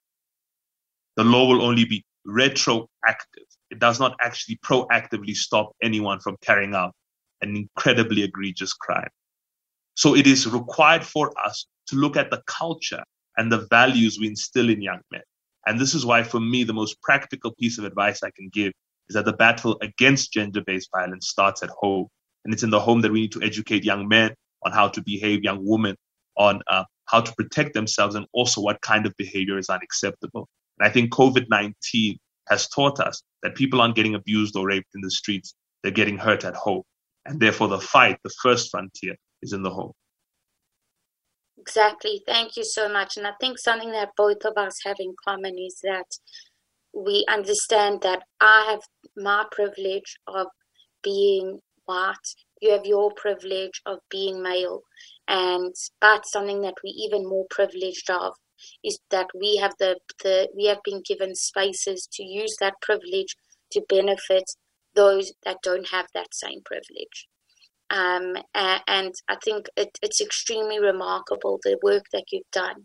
The 1.16 1.24
law 1.24 1.48
will 1.48 1.64
only 1.64 1.86
be 1.86 2.06
retroactive. 2.26 3.46
It 3.72 3.80
does 3.80 4.00
not 4.00 4.16
actually 4.22 4.58
proactively 4.58 5.36
stop 5.36 5.72
anyone 5.82 6.20
from 6.20 6.38
carrying 6.42 6.76
out 6.76 6.94
an 7.42 7.56
incredibly 7.56 8.24
egregious 8.24 8.74
crime. 8.74 9.10
So 9.96 10.16
it 10.16 10.28
is 10.28 10.48
required 10.48 11.04
for 11.04 11.34
us 11.44 11.66
to 11.88 11.96
look 11.96 12.16
at 12.16 12.30
the 12.30 12.42
culture 12.46 13.04
and 13.38 13.52
the 13.52 13.66
values 13.70 14.20
we 14.20 14.28
instill 14.28 14.70
in 14.70 14.82
young 14.82 15.02
men. 15.12 15.22
And 15.66 15.80
this 15.80 15.96
is 15.96 16.06
why, 16.06 16.24
for 16.24 16.40
me, 16.40 16.64
the 16.64 16.74
most 16.74 17.02
practical 17.02 17.54
piece 17.60 17.78
of 17.78 17.86
advice 17.86 18.22
I 18.24 18.30
can 18.32 18.50
give 18.54 18.72
is 19.10 19.16
that 19.16 19.26
the 19.26 19.34
battle 19.34 19.78
against 19.82 20.34
gender 20.34 20.62
based 20.66 20.90
violence 20.96 21.30
starts 21.30 21.64
at 21.64 21.70
home. 21.70 22.08
And 22.44 22.54
it's 22.54 22.64
in 22.64 22.70
the 22.70 22.80
home 22.80 23.02
that 23.02 23.12
we 23.12 23.22
need 23.22 23.32
to 23.34 23.44
educate 23.44 23.84
young 23.84 24.08
men 24.08 24.34
on 24.66 24.72
how 24.72 24.88
to 24.90 25.02
behave, 25.02 25.44
young 25.44 25.66
women 25.66 25.96
on 26.38 26.62
uh, 26.68 26.84
how 27.06 27.22
to 27.22 27.34
protect 27.36 27.74
themselves, 27.74 28.16
and 28.16 28.26
also 28.34 28.62
what 28.62 28.82
kind 28.82 29.06
of 29.06 29.14
behavior 29.18 29.58
is 29.58 29.70
unacceptable. 29.70 30.48
And 30.80 30.88
I 30.88 30.92
think 30.92 31.12
COVID 31.12 31.48
19 31.50 32.18
has 32.48 32.68
taught 32.70 33.00
us 33.00 33.22
that 33.44 33.56
people 33.56 33.82
aren't 33.82 33.96
getting 33.96 34.16
abused 34.16 34.56
or 34.56 34.68
raped 34.68 34.90
in 34.96 35.02
the 35.02 35.12
streets, 35.12 35.56
they're 35.84 35.92
getting 35.92 36.18
hurt 36.18 36.46
at 36.46 36.56
home. 36.56 36.84
And 37.26 37.40
therefore, 37.40 37.68
the 37.68 37.80
fight, 37.80 38.18
the 38.24 38.34
first 38.42 38.72
frontier, 38.72 39.16
is 39.42 39.54
in 39.54 39.64
the 39.64 39.70
home. 39.70 39.92
Exactly. 41.58 42.24
Thank 42.26 42.56
you 42.56 42.64
so 42.64 42.88
much. 42.88 43.18
And 43.18 43.28
I 43.28 43.32
think 43.42 43.58
something 43.58 43.92
that 43.92 44.12
both 44.16 44.46
of 44.46 44.54
us 44.58 44.80
have 44.86 44.96
in 45.00 45.14
common 45.26 45.58
is 45.58 45.80
that 45.84 46.06
we 47.06 47.26
understand 47.30 48.02
that 48.02 48.24
I 48.42 48.66
have 48.72 48.82
my 49.16 49.46
privilege 49.52 50.18
of 50.28 50.48
being 51.04 51.60
white, 51.86 52.16
you 52.60 52.72
have 52.72 52.86
your 52.86 53.12
privilege 53.16 53.82
of 53.86 54.00
being 54.10 54.42
male, 54.42 54.82
and 55.28 55.74
but 56.02 56.26
something 56.26 56.62
that 56.62 56.74
we're 56.84 56.94
even 56.96 57.28
more 57.28 57.46
privileged 57.50 58.10
of 58.10 58.34
is 58.84 59.00
that 59.12 59.28
we 59.40 59.58
have 59.58 59.74
the, 59.80 59.98
the 60.24 60.50
we 60.56 60.66
have 60.66 60.80
been 60.84 61.02
given 61.06 61.36
spaces 61.36 62.08
to 62.14 62.24
use 62.24 62.56
that 62.60 62.74
privilege 62.82 63.36
to 63.72 63.82
benefit 63.88 64.46
those 64.96 65.32
that 65.46 65.58
don't 65.62 65.90
have 65.90 66.08
that 66.14 66.34
same 66.34 66.62
privilege. 66.66 67.28
Um, 67.90 68.36
and 68.54 69.14
I 69.30 69.38
think 69.46 69.68
it, 69.78 69.98
it's 70.02 70.20
extremely 70.20 70.80
remarkable 70.80 71.60
the 71.64 71.78
work 71.82 72.04
that 72.12 72.26
you've 72.32 72.52
done 72.52 72.84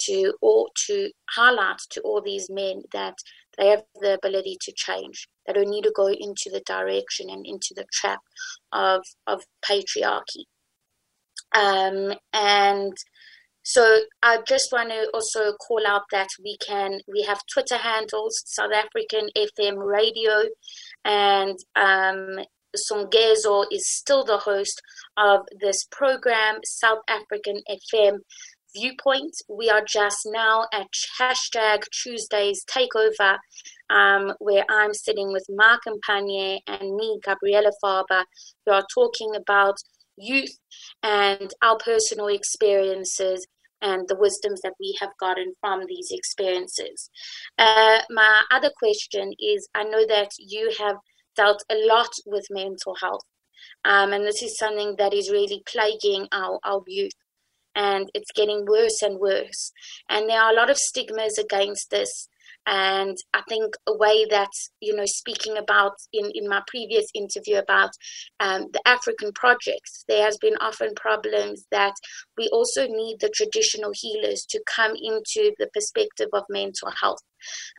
to 0.00 0.34
or 0.42 0.68
to 0.88 1.10
highlight 1.30 1.78
to 1.92 2.00
all 2.02 2.20
these 2.20 2.50
men 2.50 2.82
that 2.92 3.14
they 3.58 3.68
have 3.68 3.82
the 4.00 4.14
ability 4.14 4.56
to 4.62 4.72
change. 4.76 5.28
They 5.46 5.52
don't 5.52 5.70
need 5.70 5.84
to 5.84 5.92
go 5.94 6.06
into 6.08 6.50
the 6.50 6.62
direction 6.66 7.28
and 7.30 7.46
into 7.46 7.74
the 7.74 7.86
trap 7.92 8.20
of 8.72 9.02
of 9.26 9.42
patriarchy. 9.64 10.44
Um, 11.54 12.14
and 12.32 12.96
so 13.64 14.00
I 14.22 14.38
just 14.46 14.72
want 14.72 14.90
to 14.90 15.08
also 15.14 15.52
call 15.54 15.86
out 15.86 16.02
that 16.10 16.28
we 16.42 16.56
can 16.58 17.00
we 17.06 17.22
have 17.22 17.40
Twitter 17.52 17.76
handles 17.76 18.42
South 18.46 18.72
African 18.72 19.28
FM 19.36 19.76
Radio, 19.86 20.48
and 21.04 21.56
um, 21.76 22.40
Songezo 22.76 23.66
is 23.70 23.88
still 23.88 24.24
the 24.24 24.38
host 24.38 24.80
of 25.16 25.40
this 25.60 25.86
program, 25.90 26.58
South 26.64 27.02
African 27.08 27.60
FM 27.70 28.18
Viewpoint. 28.74 29.34
We 29.48 29.70
are 29.70 29.84
just 29.84 30.20
now 30.26 30.66
at 30.72 30.88
hashtag 31.20 31.84
Tuesdays 32.02 32.64
Takeover, 32.64 33.38
um, 33.90 34.32
where 34.38 34.64
I'm 34.68 34.94
sitting 34.94 35.32
with 35.32 35.44
Mark 35.50 35.82
Mpanya 35.86 36.58
and 36.66 36.96
me, 36.96 37.20
Gabriella 37.24 37.72
Farber, 37.82 38.24
who 38.64 38.72
are 38.72 38.84
talking 38.94 39.34
about 39.36 39.76
youth 40.16 40.56
and 41.02 41.50
our 41.62 41.76
personal 41.78 42.28
experiences 42.28 43.46
and 43.80 44.06
the 44.08 44.16
wisdoms 44.16 44.60
that 44.62 44.74
we 44.78 44.96
have 45.00 45.10
gotten 45.18 45.52
from 45.60 45.82
these 45.86 46.08
experiences. 46.10 47.10
Uh, 47.58 48.00
my 48.10 48.42
other 48.50 48.70
question 48.78 49.32
is 49.38 49.68
I 49.74 49.84
know 49.84 50.06
that 50.06 50.30
you 50.38 50.72
have 50.78 50.96
dealt 51.36 51.64
a 51.70 51.74
lot 51.86 52.10
with 52.26 52.46
mental 52.50 52.94
health, 53.00 53.24
um, 53.84 54.12
and 54.12 54.24
this 54.24 54.42
is 54.42 54.56
something 54.56 54.94
that 54.98 55.12
is 55.12 55.30
really 55.30 55.62
plaguing 55.66 56.28
our, 56.32 56.58
our 56.64 56.82
youth. 56.86 57.12
And 57.74 58.10
it's 58.14 58.30
getting 58.34 58.66
worse 58.66 59.02
and 59.02 59.18
worse. 59.18 59.72
And 60.08 60.28
there 60.28 60.40
are 60.40 60.52
a 60.52 60.56
lot 60.56 60.70
of 60.70 60.76
stigmas 60.76 61.38
against 61.38 61.90
this 61.90 62.28
and 62.66 63.16
I 63.34 63.42
think 63.48 63.74
a 63.88 63.96
way 63.96 64.24
that, 64.30 64.50
you 64.80 64.94
know, 64.94 65.06
speaking 65.06 65.56
about 65.56 65.94
in, 66.12 66.30
in 66.34 66.48
my 66.48 66.62
previous 66.68 67.06
interview 67.14 67.56
about 67.56 67.90
um, 68.38 68.68
the 68.72 68.80
African 68.86 69.32
projects, 69.32 70.04
there 70.08 70.24
has 70.24 70.38
been 70.38 70.54
often 70.60 70.94
problems 70.94 71.66
that 71.72 71.94
we 72.38 72.48
also 72.52 72.86
need 72.86 73.18
the 73.20 73.32
traditional 73.34 73.92
healers 73.94 74.46
to 74.50 74.62
come 74.66 74.92
into 74.92 75.52
the 75.58 75.68
perspective 75.74 76.28
of 76.32 76.44
mental 76.48 76.90
health. 77.00 77.20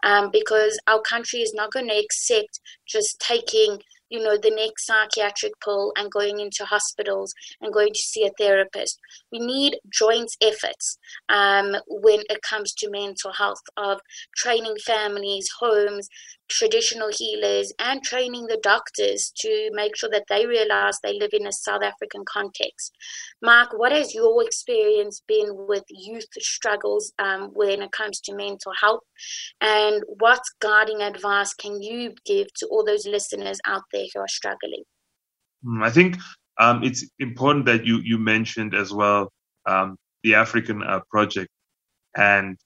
Um, 0.03 0.29
because 0.31 0.77
our 0.87 0.99
country 0.99 1.39
is 1.39 1.53
not 1.53 1.71
going 1.71 1.87
to 1.87 1.97
accept 1.97 2.59
just 2.85 3.17
taking 3.21 3.79
you 4.09 4.21
know, 4.21 4.37
the 4.37 4.51
next 4.51 4.85
psychiatric 4.85 5.53
pill 5.63 5.91
and 5.97 6.11
going 6.11 6.39
into 6.39 6.65
hospitals 6.65 7.33
and 7.61 7.73
going 7.73 7.93
to 7.93 7.99
see 7.99 8.25
a 8.25 8.31
therapist. 8.37 8.99
We 9.31 9.39
need 9.39 9.77
joint 9.91 10.31
efforts 10.41 10.97
um, 11.29 11.75
when 11.87 12.21
it 12.29 12.41
comes 12.41 12.73
to 12.75 12.89
mental 12.89 13.33
health 13.33 13.61
of 13.77 13.99
training 14.35 14.75
families, 14.85 15.49
homes, 15.59 16.09
traditional 16.49 17.09
healers 17.11 17.73
and 17.79 18.03
training 18.03 18.45
the 18.47 18.59
doctors 18.61 19.31
to 19.35 19.69
make 19.73 19.95
sure 19.95 20.09
that 20.09 20.25
they 20.29 20.45
realize 20.45 20.99
they 20.99 21.17
live 21.17 21.31
in 21.33 21.47
a 21.47 21.51
South 21.51 21.81
African 21.81 22.23
context. 22.25 22.95
Mark, 23.41 23.69
what 23.75 23.91
has 23.91 24.13
your 24.13 24.43
experience 24.43 25.21
been 25.27 25.47
with 25.67 25.83
youth 25.89 26.27
struggles 26.39 27.11
um, 27.19 27.49
when 27.53 27.81
it 27.81 27.91
comes 27.91 28.19
to 28.21 28.35
mental 28.35 28.71
health? 28.79 29.01
And 29.61 30.03
what 30.19 30.41
guiding 30.61 31.01
advice 31.01 31.53
can 31.53 31.81
you 31.81 32.13
give 32.25 32.53
to 32.55 32.67
all 32.67 32.85
those 32.85 33.07
listeners 33.07 33.59
out 33.65 33.83
who 33.93 34.19
are 34.19 34.27
struggling? 34.27 34.83
Hmm, 35.63 35.83
I 35.83 35.89
think 35.89 36.17
um, 36.59 36.83
it's 36.83 37.05
important 37.19 37.65
that 37.65 37.85
you, 37.85 37.99
you 38.03 38.17
mentioned 38.17 38.75
as 38.75 38.93
well 38.93 39.31
um, 39.65 39.97
the 40.23 40.35
African 40.35 40.83
uh, 40.83 41.01
project 41.09 41.49
and 42.15 42.57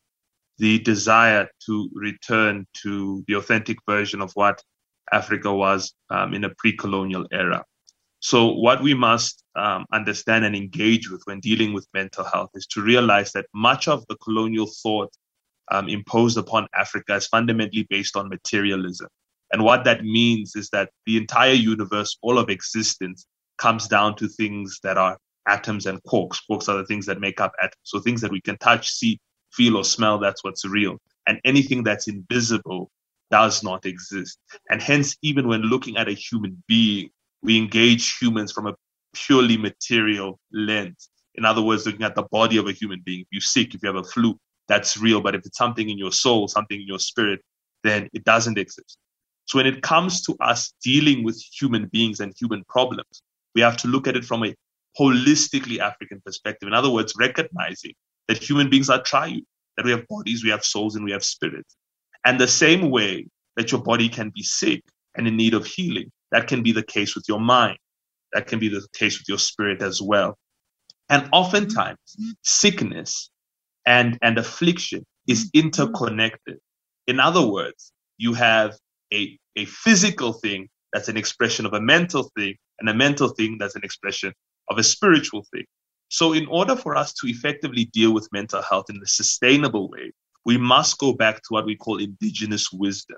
the 0.57 0.79
desire 0.79 1.47
to 1.65 1.89
return 1.93 2.65
to 2.83 3.23
the 3.27 3.35
authentic 3.35 3.77
version 3.87 4.21
of 4.21 4.31
what 4.33 4.61
Africa 5.11 5.53
was 5.53 5.93
um, 6.09 6.33
in 6.33 6.43
a 6.43 6.49
pre 6.57 6.73
colonial 6.73 7.25
era. 7.31 7.63
So, 8.19 8.51
what 8.53 8.81
we 8.81 8.93
must 8.93 9.43
um, 9.55 9.85
understand 9.93 10.43
and 10.43 10.55
engage 10.55 11.09
with 11.09 11.21
when 11.25 11.39
dealing 11.39 11.73
with 11.73 11.87
mental 11.93 12.23
health 12.25 12.49
is 12.55 12.65
to 12.67 12.81
realize 12.81 13.31
that 13.33 13.45
much 13.53 13.87
of 13.87 14.03
the 14.09 14.17
colonial 14.17 14.67
thought 14.81 15.13
um, 15.71 15.87
imposed 15.87 16.37
upon 16.37 16.67
Africa 16.73 17.15
is 17.15 17.27
fundamentally 17.27 17.85
based 17.89 18.15
on 18.15 18.29
materialism. 18.29 19.07
And 19.51 19.63
what 19.63 19.83
that 19.85 20.03
means 20.03 20.55
is 20.55 20.69
that 20.69 20.89
the 21.05 21.17
entire 21.17 21.53
universe, 21.53 22.17
all 22.21 22.37
of 22.37 22.49
existence, 22.49 23.25
comes 23.57 23.87
down 23.87 24.15
to 24.17 24.27
things 24.27 24.79
that 24.83 24.97
are 24.97 25.17
atoms 25.47 25.85
and 25.85 26.01
quarks. 26.03 26.39
Quarks 26.49 26.69
are 26.69 26.77
the 26.77 26.85
things 26.85 27.05
that 27.05 27.19
make 27.19 27.39
up 27.39 27.53
atoms. 27.61 27.79
So, 27.83 27.99
things 27.99 28.21
that 28.21 28.31
we 28.31 28.41
can 28.41 28.57
touch, 28.57 28.91
see, 28.91 29.19
feel 29.53 29.77
or 29.77 29.83
smell, 29.83 30.19
that's 30.19 30.43
what's 30.43 30.65
real. 30.65 30.97
And 31.27 31.39
anything 31.45 31.83
that's 31.83 32.07
invisible 32.07 32.91
does 33.31 33.63
not 33.63 33.85
exist. 33.85 34.37
And 34.69 34.81
hence, 34.81 35.15
even 35.21 35.47
when 35.47 35.61
looking 35.61 35.97
at 35.97 36.07
a 36.07 36.13
human 36.13 36.61
being, 36.67 37.09
we 37.41 37.57
engage 37.57 38.17
humans 38.17 38.51
from 38.51 38.67
a 38.67 38.75
purely 39.13 39.57
material 39.57 40.39
lens. 40.51 41.09
In 41.35 41.45
other 41.45 41.61
words, 41.61 41.85
looking 41.85 42.03
at 42.03 42.15
the 42.15 42.23
body 42.23 42.57
of 42.57 42.67
a 42.67 42.71
human 42.71 43.01
being. 43.05 43.21
If 43.21 43.27
you're 43.31 43.41
sick, 43.41 43.75
if 43.75 43.83
you 43.83 43.87
have 43.87 43.95
a 43.95 44.03
flu, 44.03 44.37
that's 44.67 44.97
real. 44.97 45.21
But 45.21 45.35
if 45.35 45.45
it's 45.45 45.57
something 45.57 45.89
in 45.89 45.97
your 45.97 46.11
soul, 46.11 46.47
something 46.47 46.79
in 46.79 46.87
your 46.87 46.99
spirit, 46.99 47.41
then 47.83 48.09
it 48.13 48.23
doesn't 48.23 48.57
exist. 48.57 48.97
So 49.47 49.57
when 49.57 49.65
it 49.65 49.81
comes 49.81 50.21
to 50.23 50.35
us 50.41 50.73
dealing 50.83 51.23
with 51.23 51.41
human 51.59 51.87
beings 51.87 52.19
and 52.19 52.33
human 52.39 52.63
problems, 52.67 53.23
we 53.55 53.61
have 53.61 53.77
to 53.77 53.87
look 53.87 54.07
at 54.07 54.15
it 54.15 54.25
from 54.25 54.43
a 54.43 54.53
holistically 54.99 55.79
African 55.79 56.21
perspective. 56.25 56.67
In 56.67 56.73
other 56.73 56.89
words, 56.89 57.13
recognizing 57.17 57.93
that 58.27 58.37
human 58.37 58.69
beings 58.69 58.89
are 58.89 59.01
triune, 59.01 59.45
that 59.77 59.85
we 59.85 59.91
have 59.91 60.07
bodies, 60.07 60.43
we 60.43 60.49
have 60.49 60.65
souls, 60.65 60.95
and 60.95 61.05
we 61.05 61.11
have 61.11 61.23
spirits. 61.23 61.75
And 62.25 62.39
the 62.39 62.47
same 62.47 62.91
way 62.91 63.27
that 63.55 63.71
your 63.71 63.81
body 63.81 64.09
can 64.09 64.31
be 64.35 64.43
sick 64.43 64.83
and 65.15 65.27
in 65.27 65.37
need 65.37 65.53
of 65.53 65.65
healing, 65.65 66.11
that 66.31 66.47
can 66.47 66.61
be 66.61 66.73
the 66.73 66.83
case 66.83 67.15
with 67.15 67.23
your 67.27 67.39
mind. 67.39 67.77
That 68.33 68.47
can 68.47 68.59
be 68.59 68.67
the 68.67 68.85
case 68.93 69.17
with 69.17 69.29
your 69.29 69.39
spirit 69.39 69.81
as 69.81 70.01
well. 70.01 70.37
And 71.09 71.29
oftentimes, 71.31 71.97
sickness 72.43 73.29
and, 73.85 74.19
and 74.21 74.37
affliction 74.37 75.05
is 75.25 75.45
mm-hmm. 75.45 75.67
interconnected. 75.67 76.59
In 77.07 77.21
other 77.21 77.47
words, 77.47 77.93
you 78.17 78.33
have 78.33 78.75
a, 79.13 79.37
a 79.55 79.65
physical 79.65 80.33
thing 80.33 80.69
that's 80.93 81.09
an 81.09 81.17
expression 81.17 81.65
of 81.65 81.73
a 81.73 81.81
mental 81.81 82.31
thing, 82.37 82.55
and 82.79 82.89
a 82.89 82.93
mental 82.93 83.29
thing 83.29 83.57
that's 83.59 83.75
an 83.75 83.83
expression 83.83 84.33
of 84.69 84.77
a 84.77 84.83
spiritual 84.83 85.45
thing. 85.53 85.65
So, 86.09 86.33
in 86.33 86.45
order 86.47 86.75
for 86.75 86.95
us 86.95 87.13
to 87.15 87.27
effectively 87.27 87.85
deal 87.85 88.13
with 88.13 88.29
mental 88.31 88.61
health 88.61 88.85
in 88.89 88.99
a 89.03 89.07
sustainable 89.07 89.89
way, 89.89 90.11
we 90.45 90.57
must 90.57 90.97
go 90.97 91.13
back 91.13 91.37
to 91.37 91.47
what 91.49 91.65
we 91.65 91.75
call 91.75 91.97
indigenous 91.97 92.71
wisdom. 92.71 93.17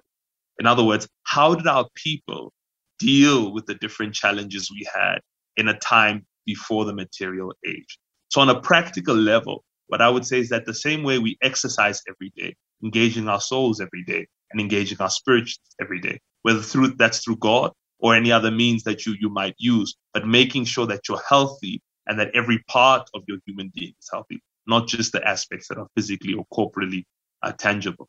In 0.60 0.66
other 0.66 0.84
words, 0.84 1.08
how 1.24 1.54
did 1.54 1.68
our 1.68 1.88
people 1.96 2.52
deal 2.98 3.54
with 3.54 3.66
the 3.68 3.76
different 3.76 4.16
challenges 4.16 4.72
we 4.72 4.88
had 4.94 5.20
in 5.58 5.68
a 5.68 5.78
time 5.78 6.26
before 6.46 6.86
the 6.86 6.94
material 6.94 7.54
age? 7.68 8.00
So, 8.30 8.42
on 8.42 8.50
a 8.50 8.60
practical 8.60 9.16
level, 9.16 9.64
what 9.88 10.02
I 10.02 10.10
would 10.10 10.26
say 10.26 10.40
is 10.40 10.50
that 10.50 10.66
the 10.66 10.74
same 10.74 11.04
way 11.04 11.20
we 11.20 11.38
exercise 11.42 12.02
every 12.08 12.32
day, 12.36 12.56
engaging 12.84 13.28
our 13.28 13.42
souls 13.42 13.82
every 13.82 14.04
day, 14.04 14.28
and 14.52 14.62
engaging 14.62 14.98
our 15.00 15.10
spirits 15.10 15.60
every 15.82 16.00
day, 16.00 16.20
whether 16.44 16.62
through 16.62 16.90
that's 16.90 17.24
through 17.24 17.38
God 17.38 17.72
or 18.00 18.16
any 18.16 18.32
other 18.32 18.52
means 18.52 18.84
that 18.84 19.06
you, 19.06 19.16
you 19.20 19.30
might 19.30 19.56
use, 19.58 19.96
but 20.14 20.26
making 20.26 20.66
sure 20.66 20.88
that 20.88 21.08
you're 21.08 21.22
healthy 21.28 21.82
and 22.08 22.20
that 22.20 22.32
every 22.34 22.60
part 22.68 23.08
of 23.14 23.24
your 23.28 23.38
human 23.46 23.72
being 23.76 23.94
is 24.00 24.10
healthy, 24.12 24.42
not 24.68 24.88
just 24.88 25.12
the 25.12 25.28
aspects 25.28 25.68
that 25.68 25.78
are 25.78 25.88
physically 25.96 26.34
or 26.34 26.46
corporally 26.52 27.06
uh, 27.44 27.52
tangible. 27.52 28.08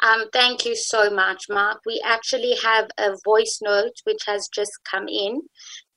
Um, 0.00 0.24
thank 0.32 0.64
you 0.64 0.74
so 0.74 1.10
much, 1.10 1.44
Mark. 1.48 1.80
We 1.86 2.02
actually 2.04 2.56
have 2.62 2.88
a 2.98 3.10
voice 3.24 3.60
note 3.62 3.94
which 4.04 4.22
has 4.26 4.48
just 4.52 4.72
come 4.90 5.06
in. 5.06 5.42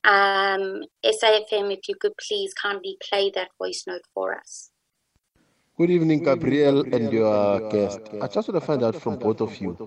Um, 0.03 0.83
SAFM, 1.03 1.73
if 1.73 1.87
you 1.87 1.95
could 1.99 2.13
please 2.27 2.53
kindly 2.53 2.97
play 3.09 3.31
that 3.33 3.49
voice 3.57 3.85
note 3.87 4.03
for 4.13 4.37
us. 4.37 4.69
Good 5.77 5.89
evening, 5.89 6.21
Gabriel, 6.21 6.85
and 6.91 7.11
your 7.11 7.59
guest. 7.61 8.01
I 8.21 8.27
just 8.27 8.47
want 8.47 8.55
to 8.55 8.61
find 8.65 8.83
out 8.83 8.95
from 8.95 9.17
both 9.17 9.41
of 9.41 9.59
you 9.61 9.77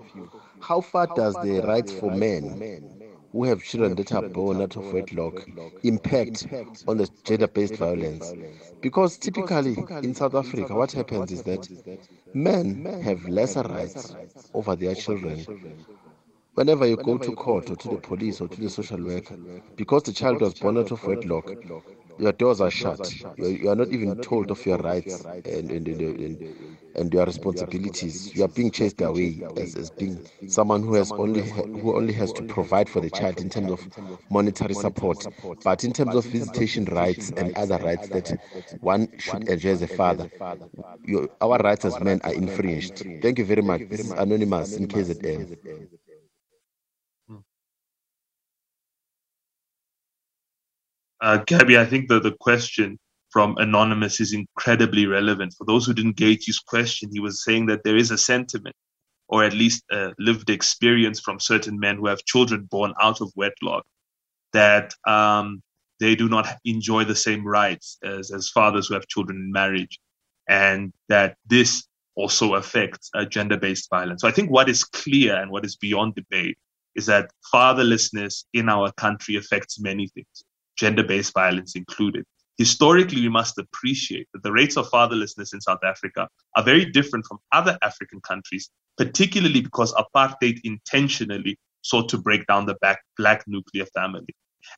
how 0.59 0.81
far 0.81 1.07
does 1.07 1.37
the 1.37 1.61
rights 1.61 1.91
for 1.91 2.11
men 2.11 2.63
who 3.31 3.43
have 3.45 3.61
children 3.63 3.95
that 3.95 4.13
are 4.13 4.21
born 4.23 4.61
out 4.61 4.75
of 4.77 4.91
wedlock 4.93 5.47
impact 5.83 6.47
on 6.87 6.97
the 6.97 7.09
gender 7.23 7.47
based 7.47 7.77
violence? 7.77 8.35
Because 8.81 9.17
typically 9.17 9.87
in 10.01 10.13
South 10.15 10.35
Africa, 10.35 10.75
what 10.75 10.91
happens 10.91 11.31
is 11.31 11.43
that 11.43 11.69
men 12.33 12.79
have 13.01 13.27
lesser 13.27 13.63
rights 13.63 14.15
over 14.53 14.75
their 14.75 14.95
children. 14.95 15.47
whenever 16.53 16.85
you 16.85 16.97
go 16.97 17.17
to 17.17 17.31
court 17.33 17.69
or 17.71 17.75
to 17.75 17.87
the 17.89 17.97
police 17.97 18.39
or 18.41 18.47
to 18.47 18.59
the 18.61 18.69
social 18.69 19.01
worker, 19.03 19.35
because 19.75 20.03
the 20.03 20.13
child 20.13 20.41
was 20.41 20.53
born 20.53 20.77
out 20.77 20.91
of 20.91 21.05
wedlock, 21.07 21.55
your 22.19 22.33
doors 22.33 22.61
are 22.61 22.71
shut. 22.71 23.15
You 23.37 23.69
are 23.69 23.75
not 23.75 23.91
even 23.91 24.17
told 24.17 24.51
of 24.51 24.65
your 24.65 24.77
rights 24.77 25.25
and, 25.45 25.71
and, 25.71 25.87
and, 25.87 26.41
and, 26.95 27.13
your 27.13 27.25
responsibilities. 27.25 28.35
You 28.35 28.43
are 28.45 28.49
being 28.49 28.71
chased 28.71 29.01
away 29.01 29.45
as, 29.57 29.75
as 29.75 29.89
being 29.89 30.21
someone 30.47 30.83
who 30.83 30.95
has 30.95 31.13
only 31.17 31.41
who 31.73 31.95
only 31.95 32.13
has 32.13 32.33
to 32.33 32.43
provide 32.43 32.89
for 32.89 33.01
the 33.01 33.09
child 33.09 33.39
in 33.41 33.49
terms 33.49 33.71
of 33.71 33.87
monetary 34.29 34.73
support, 34.75 35.27
but 35.63 35.83
in 35.83 35.93
terms 35.93 36.15
of 36.15 36.25
visitation 36.25 36.85
rights 36.85 37.31
and 37.37 37.51
other 37.57 37.77
rights 37.79 38.09
that 38.09 38.37
one 38.81 39.07
should 39.19 39.43
enjoy 39.45 39.71
as 39.71 39.81
a 39.81 39.87
father, 39.87 40.29
your, 41.05 41.29
our 41.41 41.57
rights 41.59 41.85
as 41.85 41.99
men 41.99 42.19
are 42.23 42.33
infringed. 42.33 43.05
Thank 43.21 43.39
you 43.39 43.45
very 43.45 43.61
much. 43.61 43.83
This 43.89 44.05
is 44.05 44.13
anonymous 44.13 44.77
in 44.77 44.87
KZN. 44.87 45.98
Uh, 51.21 51.37
Gabby, 51.37 51.77
I 51.77 51.85
think 51.85 52.07
that 52.09 52.23
the 52.23 52.35
question 52.39 52.97
from 53.29 53.57
Anonymous 53.57 54.19
is 54.19 54.33
incredibly 54.33 55.05
relevant. 55.05 55.53
For 55.57 55.65
those 55.65 55.85
who 55.85 55.93
didn't 55.93 56.15
gauge 56.15 56.45
his 56.45 56.59
question, 56.59 57.09
he 57.11 57.19
was 57.19 57.43
saying 57.43 57.67
that 57.67 57.83
there 57.83 57.97
is 57.97 58.11
a 58.11 58.17
sentiment, 58.17 58.75
or 59.27 59.43
at 59.43 59.53
least 59.53 59.83
a 59.91 60.13
lived 60.17 60.49
experience 60.49 61.19
from 61.19 61.39
certain 61.39 61.79
men 61.79 61.97
who 61.97 62.07
have 62.07 62.23
children 62.25 62.67
born 62.71 62.93
out 63.01 63.21
of 63.21 63.31
wedlock, 63.35 63.85
that 64.53 64.93
um, 65.05 65.61
they 65.99 66.15
do 66.15 66.29
not 66.29 66.47
enjoy 66.65 67.03
the 67.03 67.15
same 67.15 67.45
rights 67.45 67.97
as, 68.03 68.31
as 68.31 68.49
fathers 68.49 68.87
who 68.87 68.93
have 68.95 69.07
children 69.07 69.37
in 69.37 69.51
marriage, 69.51 69.99
and 70.47 70.91
that 71.09 71.35
this 71.47 71.85
also 72.15 72.55
affects 72.55 73.09
uh, 73.13 73.25
gender 73.25 73.57
based 73.57 73.89
violence. 73.89 74.21
So 74.21 74.27
I 74.27 74.31
think 74.31 74.49
what 74.49 74.69
is 74.69 74.83
clear 74.83 75.35
and 75.35 75.51
what 75.51 75.65
is 75.65 75.75
beyond 75.75 76.15
debate 76.15 76.57
is 76.95 77.05
that 77.05 77.29
fatherlessness 77.53 78.45
in 78.53 78.67
our 78.67 78.91
country 78.93 79.35
affects 79.35 79.79
many 79.79 80.07
things 80.07 80.43
gender 80.79 81.03
based 81.03 81.33
violence 81.33 81.75
included. 81.75 82.25
Historically, 82.57 83.21
we 83.21 83.29
must 83.29 83.57
appreciate 83.57 84.27
that 84.33 84.43
the 84.43 84.51
rates 84.51 84.77
of 84.77 84.89
fatherlessness 84.89 85.53
in 85.53 85.61
South 85.61 85.79
Africa 85.83 86.27
are 86.55 86.63
very 86.63 86.85
different 86.85 87.25
from 87.25 87.39
other 87.51 87.77
African 87.81 88.19
countries, 88.21 88.69
particularly 88.97 89.61
because 89.61 89.93
apartheid 89.93 90.59
intentionally 90.63 91.57
sought 91.83 92.09
to 92.09 92.17
break 92.17 92.45
down 92.47 92.65
the 92.65 92.75
back, 92.81 92.99
black 93.17 93.43
nuclear 93.47 93.85
family. 93.85 94.35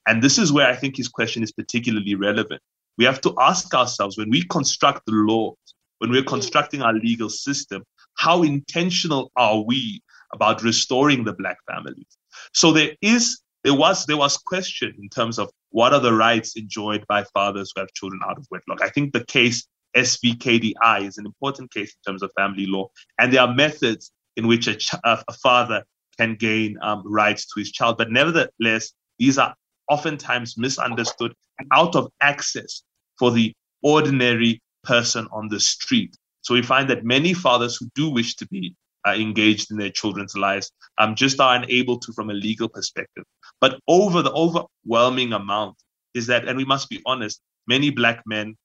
And 0.08 0.22
this 0.22 0.38
is 0.38 0.52
where 0.52 0.68
I 0.68 0.76
think 0.76 0.96
his 0.96 1.08
question 1.08 1.42
is 1.42 1.52
particularly 1.52 2.16
relevant. 2.16 2.62
We 2.98 3.06
have 3.06 3.22
to 3.22 3.36
ask 3.40 3.74
ourselves 3.74 4.18
when 4.18 4.30
we 4.30 4.44
construct 4.44 5.08
the 5.08 5.14
laws, 5.14 5.58
when 6.00 6.12
we're 6.12 6.24
constructing 6.24 6.82
our 6.84 6.94
legal 6.94 7.30
system, 7.30 7.84
how 8.16 8.44
intentional 8.44 9.32
are 9.36 9.62
we 9.62 10.04
about 10.34 10.62
restoring 10.62 11.24
the 11.24 11.34
black 11.34 11.58
families? 11.68 12.18
So 12.54 12.72
there 12.72 12.92
is 13.02 13.41
there 13.64 13.74
was 13.74 14.06
there 14.06 14.18
was 14.18 14.38
question 14.38 14.94
in 15.00 15.10
terms 15.10 15.40
of 15.40 15.50
what 15.70 15.94
are 15.94 16.00
the 16.00 16.14
rights 16.14 16.56
enjoyed 16.56 17.06
by 17.08 17.24
fathers 17.34 17.72
who 17.74 17.82
have 17.82 17.94
children 17.94 18.22
out 18.28 18.38
of 18.38 18.48
wedlock. 18.52 18.82
I 18.82 18.90
think 18.90 19.14
the 19.14 19.26
case 19.26 19.68
SVKDI 19.96 21.08
is 21.08 21.18
an 21.18 21.26
important 21.26 21.72
case 21.72 21.94
in 21.94 22.12
terms 22.12 22.24
of 22.24 22.32
family 22.36 22.66
law, 22.66 22.90
and 23.20 23.32
there 23.32 23.42
are 23.42 23.54
methods 23.54 24.12
in 24.38 24.48
which 24.48 24.68
a, 24.68 24.76
ch- 24.76 24.96
a 25.04 25.34
father 25.44 25.84
can 26.18 26.36
gain 26.36 26.78
um, 26.82 27.04
rights 27.06 27.46
to 27.48 27.60
his 27.60 27.72
child. 27.72 27.98
But 27.98 28.12
nevertheless, 28.12 28.94
these 29.20 29.38
are 29.38 29.56
oftentimes 29.90 30.58
misunderstood 30.58 31.34
and 31.60 31.68
out 31.74 31.96
of 31.96 32.10
access 32.22 32.84
for 33.20 33.32
the 33.32 33.54
ordinary 33.84 34.62
person 34.84 35.28
on 35.32 35.50
the 35.50 35.60
street. 35.60 36.16
So 36.42 36.54
we 36.54 36.62
find 36.62 36.90
that 36.90 37.04
many 37.04 37.34
fathers 37.34 37.76
who 37.76 37.88
do 37.94 38.10
wish 38.10 38.36
to 38.36 38.48
be 38.48 38.76
uh, 39.08 39.12
engaged 39.12 39.72
in 39.72 39.78
their 39.78 39.90
children's 39.90 40.36
lives 40.36 40.72
um, 40.98 41.16
just 41.16 41.40
are 41.40 41.56
unable 41.56 41.98
to 42.00 42.14
from 42.14 42.30
a 42.30 42.34
legal 42.34 42.70
perspective. 42.70 43.24
But 43.60 43.80
over 43.88 44.22
the 44.22 44.32
overwhelming 44.34 45.34
amount 45.34 45.76
is 46.14 46.28
that, 46.28 46.48
and 46.48 46.58
we 46.58 46.66
must 46.66 46.90
be 46.90 47.02
honest, 47.06 47.42
many 47.68 47.90
black 47.90 48.22
men 48.26 48.56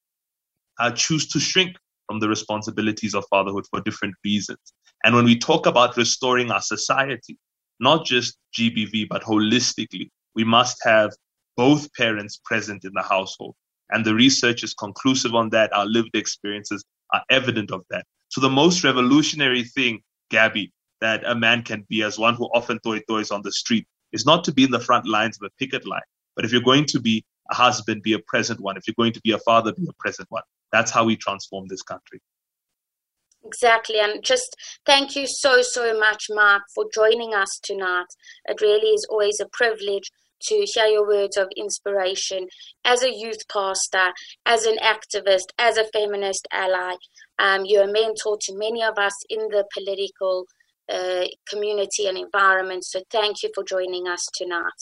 uh, 0.78 0.90
choose 0.90 1.26
to 1.28 1.40
shrink 1.40 1.76
from 2.06 2.20
the 2.20 2.28
responsibilities 2.28 3.14
of 3.14 3.24
fatherhood 3.30 3.64
for 3.70 3.80
different 3.80 4.14
reasons. 4.24 4.58
And 5.04 5.14
when 5.14 5.24
we 5.24 5.38
talk 5.38 5.66
about 5.66 5.96
restoring 5.96 6.50
our 6.50 6.60
society, 6.60 7.38
not 7.80 8.04
just 8.04 8.36
GBV, 8.58 9.08
but 9.08 9.22
holistically, 9.22 10.10
we 10.34 10.44
must 10.44 10.78
have 10.82 11.12
both 11.56 11.92
parents 11.94 12.40
present 12.44 12.84
in 12.84 12.92
the 12.94 13.02
household. 13.02 13.54
And 13.90 14.04
the 14.04 14.14
research 14.14 14.62
is 14.62 14.74
conclusive 14.74 15.34
on 15.34 15.50
that. 15.50 15.72
Our 15.72 15.86
lived 15.86 16.14
experiences 16.14 16.84
are 17.12 17.22
evident 17.30 17.70
of 17.70 17.82
that. 17.90 18.04
So 18.28 18.40
the 18.40 18.50
most 18.50 18.84
revolutionary 18.84 19.62
thing 19.62 20.02
Gabby 20.30 20.72
that 21.00 21.22
a 21.26 21.34
man 21.34 21.62
can 21.62 21.84
be 21.88 22.02
as 22.02 22.18
one 22.18 22.34
who 22.34 22.46
often 22.54 22.78
toy 22.80 23.00
toys 23.08 23.30
on 23.30 23.42
the 23.42 23.52
street 23.52 23.86
is 24.12 24.24
not 24.24 24.44
to 24.44 24.52
be 24.52 24.64
in 24.64 24.70
the 24.70 24.80
front 24.80 25.06
lines 25.06 25.38
of 25.40 25.46
a 25.46 25.50
picket 25.58 25.86
line. 25.86 26.00
But 26.34 26.44
if 26.44 26.52
you're 26.52 26.62
going 26.62 26.86
to 26.86 27.00
be 27.00 27.24
a 27.50 27.54
husband, 27.54 28.02
be 28.02 28.14
a 28.14 28.18
present 28.18 28.60
one. 28.60 28.76
If 28.76 28.86
you're 28.86 28.94
going 28.96 29.12
to 29.12 29.20
be 29.22 29.32
a 29.32 29.38
father, 29.38 29.72
be 29.72 29.86
a 29.88 29.92
present 29.98 30.30
one. 30.30 30.42
That's 30.72 30.90
how 30.90 31.04
we 31.04 31.16
transform 31.16 31.66
this 31.68 31.82
country. 31.82 32.20
Exactly. 33.44 34.00
And 34.00 34.24
just 34.24 34.56
thank 34.84 35.14
you 35.14 35.26
so, 35.26 35.62
so 35.62 35.98
much, 35.98 36.26
Mark, 36.30 36.62
for 36.74 36.84
joining 36.92 37.34
us 37.34 37.60
tonight. 37.62 38.06
It 38.46 38.60
really 38.60 38.88
is 38.88 39.06
always 39.08 39.38
a 39.38 39.46
privilege 39.52 40.10
to 40.42 40.66
share 40.66 40.88
your 40.88 41.06
words 41.06 41.36
of 41.36 41.48
inspiration 41.56 42.46
as 42.84 43.02
a 43.02 43.12
youth 43.12 43.48
pastor, 43.52 44.12
as 44.44 44.64
an 44.64 44.76
activist, 44.82 45.46
as 45.58 45.76
a 45.76 45.84
feminist 45.92 46.46
ally. 46.52 46.94
Um, 47.38 47.62
you're 47.64 47.88
a 47.88 47.92
mentor 47.92 48.38
to 48.42 48.56
many 48.56 48.82
of 48.82 48.98
us 48.98 49.14
in 49.28 49.48
the 49.48 49.64
political 49.72 50.46
uh, 50.88 51.24
community 51.48 52.06
and 52.06 52.16
environment. 52.16 52.84
So 52.84 53.02
thank 53.10 53.42
you 53.42 53.50
for 53.54 53.64
joining 53.64 54.06
us 54.08 54.26
tonight. 54.34 54.80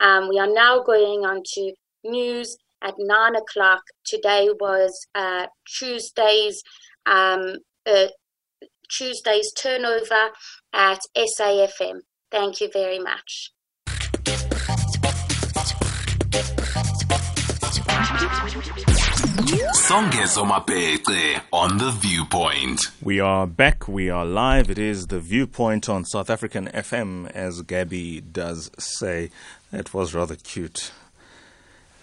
Um, 0.00 0.28
we 0.28 0.38
are 0.38 0.52
now 0.52 0.82
going 0.82 1.24
on 1.24 1.42
to 1.54 1.72
news 2.04 2.56
at 2.82 2.94
nine 2.98 3.34
o'clock. 3.34 3.82
Today 4.04 4.50
was 4.60 5.06
uh, 5.14 5.46
Tuesday's 5.78 6.62
um, 7.06 7.56
uh, 7.86 8.08
Tuesday's 8.90 9.52
turnover 9.52 10.30
at 10.72 11.00
SAFM. 11.16 12.00
Thank 12.30 12.60
you 12.60 12.70
very 12.72 12.98
much. 12.98 13.52
On 21.52 21.78
The 21.78 21.90
Viewpoint. 21.90 22.80
We 23.02 23.20
are 23.20 23.46
back. 23.46 23.88
We 23.88 24.10
are 24.10 24.24
live. 24.24 24.70
It 24.70 24.78
is 24.78 25.06
The 25.06 25.20
Viewpoint 25.20 25.88
on 25.88 26.04
South 26.04 26.30
African 26.30 26.68
FM, 26.68 27.30
as 27.32 27.62
Gabby 27.62 28.20
does 28.20 28.70
say. 28.78 29.30
It 29.72 29.94
was 29.94 30.14
rather 30.14 30.36
cute. 30.36 30.92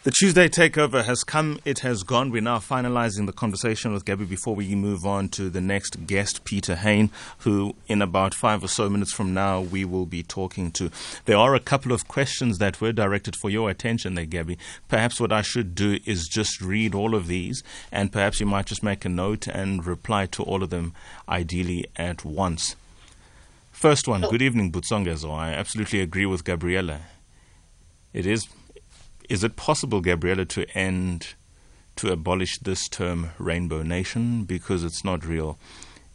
The 0.06 0.12
Tuesday 0.12 0.48
takeover 0.50 1.04
has 1.04 1.24
come, 1.24 1.58
it 1.66 1.80
has 1.80 2.04
gone. 2.04 2.30
We're 2.30 2.40
now 2.40 2.60
finalizing 2.60 3.26
the 3.26 3.34
conversation 3.34 3.92
with 3.92 4.06
Gabby 4.06 4.26
before 4.26 4.54
we 4.54 4.76
move 4.76 5.04
on 5.04 5.30
to 5.30 5.50
the 5.50 5.62
next 5.62 6.06
guest, 6.06 6.44
Peter 6.46 6.76
Hain, 6.76 7.10
who 7.40 7.74
in 7.88 8.04
about 8.04 8.36
five 8.36 8.64
or 8.64 8.68
so 8.68 8.88
minutes 8.88 9.12
from 9.12 9.34
now 9.34 9.62
we 9.62 9.84
will 9.84 10.06
be 10.06 10.22
talking 10.22 10.70
to. 10.74 10.92
There 11.26 11.38
are 11.38 11.56
a 11.56 11.60
couple 11.60 11.92
of 11.92 12.08
questions 12.08 12.60
that 12.60 12.80
were 12.80 12.92
directed 12.92 13.36
for 13.36 13.50
your 13.50 13.72
attention 13.72 14.14
there, 14.14 14.28
Gabby. 14.28 14.60
Perhaps 14.90 15.20
what 15.20 15.32
I 15.32 15.42
should 15.42 15.74
do 15.74 15.98
is 16.06 16.28
just 16.28 16.62
read 16.62 16.94
all 16.94 17.16
of 17.16 17.26
these, 17.26 17.64
and 17.92 18.12
perhaps 18.12 18.40
you 18.40 18.46
might 18.46 18.68
just 18.68 18.84
make 18.84 19.06
a 19.06 19.10
note 19.10 19.48
and 19.48 19.88
reply 19.88 20.28
to 20.28 20.44
all 20.44 20.62
of 20.62 20.70
them, 20.70 20.94
ideally 21.28 21.88
at 21.96 22.24
once. 22.24 22.76
First 23.72 24.08
one, 24.08 24.24
oh. 24.24 24.30
good 24.30 24.44
evening, 24.44 24.72
Butsongezo. 24.72 25.34
I 25.34 25.54
absolutely 25.54 26.00
agree 26.00 26.28
with 26.28 26.44
Gabriella. 26.44 27.00
It 28.14 28.28
is 28.28 28.48
is 29.30 29.44
it 29.44 29.56
possible, 29.56 30.02
Gabriella, 30.02 30.46
to 30.46 30.66
end, 30.78 31.36
to 31.98 32.12
abolish 32.12 32.60
this 32.60 32.88
term 32.88 33.32
rainbow 33.38 33.82
nation 33.82 34.44
because 34.44 34.84
it's 34.84 35.04
not 35.04 35.26
real? 35.26 35.58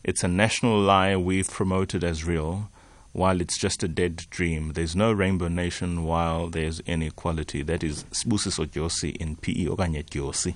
It's 0.02 0.24
a 0.24 0.28
national 0.28 0.78
lie 0.80 1.16
we've 1.16 1.50
promoted 1.50 2.02
as 2.02 2.24
real 2.24 2.70
while 3.12 3.40
it's 3.40 3.58
just 3.58 3.82
a 3.82 3.88
dead 3.88 4.16
dream. 4.30 4.72
There's 4.72 4.94
no 4.94 5.12
rainbow 5.12 5.48
nation 5.48 6.04
while 6.04 6.48
there's 6.48 6.80
inequality. 6.80 7.62
That 7.62 7.82
is 7.82 8.04
Sbusiso 8.04 8.66
Josi 8.66 9.16
in 9.16 9.36
PE 9.36 9.66
Oganye. 9.66 10.54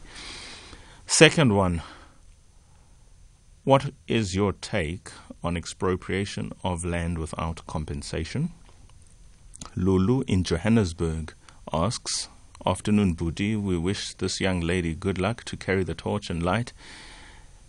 Second 1.07 1.55
one. 1.55 1.83
What 3.65 3.93
is 4.07 4.35
your 4.35 4.53
take 4.53 5.11
on 5.43 5.57
expropriation 5.57 6.53
of 6.63 6.85
land 6.85 7.19
without 7.19 7.67
compensation? 7.67 8.51
Lulu 9.75 10.23
in 10.27 10.45
Johannesburg 10.45 11.35
asks, 11.73 12.29
Afternoon, 12.67 13.13
Booty. 13.13 13.57
We 13.57 13.77
wish 13.77 14.15
this 14.15 14.41
young 14.41 14.63
lady 14.63 14.95
good 14.95 15.19
luck 15.19 15.45
to 15.45 15.57
carry 15.57 15.85
the 15.85 15.95
torch 15.95 16.31
and 16.31 16.43
light 16.43 16.73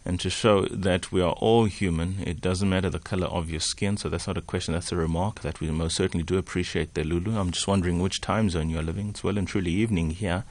and 0.06 0.22
to 0.22 0.30
show 0.30 0.68
that 0.68 1.12
we 1.12 1.20
are 1.20 1.34
all 1.34 1.66
human. 1.66 2.20
It 2.26 2.40
doesn't 2.40 2.70
matter 2.70 2.90
the 2.90 3.00
color 3.00 3.28
of 3.28 3.50
your 3.50 3.60
skin. 3.60 3.98
So 3.98 4.08
that's 4.08 4.26
not 4.26 4.38
a 4.38 4.42
question, 4.42 4.74
that's 4.74 4.94
a 4.94 4.96
remark 4.96 5.42
that 5.42 5.60
we 5.60 5.70
most 5.70 5.98
certainly 5.98 6.24
do 6.24 6.38
appreciate 6.38 6.94
there, 6.94 7.04
Lulu. 7.04 7.38
I'm 7.38 7.52
just 7.52 7.68
wondering 7.68 8.00
which 8.00 8.22
time 8.22 8.50
zone 8.50 8.70
you're 8.70 8.84
living. 8.84 9.10
It's 9.10 9.22
well 9.22 9.38
and 9.38 9.46
truly 9.46 9.72
evening 9.72 10.12
here. 10.12 10.46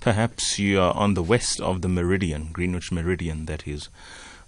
Perhaps 0.00 0.58
you 0.58 0.80
are 0.80 0.94
on 0.94 1.12
the 1.12 1.22
west 1.22 1.60
of 1.60 1.82
the 1.82 1.88
meridian, 1.88 2.52
Greenwich 2.52 2.90
Meridian, 2.90 3.44
that 3.46 3.68
is. 3.68 3.90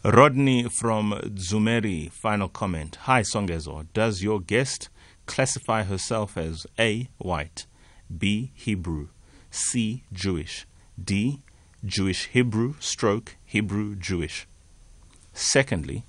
Rodney 0.02 0.66
from 0.70 1.12
Zumeri, 1.34 2.10
final 2.10 2.48
comment. 2.48 2.96
Hi, 3.02 3.20
Songezo. 3.20 3.86
Does 3.92 4.22
your 4.22 4.40
guest 4.40 4.88
classify 5.26 5.82
herself 5.82 6.38
as 6.38 6.66
A, 6.78 7.10
white, 7.18 7.66
B, 8.16 8.52
Hebrew, 8.54 9.08
C, 9.52 10.02
Jewish, 10.12 10.66
D, 11.02 11.40
Jewish 11.84 12.28
Hebrew 12.28 12.74
stroke 12.80 13.36
Hebrew 13.44 13.94
Jewish? 13.94 14.46
Secondly, 15.34 16.04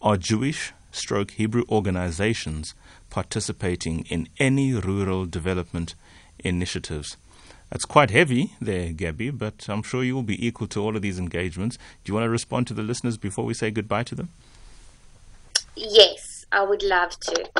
are 0.00 0.16
Jewish 0.16 0.72
stroke 0.92 1.32
Hebrew 1.32 1.64
organizations 1.68 2.74
participating 3.10 4.04
in 4.08 4.28
any 4.38 4.74
rural 4.74 5.26
development 5.26 5.96
initiatives? 6.38 7.16
That's 7.70 7.84
quite 7.84 8.10
heavy 8.10 8.54
there, 8.60 8.92
Gabby, 8.92 9.30
but 9.30 9.66
I'm 9.68 9.82
sure 9.82 10.04
you 10.04 10.14
will 10.14 10.22
be 10.22 10.46
equal 10.46 10.68
to 10.68 10.80
all 10.80 10.94
of 10.94 11.02
these 11.02 11.18
engagements. 11.18 11.76
Do 11.76 12.10
you 12.10 12.14
want 12.14 12.24
to 12.26 12.30
respond 12.30 12.68
to 12.68 12.74
the 12.74 12.82
listeners 12.82 13.16
before 13.16 13.44
we 13.44 13.54
say 13.54 13.72
goodbye 13.72 14.04
to 14.04 14.14
them? 14.14 14.28
Yes, 15.74 16.27
I 16.52 16.62
would 16.62 16.82
love 16.82 17.10
to. 17.20 17.50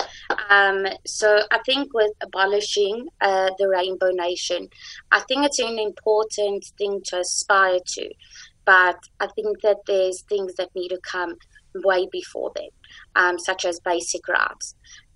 Um, 0.50 0.86
so 1.06 1.42
I 1.50 1.58
think 1.66 1.92
with 1.92 2.12
abolishing 2.22 3.08
uh, 3.20 3.50
the 3.58 3.68
Rainbow 3.68 4.10
Nation, 4.12 4.68
I 5.12 5.20
think 5.20 5.44
it's 5.44 5.58
an 5.58 5.78
important 5.78 6.64
thing 6.78 7.00
to 7.06 7.20
aspire 7.20 7.80
to, 7.84 8.10
but 8.64 8.98
I 9.20 9.28
think 9.34 9.60
that 9.62 9.78
there's 9.86 10.22
things 10.22 10.54
that 10.54 10.74
need 10.74 10.88
to 10.88 11.00
come 11.02 11.36
way 11.74 12.08
before 12.10 12.52
then, 12.54 12.68
um, 13.16 13.38
such 13.38 13.64
as 13.64 13.80
basic 13.80 14.26
rights. 14.28 14.74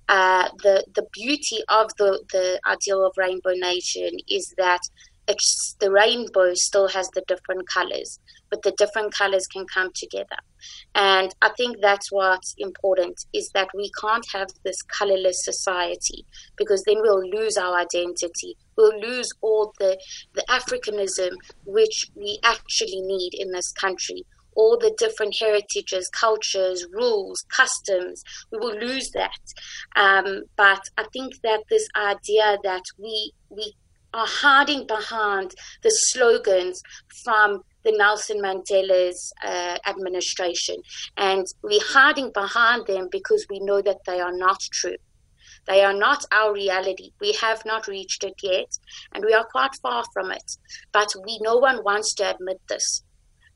Uh, 0.08 0.48
the 0.62 0.84
the 0.94 1.06
beauty 1.12 1.58
of 1.68 1.90
the 1.96 2.22
the 2.32 2.60
ideal 2.66 3.06
of 3.06 3.14
Rainbow 3.16 3.52
Nation 3.54 4.10
is 4.28 4.52
that 4.58 4.80
it's 5.28 5.76
the 5.80 5.90
rainbow 5.90 6.54
still 6.54 6.88
has 6.88 7.08
the 7.14 7.22
different 7.28 7.68
colors, 7.68 8.18
but 8.50 8.62
the 8.62 8.72
different 8.72 9.14
colors 9.14 9.46
can 9.46 9.66
come 9.72 9.90
together. 9.94 10.36
And 10.94 11.34
I 11.42 11.50
think 11.56 11.76
that's 11.80 12.10
what's 12.10 12.54
important 12.58 13.24
is 13.32 13.50
that 13.54 13.68
we 13.74 13.90
can't 14.00 14.26
have 14.32 14.48
this 14.64 14.80
colorless 14.82 15.44
society 15.44 16.26
because 16.56 16.82
then 16.84 17.00
we'll 17.00 17.28
lose 17.28 17.56
our 17.56 17.78
identity. 17.78 18.56
We'll 18.76 18.98
lose 19.00 19.28
all 19.40 19.72
the, 19.78 19.98
the 20.34 20.44
Africanism 20.48 21.30
which 21.66 22.10
we 22.14 22.38
actually 22.42 23.00
need 23.02 23.32
in 23.34 23.52
this 23.52 23.72
country 23.72 24.24
all 24.54 24.76
the 24.78 24.94
different 24.98 25.34
heritages, 25.40 26.08
cultures, 26.08 26.86
rules, 26.92 27.42
customs. 27.48 28.22
We 28.50 28.58
will 28.58 28.78
lose 28.78 29.10
that. 29.14 29.40
Um, 29.96 30.42
but 30.56 30.82
I 30.98 31.04
think 31.12 31.40
that 31.42 31.64
this 31.70 31.88
idea 31.96 32.58
that 32.62 32.82
we 32.98 33.32
we 33.48 33.74
are 34.14 34.26
hiding 34.26 34.86
behind 34.86 35.54
the 35.82 35.90
slogans 35.90 36.82
from 37.24 37.62
the 37.84 37.92
Nelson 37.92 38.40
Mandela's 38.40 39.32
uh, 39.44 39.78
administration, 39.86 40.76
and 41.16 41.46
we're 41.62 41.80
hiding 41.82 42.30
behind 42.32 42.86
them 42.86 43.08
because 43.10 43.46
we 43.50 43.58
know 43.60 43.82
that 43.82 44.04
they 44.06 44.20
are 44.20 44.36
not 44.36 44.60
true. 44.60 44.96
They 45.66 45.82
are 45.82 45.92
not 45.92 46.24
our 46.32 46.52
reality. 46.52 47.10
We 47.20 47.32
have 47.34 47.64
not 47.64 47.86
reached 47.86 48.24
it 48.24 48.34
yet, 48.42 48.78
and 49.12 49.24
we 49.24 49.32
are 49.32 49.44
quite 49.44 49.74
far 49.82 50.04
from 50.12 50.30
it. 50.30 50.56
But 50.92 51.12
we, 51.24 51.38
no 51.40 51.56
one 51.56 51.82
wants 51.84 52.14
to 52.14 52.34
admit 52.34 52.60
this. 52.68 53.02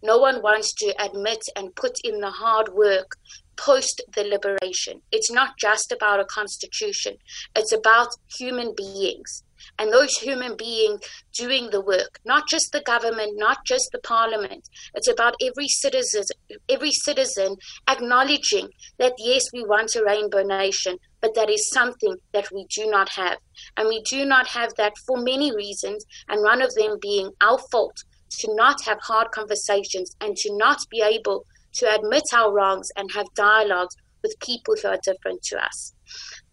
No 0.02 0.18
one 0.18 0.42
wants 0.42 0.72
to 0.74 0.94
admit 1.00 1.42
and 1.56 1.74
put 1.74 1.98
in 2.04 2.20
the 2.20 2.30
hard 2.30 2.68
work 2.68 3.16
post 3.56 4.02
the 4.14 4.22
liberation. 4.22 5.00
It's 5.10 5.30
not 5.30 5.56
just 5.58 5.90
about 5.90 6.20
a 6.20 6.26
constitution, 6.26 7.16
it's 7.56 7.72
about 7.72 8.08
human 8.28 8.74
beings 8.76 9.42
and 9.78 9.92
those 9.92 10.16
human 10.16 10.56
beings 10.56 11.00
doing 11.32 11.70
the 11.70 11.80
work, 11.80 12.18
not 12.24 12.48
just 12.48 12.72
the 12.72 12.80
government, 12.82 13.32
not 13.36 13.58
just 13.64 13.88
the 13.92 13.98
parliament. 13.98 14.68
It's 14.94 15.08
about 15.08 15.34
every 15.42 15.68
citizen, 15.68 16.24
every 16.68 16.92
citizen 16.92 17.56
acknowledging 17.88 18.68
that 18.98 19.14
yes, 19.18 19.44
we 19.52 19.64
want 19.64 19.96
a 19.96 20.04
rainbow 20.04 20.42
nation, 20.42 20.98
but 21.20 21.34
that 21.34 21.50
is 21.50 21.70
something 21.70 22.16
that 22.32 22.50
we 22.52 22.66
do 22.74 22.88
not 22.88 23.10
have. 23.10 23.38
And 23.76 23.88
we 23.88 24.02
do 24.02 24.24
not 24.24 24.46
have 24.48 24.72
that 24.76 24.94
for 25.06 25.18
many 25.18 25.54
reasons, 25.54 26.04
and 26.28 26.42
one 26.42 26.62
of 26.62 26.74
them 26.74 26.98
being 27.00 27.30
our 27.40 27.58
fault 27.70 27.96
to 28.38 28.54
not 28.54 28.82
have 28.84 28.98
hard 29.02 29.30
conversations 29.30 30.14
and 30.20 30.36
to 30.36 30.56
not 30.56 30.78
be 30.90 31.02
able 31.02 31.44
to 31.74 31.94
admit 31.94 32.24
our 32.32 32.52
wrongs 32.52 32.88
and 32.96 33.10
have 33.12 33.26
dialogues 33.34 33.94
with 34.22 34.38
people 34.40 34.74
who 34.80 34.88
are 34.88 34.98
different 35.02 35.42
to 35.42 35.58
us. 35.62 35.92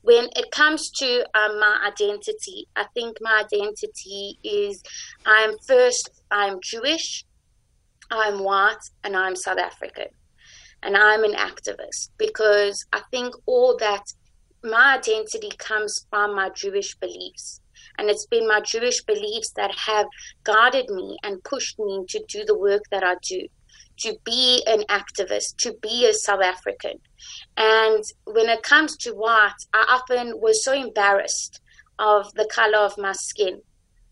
When 0.04 0.26
it 0.36 0.52
comes 0.52 0.90
to 0.92 1.26
um, 1.34 1.60
my 1.62 1.80
identity, 1.88 2.68
I 2.76 2.86
think 2.94 3.18
my 3.22 3.44
identity 3.46 4.38
is 4.44 4.84
I'm 5.26 5.58
first, 5.66 6.10
I'm 6.30 6.60
Jewish, 6.62 7.24
I'm 8.12 8.44
white, 8.44 8.84
and 9.06 9.16
I'm 9.16 9.38
South 9.38 9.60
African. 9.60 10.08
And 10.82 10.98
I'm 10.98 11.24
an 11.24 11.36
activist 11.36 12.10
because 12.18 12.86
I 12.92 13.02
think 13.12 13.34
all 13.46 13.78
that 13.78 14.04
my 14.62 14.98
identity 14.98 15.52
comes 15.58 16.06
from 16.10 16.36
my 16.36 16.50
Jewish 16.50 16.96
beliefs. 16.96 17.62
And 17.98 18.10
it's 18.10 18.26
been 18.26 18.46
my 18.46 18.60
Jewish 18.60 19.02
beliefs 19.04 19.52
that 19.56 19.72
have 19.74 20.08
guided 20.44 20.90
me 20.90 21.18
and 21.24 21.42
pushed 21.46 21.80
me 21.80 22.04
to 22.10 22.22
do 22.28 22.44
the 22.44 22.58
work 22.58 22.84
that 22.92 23.06
I 23.06 23.16
do, 23.22 23.48
to 24.00 24.16
be 24.24 24.64
an 24.68 24.84
activist, 24.90 25.58
to 25.58 25.74
be 25.82 26.08
a 26.08 26.14
South 26.14 26.42
African. 26.42 27.00
And 27.58 28.04
when 28.26 28.50
it 28.50 28.64
comes 28.64 28.98
to 28.98 29.14
white, 29.14 29.54
I 29.74 29.86
often 29.90 30.40
was 30.42 30.64
so 30.64 30.74
embarrassed 30.74 31.62
of 32.00 32.34
the 32.34 32.50
color 32.52 32.80
of 32.80 32.98
my 32.98 33.14
skin. 33.14 33.62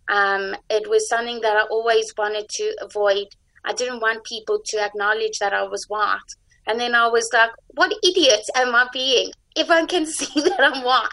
Um, 0.08 0.56
it 0.70 0.90
was 0.90 1.08
something 1.10 1.42
that 1.42 1.56
I 1.56 1.64
always 1.70 2.14
wanted 2.18 2.48
to 2.50 2.76
avoid. 2.82 3.28
I 3.66 3.74
didn't 3.74 4.02
want 4.02 4.26
people 4.26 4.62
to 4.66 4.84
acknowledge 4.84 5.40
that 5.40 5.54
I 5.54 5.64
was 5.64 5.86
white. 5.88 6.20
And 6.68 6.80
then 6.80 6.96
I 6.96 7.08
was 7.08 7.30
like, 7.34 7.50
what 7.70 7.94
idiot 8.04 8.42
am 8.56 8.76
I 8.76 8.88
being? 8.94 9.32
Everyone 9.58 9.88
can 9.88 10.06
see 10.18 10.42
that 10.42 10.60
I'm 10.60 10.84
white. 10.84 11.10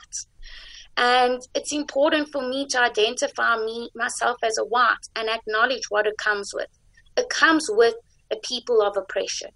And 0.96 1.40
it's 1.54 1.72
important 1.72 2.28
for 2.32 2.42
me 2.42 2.66
to 2.70 2.80
identify 2.80 3.56
me 3.56 3.88
myself 3.94 4.36
as 4.42 4.58
a 4.58 4.64
white 4.64 5.06
and 5.14 5.28
acknowledge 5.28 5.84
what 5.90 6.06
it 6.06 6.18
comes 6.18 6.52
with. 6.52 6.66
It 7.16 7.28
comes 7.28 7.66
with 7.70 7.94
a 8.32 8.36
people 8.36 8.82
of 8.82 8.96
oppression. 8.96 9.50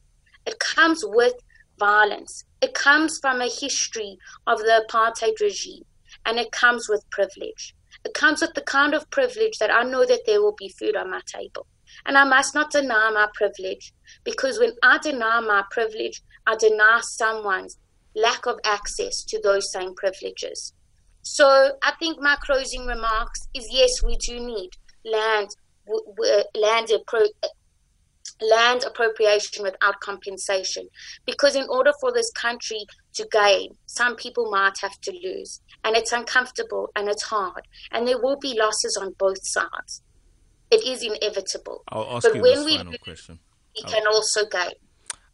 It 0.47 0.59
comes 0.59 1.05
with 1.07 1.35
violence. 1.79 2.45
It 2.61 2.75
comes 2.75 3.19
from 3.21 3.41
a 3.41 3.49
history 3.49 4.19
of 4.47 4.59
the 4.59 4.85
apartheid 4.89 5.41
regime 5.41 5.85
and 6.27 6.39
it 6.39 6.53
comes 6.53 6.89
with 6.89 7.09
privilege. 7.11 7.75
It 8.05 8.15
comes 8.15 8.41
with 8.41 8.55
the 8.55 8.63
kind 8.63 8.95
of 8.95 9.11
privilege 9.11 9.59
that 9.59 9.73
I 9.73 9.83
know 9.83 10.05
that 10.07 10.23
there 10.27 10.43
will 10.43 10.57
be 10.59 10.75
food 10.79 10.97
on 10.97 11.11
my 11.11 11.21
table. 11.27 11.67
And 12.07 12.17
I 12.17 12.25
must 12.25 12.55
not 12.55 12.71
deny 12.71 13.11
my 13.11 13.29
privilege 13.35 13.93
because 14.25 14.59
when 14.59 14.73
I 14.83 14.99
deny 14.99 15.41
my 15.41 15.63
privilege, 15.71 16.23
I 16.47 16.57
deny 16.57 17.01
someone's 17.03 17.79
lack 18.15 18.47
of 18.47 18.59
access 18.65 19.23
to 19.25 19.41
those 19.41 19.73
same 19.73 19.95
privileges. 19.95 20.73
So 21.23 21.73
I 21.83 21.93
think 21.99 22.19
my 22.21 22.37
closing 22.45 22.87
remarks 22.87 23.41
is 23.55 23.69
yes, 23.71 24.03
we 24.05 24.17
do 24.17 24.41
need 24.41 24.71
land, 25.05 25.49
w- 25.87 26.05
w- 26.17 26.45
land, 26.55 26.89
appro- 26.89 27.29
land 28.43 28.85
appropriation 28.85 29.63
without 29.63 30.01
compensation, 30.01 30.89
because 31.27 31.55
in 31.57 31.67
order 31.69 31.93
for 32.01 32.13
this 32.13 32.31
country 32.33 32.85
to 33.15 33.27
gain, 33.31 33.77
some 33.87 34.17
people 34.17 34.51
might 34.51 34.79
have 34.81 35.01
to 35.03 35.13
lose, 35.23 35.61
and 35.85 35.97
it's 35.97 36.13
uncomfortable 36.13 36.91
and 36.97 37.09
it's 37.09 37.23
hard, 37.23 37.67
and 37.91 38.07
there 38.07 38.21
will 38.21 38.39
be 38.39 38.59
losses 38.59 38.97
on 38.97 39.15
both 39.19 39.45
sides. 39.47 40.03
It 40.71 40.87
is 40.87 41.03
inevitable. 41.03 41.83
I'll 41.89 42.17
ask 42.17 42.27
but 42.27 42.35
you 42.37 42.43
when 42.43 42.55
this 42.57 42.65
we 42.65 42.77
final 42.77 42.93
do, 42.93 42.99
question. 42.99 43.39
we 43.77 43.83
I'll- 43.85 43.93
can 43.93 44.07
also 44.07 44.47
gain. 44.47 44.73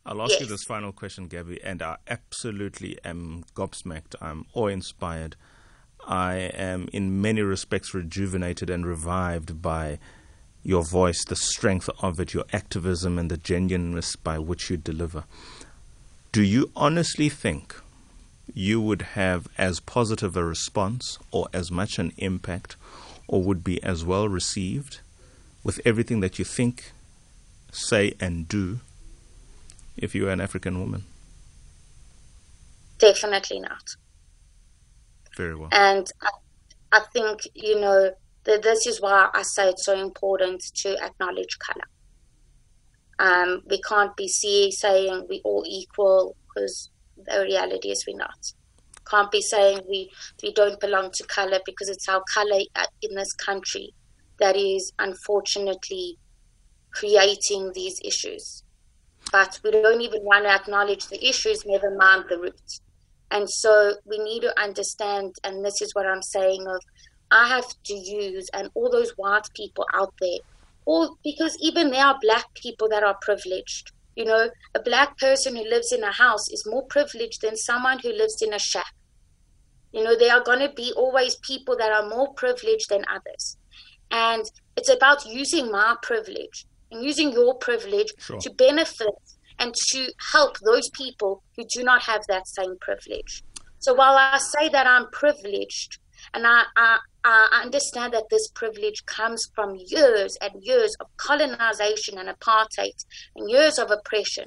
I'll 0.06 0.22
ask 0.22 0.40
you 0.40 0.46
this 0.46 0.64
final 0.64 0.90
question, 0.90 1.26
Gabby, 1.26 1.62
and 1.62 1.82
I 1.82 1.98
absolutely 2.08 2.98
am 3.04 3.44
gobsmacked. 3.54 4.14
I'm 4.22 4.46
awe 4.54 4.68
inspired. 4.68 5.36
I 6.06 6.36
am, 6.54 6.88
in 6.94 7.20
many 7.20 7.42
respects, 7.42 7.92
rejuvenated 7.92 8.70
and 8.70 8.86
revived 8.86 9.60
by 9.60 9.98
your 10.62 10.84
voice, 10.84 11.24
the 11.24 11.36
strength 11.36 11.88
of 12.00 12.20
it, 12.20 12.34
your 12.34 12.44
activism, 12.52 13.18
and 13.18 13.30
the 13.30 13.36
genuineness 13.36 14.16
by 14.16 14.38
which 14.38 14.70
you 14.70 14.76
deliver. 14.76 15.24
Do 16.32 16.42
you 16.42 16.70
honestly 16.76 17.28
think 17.28 17.74
you 18.54 18.80
would 18.80 19.02
have 19.02 19.48
as 19.56 19.80
positive 19.80 20.36
a 20.36 20.44
response 20.44 21.18
or 21.30 21.48
as 21.52 21.70
much 21.70 21.98
an 21.98 22.12
impact 22.16 22.76
or 23.26 23.42
would 23.42 23.62
be 23.62 23.82
as 23.82 24.04
well 24.04 24.28
received 24.28 25.00
with 25.62 25.80
everything 25.84 26.20
that 26.20 26.38
you 26.38 26.44
think, 26.44 26.92
say, 27.70 28.14
and 28.20 28.48
do 28.48 28.80
if 29.96 30.14
you 30.14 30.24
were 30.24 30.30
an 30.30 30.40
African 30.40 30.80
woman? 30.80 31.04
Definitely 32.98 33.60
not. 33.60 33.96
Very 35.36 35.54
well. 35.54 35.68
And 35.72 36.10
I, 36.20 36.30
I 36.92 37.00
think, 37.12 37.46
you 37.54 37.80
know, 37.80 38.12
this 38.56 38.86
is 38.86 39.00
why 39.00 39.28
I 39.34 39.42
say 39.42 39.68
it's 39.68 39.84
so 39.84 39.98
important 39.98 40.62
to 40.76 40.96
acknowledge 41.02 41.58
color. 41.58 41.88
Um, 43.18 43.62
we 43.68 43.80
can't 43.82 44.16
be 44.16 44.28
see, 44.28 44.70
saying 44.70 45.26
we 45.28 45.40
all 45.44 45.64
equal 45.66 46.36
because 46.46 46.90
the 47.16 47.42
reality 47.42 47.90
is 47.90 48.04
we're 48.06 48.16
not. 48.16 48.52
Can't 49.06 49.30
be 49.30 49.40
saying 49.40 49.80
we 49.88 50.10
we 50.42 50.52
don't 50.52 50.80
belong 50.80 51.10
to 51.12 51.24
color 51.24 51.60
because 51.66 51.88
it's 51.88 52.08
our 52.08 52.22
color 52.32 52.60
uh, 52.76 52.86
in 53.02 53.14
this 53.14 53.32
country 53.34 53.94
that 54.38 54.56
is 54.56 54.92
unfortunately 54.98 56.18
creating 56.90 57.72
these 57.74 58.00
issues. 58.04 58.62
But 59.32 59.60
we 59.62 59.70
don't 59.70 60.00
even 60.00 60.24
want 60.24 60.44
to 60.44 60.50
acknowledge 60.50 61.08
the 61.08 61.26
issues, 61.26 61.66
never 61.66 61.94
mind 61.96 62.24
the 62.28 62.38
roots. 62.38 62.80
And 63.30 63.48
so 63.48 63.94
we 64.06 64.18
need 64.18 64.40
to 64.40 64.60
understand, 64.60 65.34
and 65.44 65.64
this 65.64 65.82
is 65.82 65.94
what 65.94 66.06
I'm 66.06 66.22
saying 66.22 66.66
of 66.66 66.82
I 67.30 67.48
have 67.48 67.66
to 67.84 67.94
use 67.94 68.48
and 68.54 68.70
all 68.74 68.90
those 68.90 69.10
white 69.16 69.48
people 69.54 69.86
out 69.94 70.14
there, 70.20 70.38
or 70.86 71.10
because 71.22 71.56
even 71.60 71.90
there 71.90 72.04
are 72.04 72.18
black 72.20 72.52
people 72.54 72.88
that 72.88 73.02
are 73.02 73.16
privileged. 73.20 73.92
You 74.16 74.24
know, 74.24 74.50
a 74.74 74.80
black 74.80 75.16
person 75.18 75.54
who 75.54 75.62
lives 75.62 75.92
in 75.92 76.02
a 76.02 76.10
house 76.10 76.48
is 76.50 76.66
more 76.66 76.84
privileged 76.86 77.42
than 77.42 77.56
someone 77.56 77.98
who 78.00 78.12
lives 78.12 78.42
in 78.42 78.52
a 78.52 78.58
shack. 78.58 78.92
You 79.92 80.02
know, 80.02 80.16
there 80.16 80.34
are 80.34 80.42
going 80.42 80.58
to 80.60 80.72
be 80.74 80.92
always 80.96 81.36
people 81.36 81.76
that 81.76 81.92
are 81.92 82.08
more 82.08 82.32
privileged 82.34 82.90
than 82.90 83.04
others. 83.10 83.56
And 84.10 84.44
it's 84.76 84.88
about 84.88 85.24
using 85.26 85.70
my 85.70 85.96
privilege 86.02 86.66
and 86.90 87.04
using 87.04 87.32
your 87.32 87.54
privilege 87.56 88.12
sure. 88.18 88.40
to 88.40 88.50
benefit 88.50 89.14
and 89.58 89.74
to 89.74 90.12
help 90.32 90.58
those 90.60 90.88
people 90.90 91.42
who 91.56 91.64
do 91.64 91.82
not 91.82 92.02
have 92.02 92.22
that 92.28 92.48
same 92.48 92.76
privilege. 92.80 93.42
So 93.78 93.94
while 93.94 94.16
I 94.16 94.38
say 94.38 94.68
that 94.70 94.86
I'm 94.86 95.08
privileged, 95.10 95.98
and 96.34 96.46
I, 96.46 96.64
I, 96.76 96.98
I 97.24 97.62
understand 97.64 98.12
that 98.14 98.30
this 98.30 98.48
privilege 98.48 99.04
comes 99.06 99.50
from 99.54 99.76
years 99.86 100.36
and 100.40 100.52
years 100.62 100.96
of 101.00 101.08
colonization 101.16 102.18
and 102.18 102.28
apartheid 102.28 103.04
and 103.36 103.50
years 103.50 103.78
of 103.78 103.90
oppression, 103.90 104.46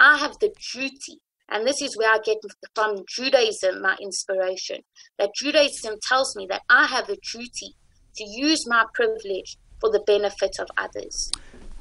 I 0.00 0.16
have 0.18 0.38
the 0.38 0.52
duty 0.72 1.20
and 1.50 1.66
this 1.66 1.80
is 1.80 1.96
where 1.96 2.10
I 2.10 2.18
get 2.18 2.38
from 2.74 3.04
Judaism 3.08 3.80
my 3.80 3.96
inspiration. 4.00 4.82
That 5.18 5.30
Judaism 5.34 5.96
tells 6.02 6.36
me 6.36 6.46
that 6.50 6.62
I 6.68 6.86
have 6.86 7.08
a 7.08 7.16
duty 7.16 7.74
to 8.16 8.24
use 8.24 8.68
my 8.68 8.84
privilege 8.94 9.56
for 9.80 9.90
the 9.90 10.00
benefit 10.00 10.56
of 10.58 10.68
others. 10.76 11.30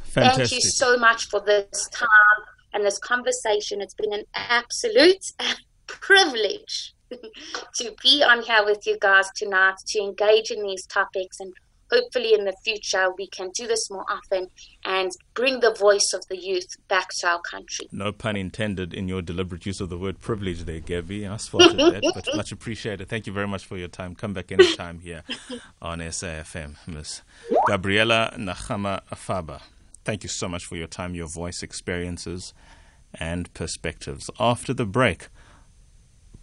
Fantastic. 0.04 0.48
Thank 0.48 0.52
you 0.52 0.62
so 0.62 0.98
much 0.98 1.28
for 1.28 1.42
this 1.46 1.90
time 1.90 2.08
and 2.74 2.86
this 2.86 3.00
conversation. 3.00 3.82
It's 3.82 3.94
been 3.94 4.14
an 4.14 4.24
absolute 4.36 5.26
privilege 5.88 6.94
to 7.76 7.96
be 8.04 8.24
on 8.24 8.42
here 8.44 8.66
with 8.66 8.86
you 8.86 8.98
guys 9.00 9.30
tonight 9.36 9.76
to 9.88 10.00
engage 10.00 10.52
in 10.52 10.64
these 10.64 10.86
topics 10.86 11.40
and 11.40 11.54
hopefully 11.92 12.34
in 12.34 12.46
the 12.46 12.54
future 12.64 13.08
we 13.18 13.28
can 13.28 13.50
do 13.52 13.68
this 13.68 13.90
more 13.90 14.06
often 14.10 14.48
and 14.86 15.12
bring 15.34 15.60
the 15.60 15.74
voice 15.74 16.12
of 16.14 16.22
the 16.30 16.38
youth 16.38 16.76
back 16.88 17.10
to 17.20 17.28
our 17.28 17.42
country. 17.42 17.88
No 17.92 18.12
pun 18.12 18.36
intended 18.36 18.94
in 18.94 19.08
your 19.08 19.22
deliberate 19.22 19.66
use 19.66 19.80
of 19.82 19.90
the 19.90 19.98
word 19.98 20.20
privilege 20.20 20.64
there, 20.64 20.80
Gabby. 20.80 21.26
I 21.26 21.38
spotted 21.38 21.78
that, 21.78 22.04
but 22.14 22.28
much 22.36 22.52
appreciated. 22.52 23.08
Thank 23.08 23.28
you 23.28 23.34
very 23.34 23.48
much 23.48 23.66
for 23.66 23.78
your 23.78 23.88
time. 23.88 24.16
Come 24.16 24.34
back 24.34 24.52
anytime 24.52 25.00
here 25.00 25.24
on 25.82 26.00
SAFM, 26.00 26.76
Miss 26.88 27.22
Gabriella 27.68 28.34
Nechama 28.38 29.02
Farber. 29.14 29.62
Thank 30.04 30.24
you 30.24 30.30
so 30.30 30.48
much 30.48 30.66
for 30.66 30.78
your 30.78 30.88
time, 30.88 31.16
your 31.16 31.28
voice, 31.28 31.62
experiences, 31.62 32.54
and 33.14 33.54
perspectives. 33.54 34.30
After 34.40 34.74
the 34.74 34.86
break, 34.86 35.28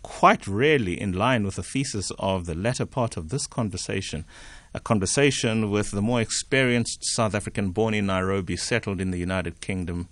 quite 0.04 0.46
rarely 0.46 1.00
in 1.00 1.12
line 1.12 1.44
with 1.44 1.56
the 1.56 1.62
thesis 1.62 2.12
of 2.18 2.44
the 2.44 2.54
latter 2.54 2.84
part 2.84 3.16
of 3.16 3.30
this 3.30 3.46
conversation, 3.46 4.24
a 4.74 4.78
conversation 4.78 5.70
with 5.70 5.90
the 5.92 6.02
more 6.02 6.20
experienced 6.20 7.04
South 7.04 7.34
African 7.34 7.70
born 7.70 7.94
in 7.94 8.06
Nairobi, 8.06 8.54
settled 8.54 9.00
in 9.00 9.10
the 9.10 9.18
United 9.18 9.62
Kingdom, 9.62 10.10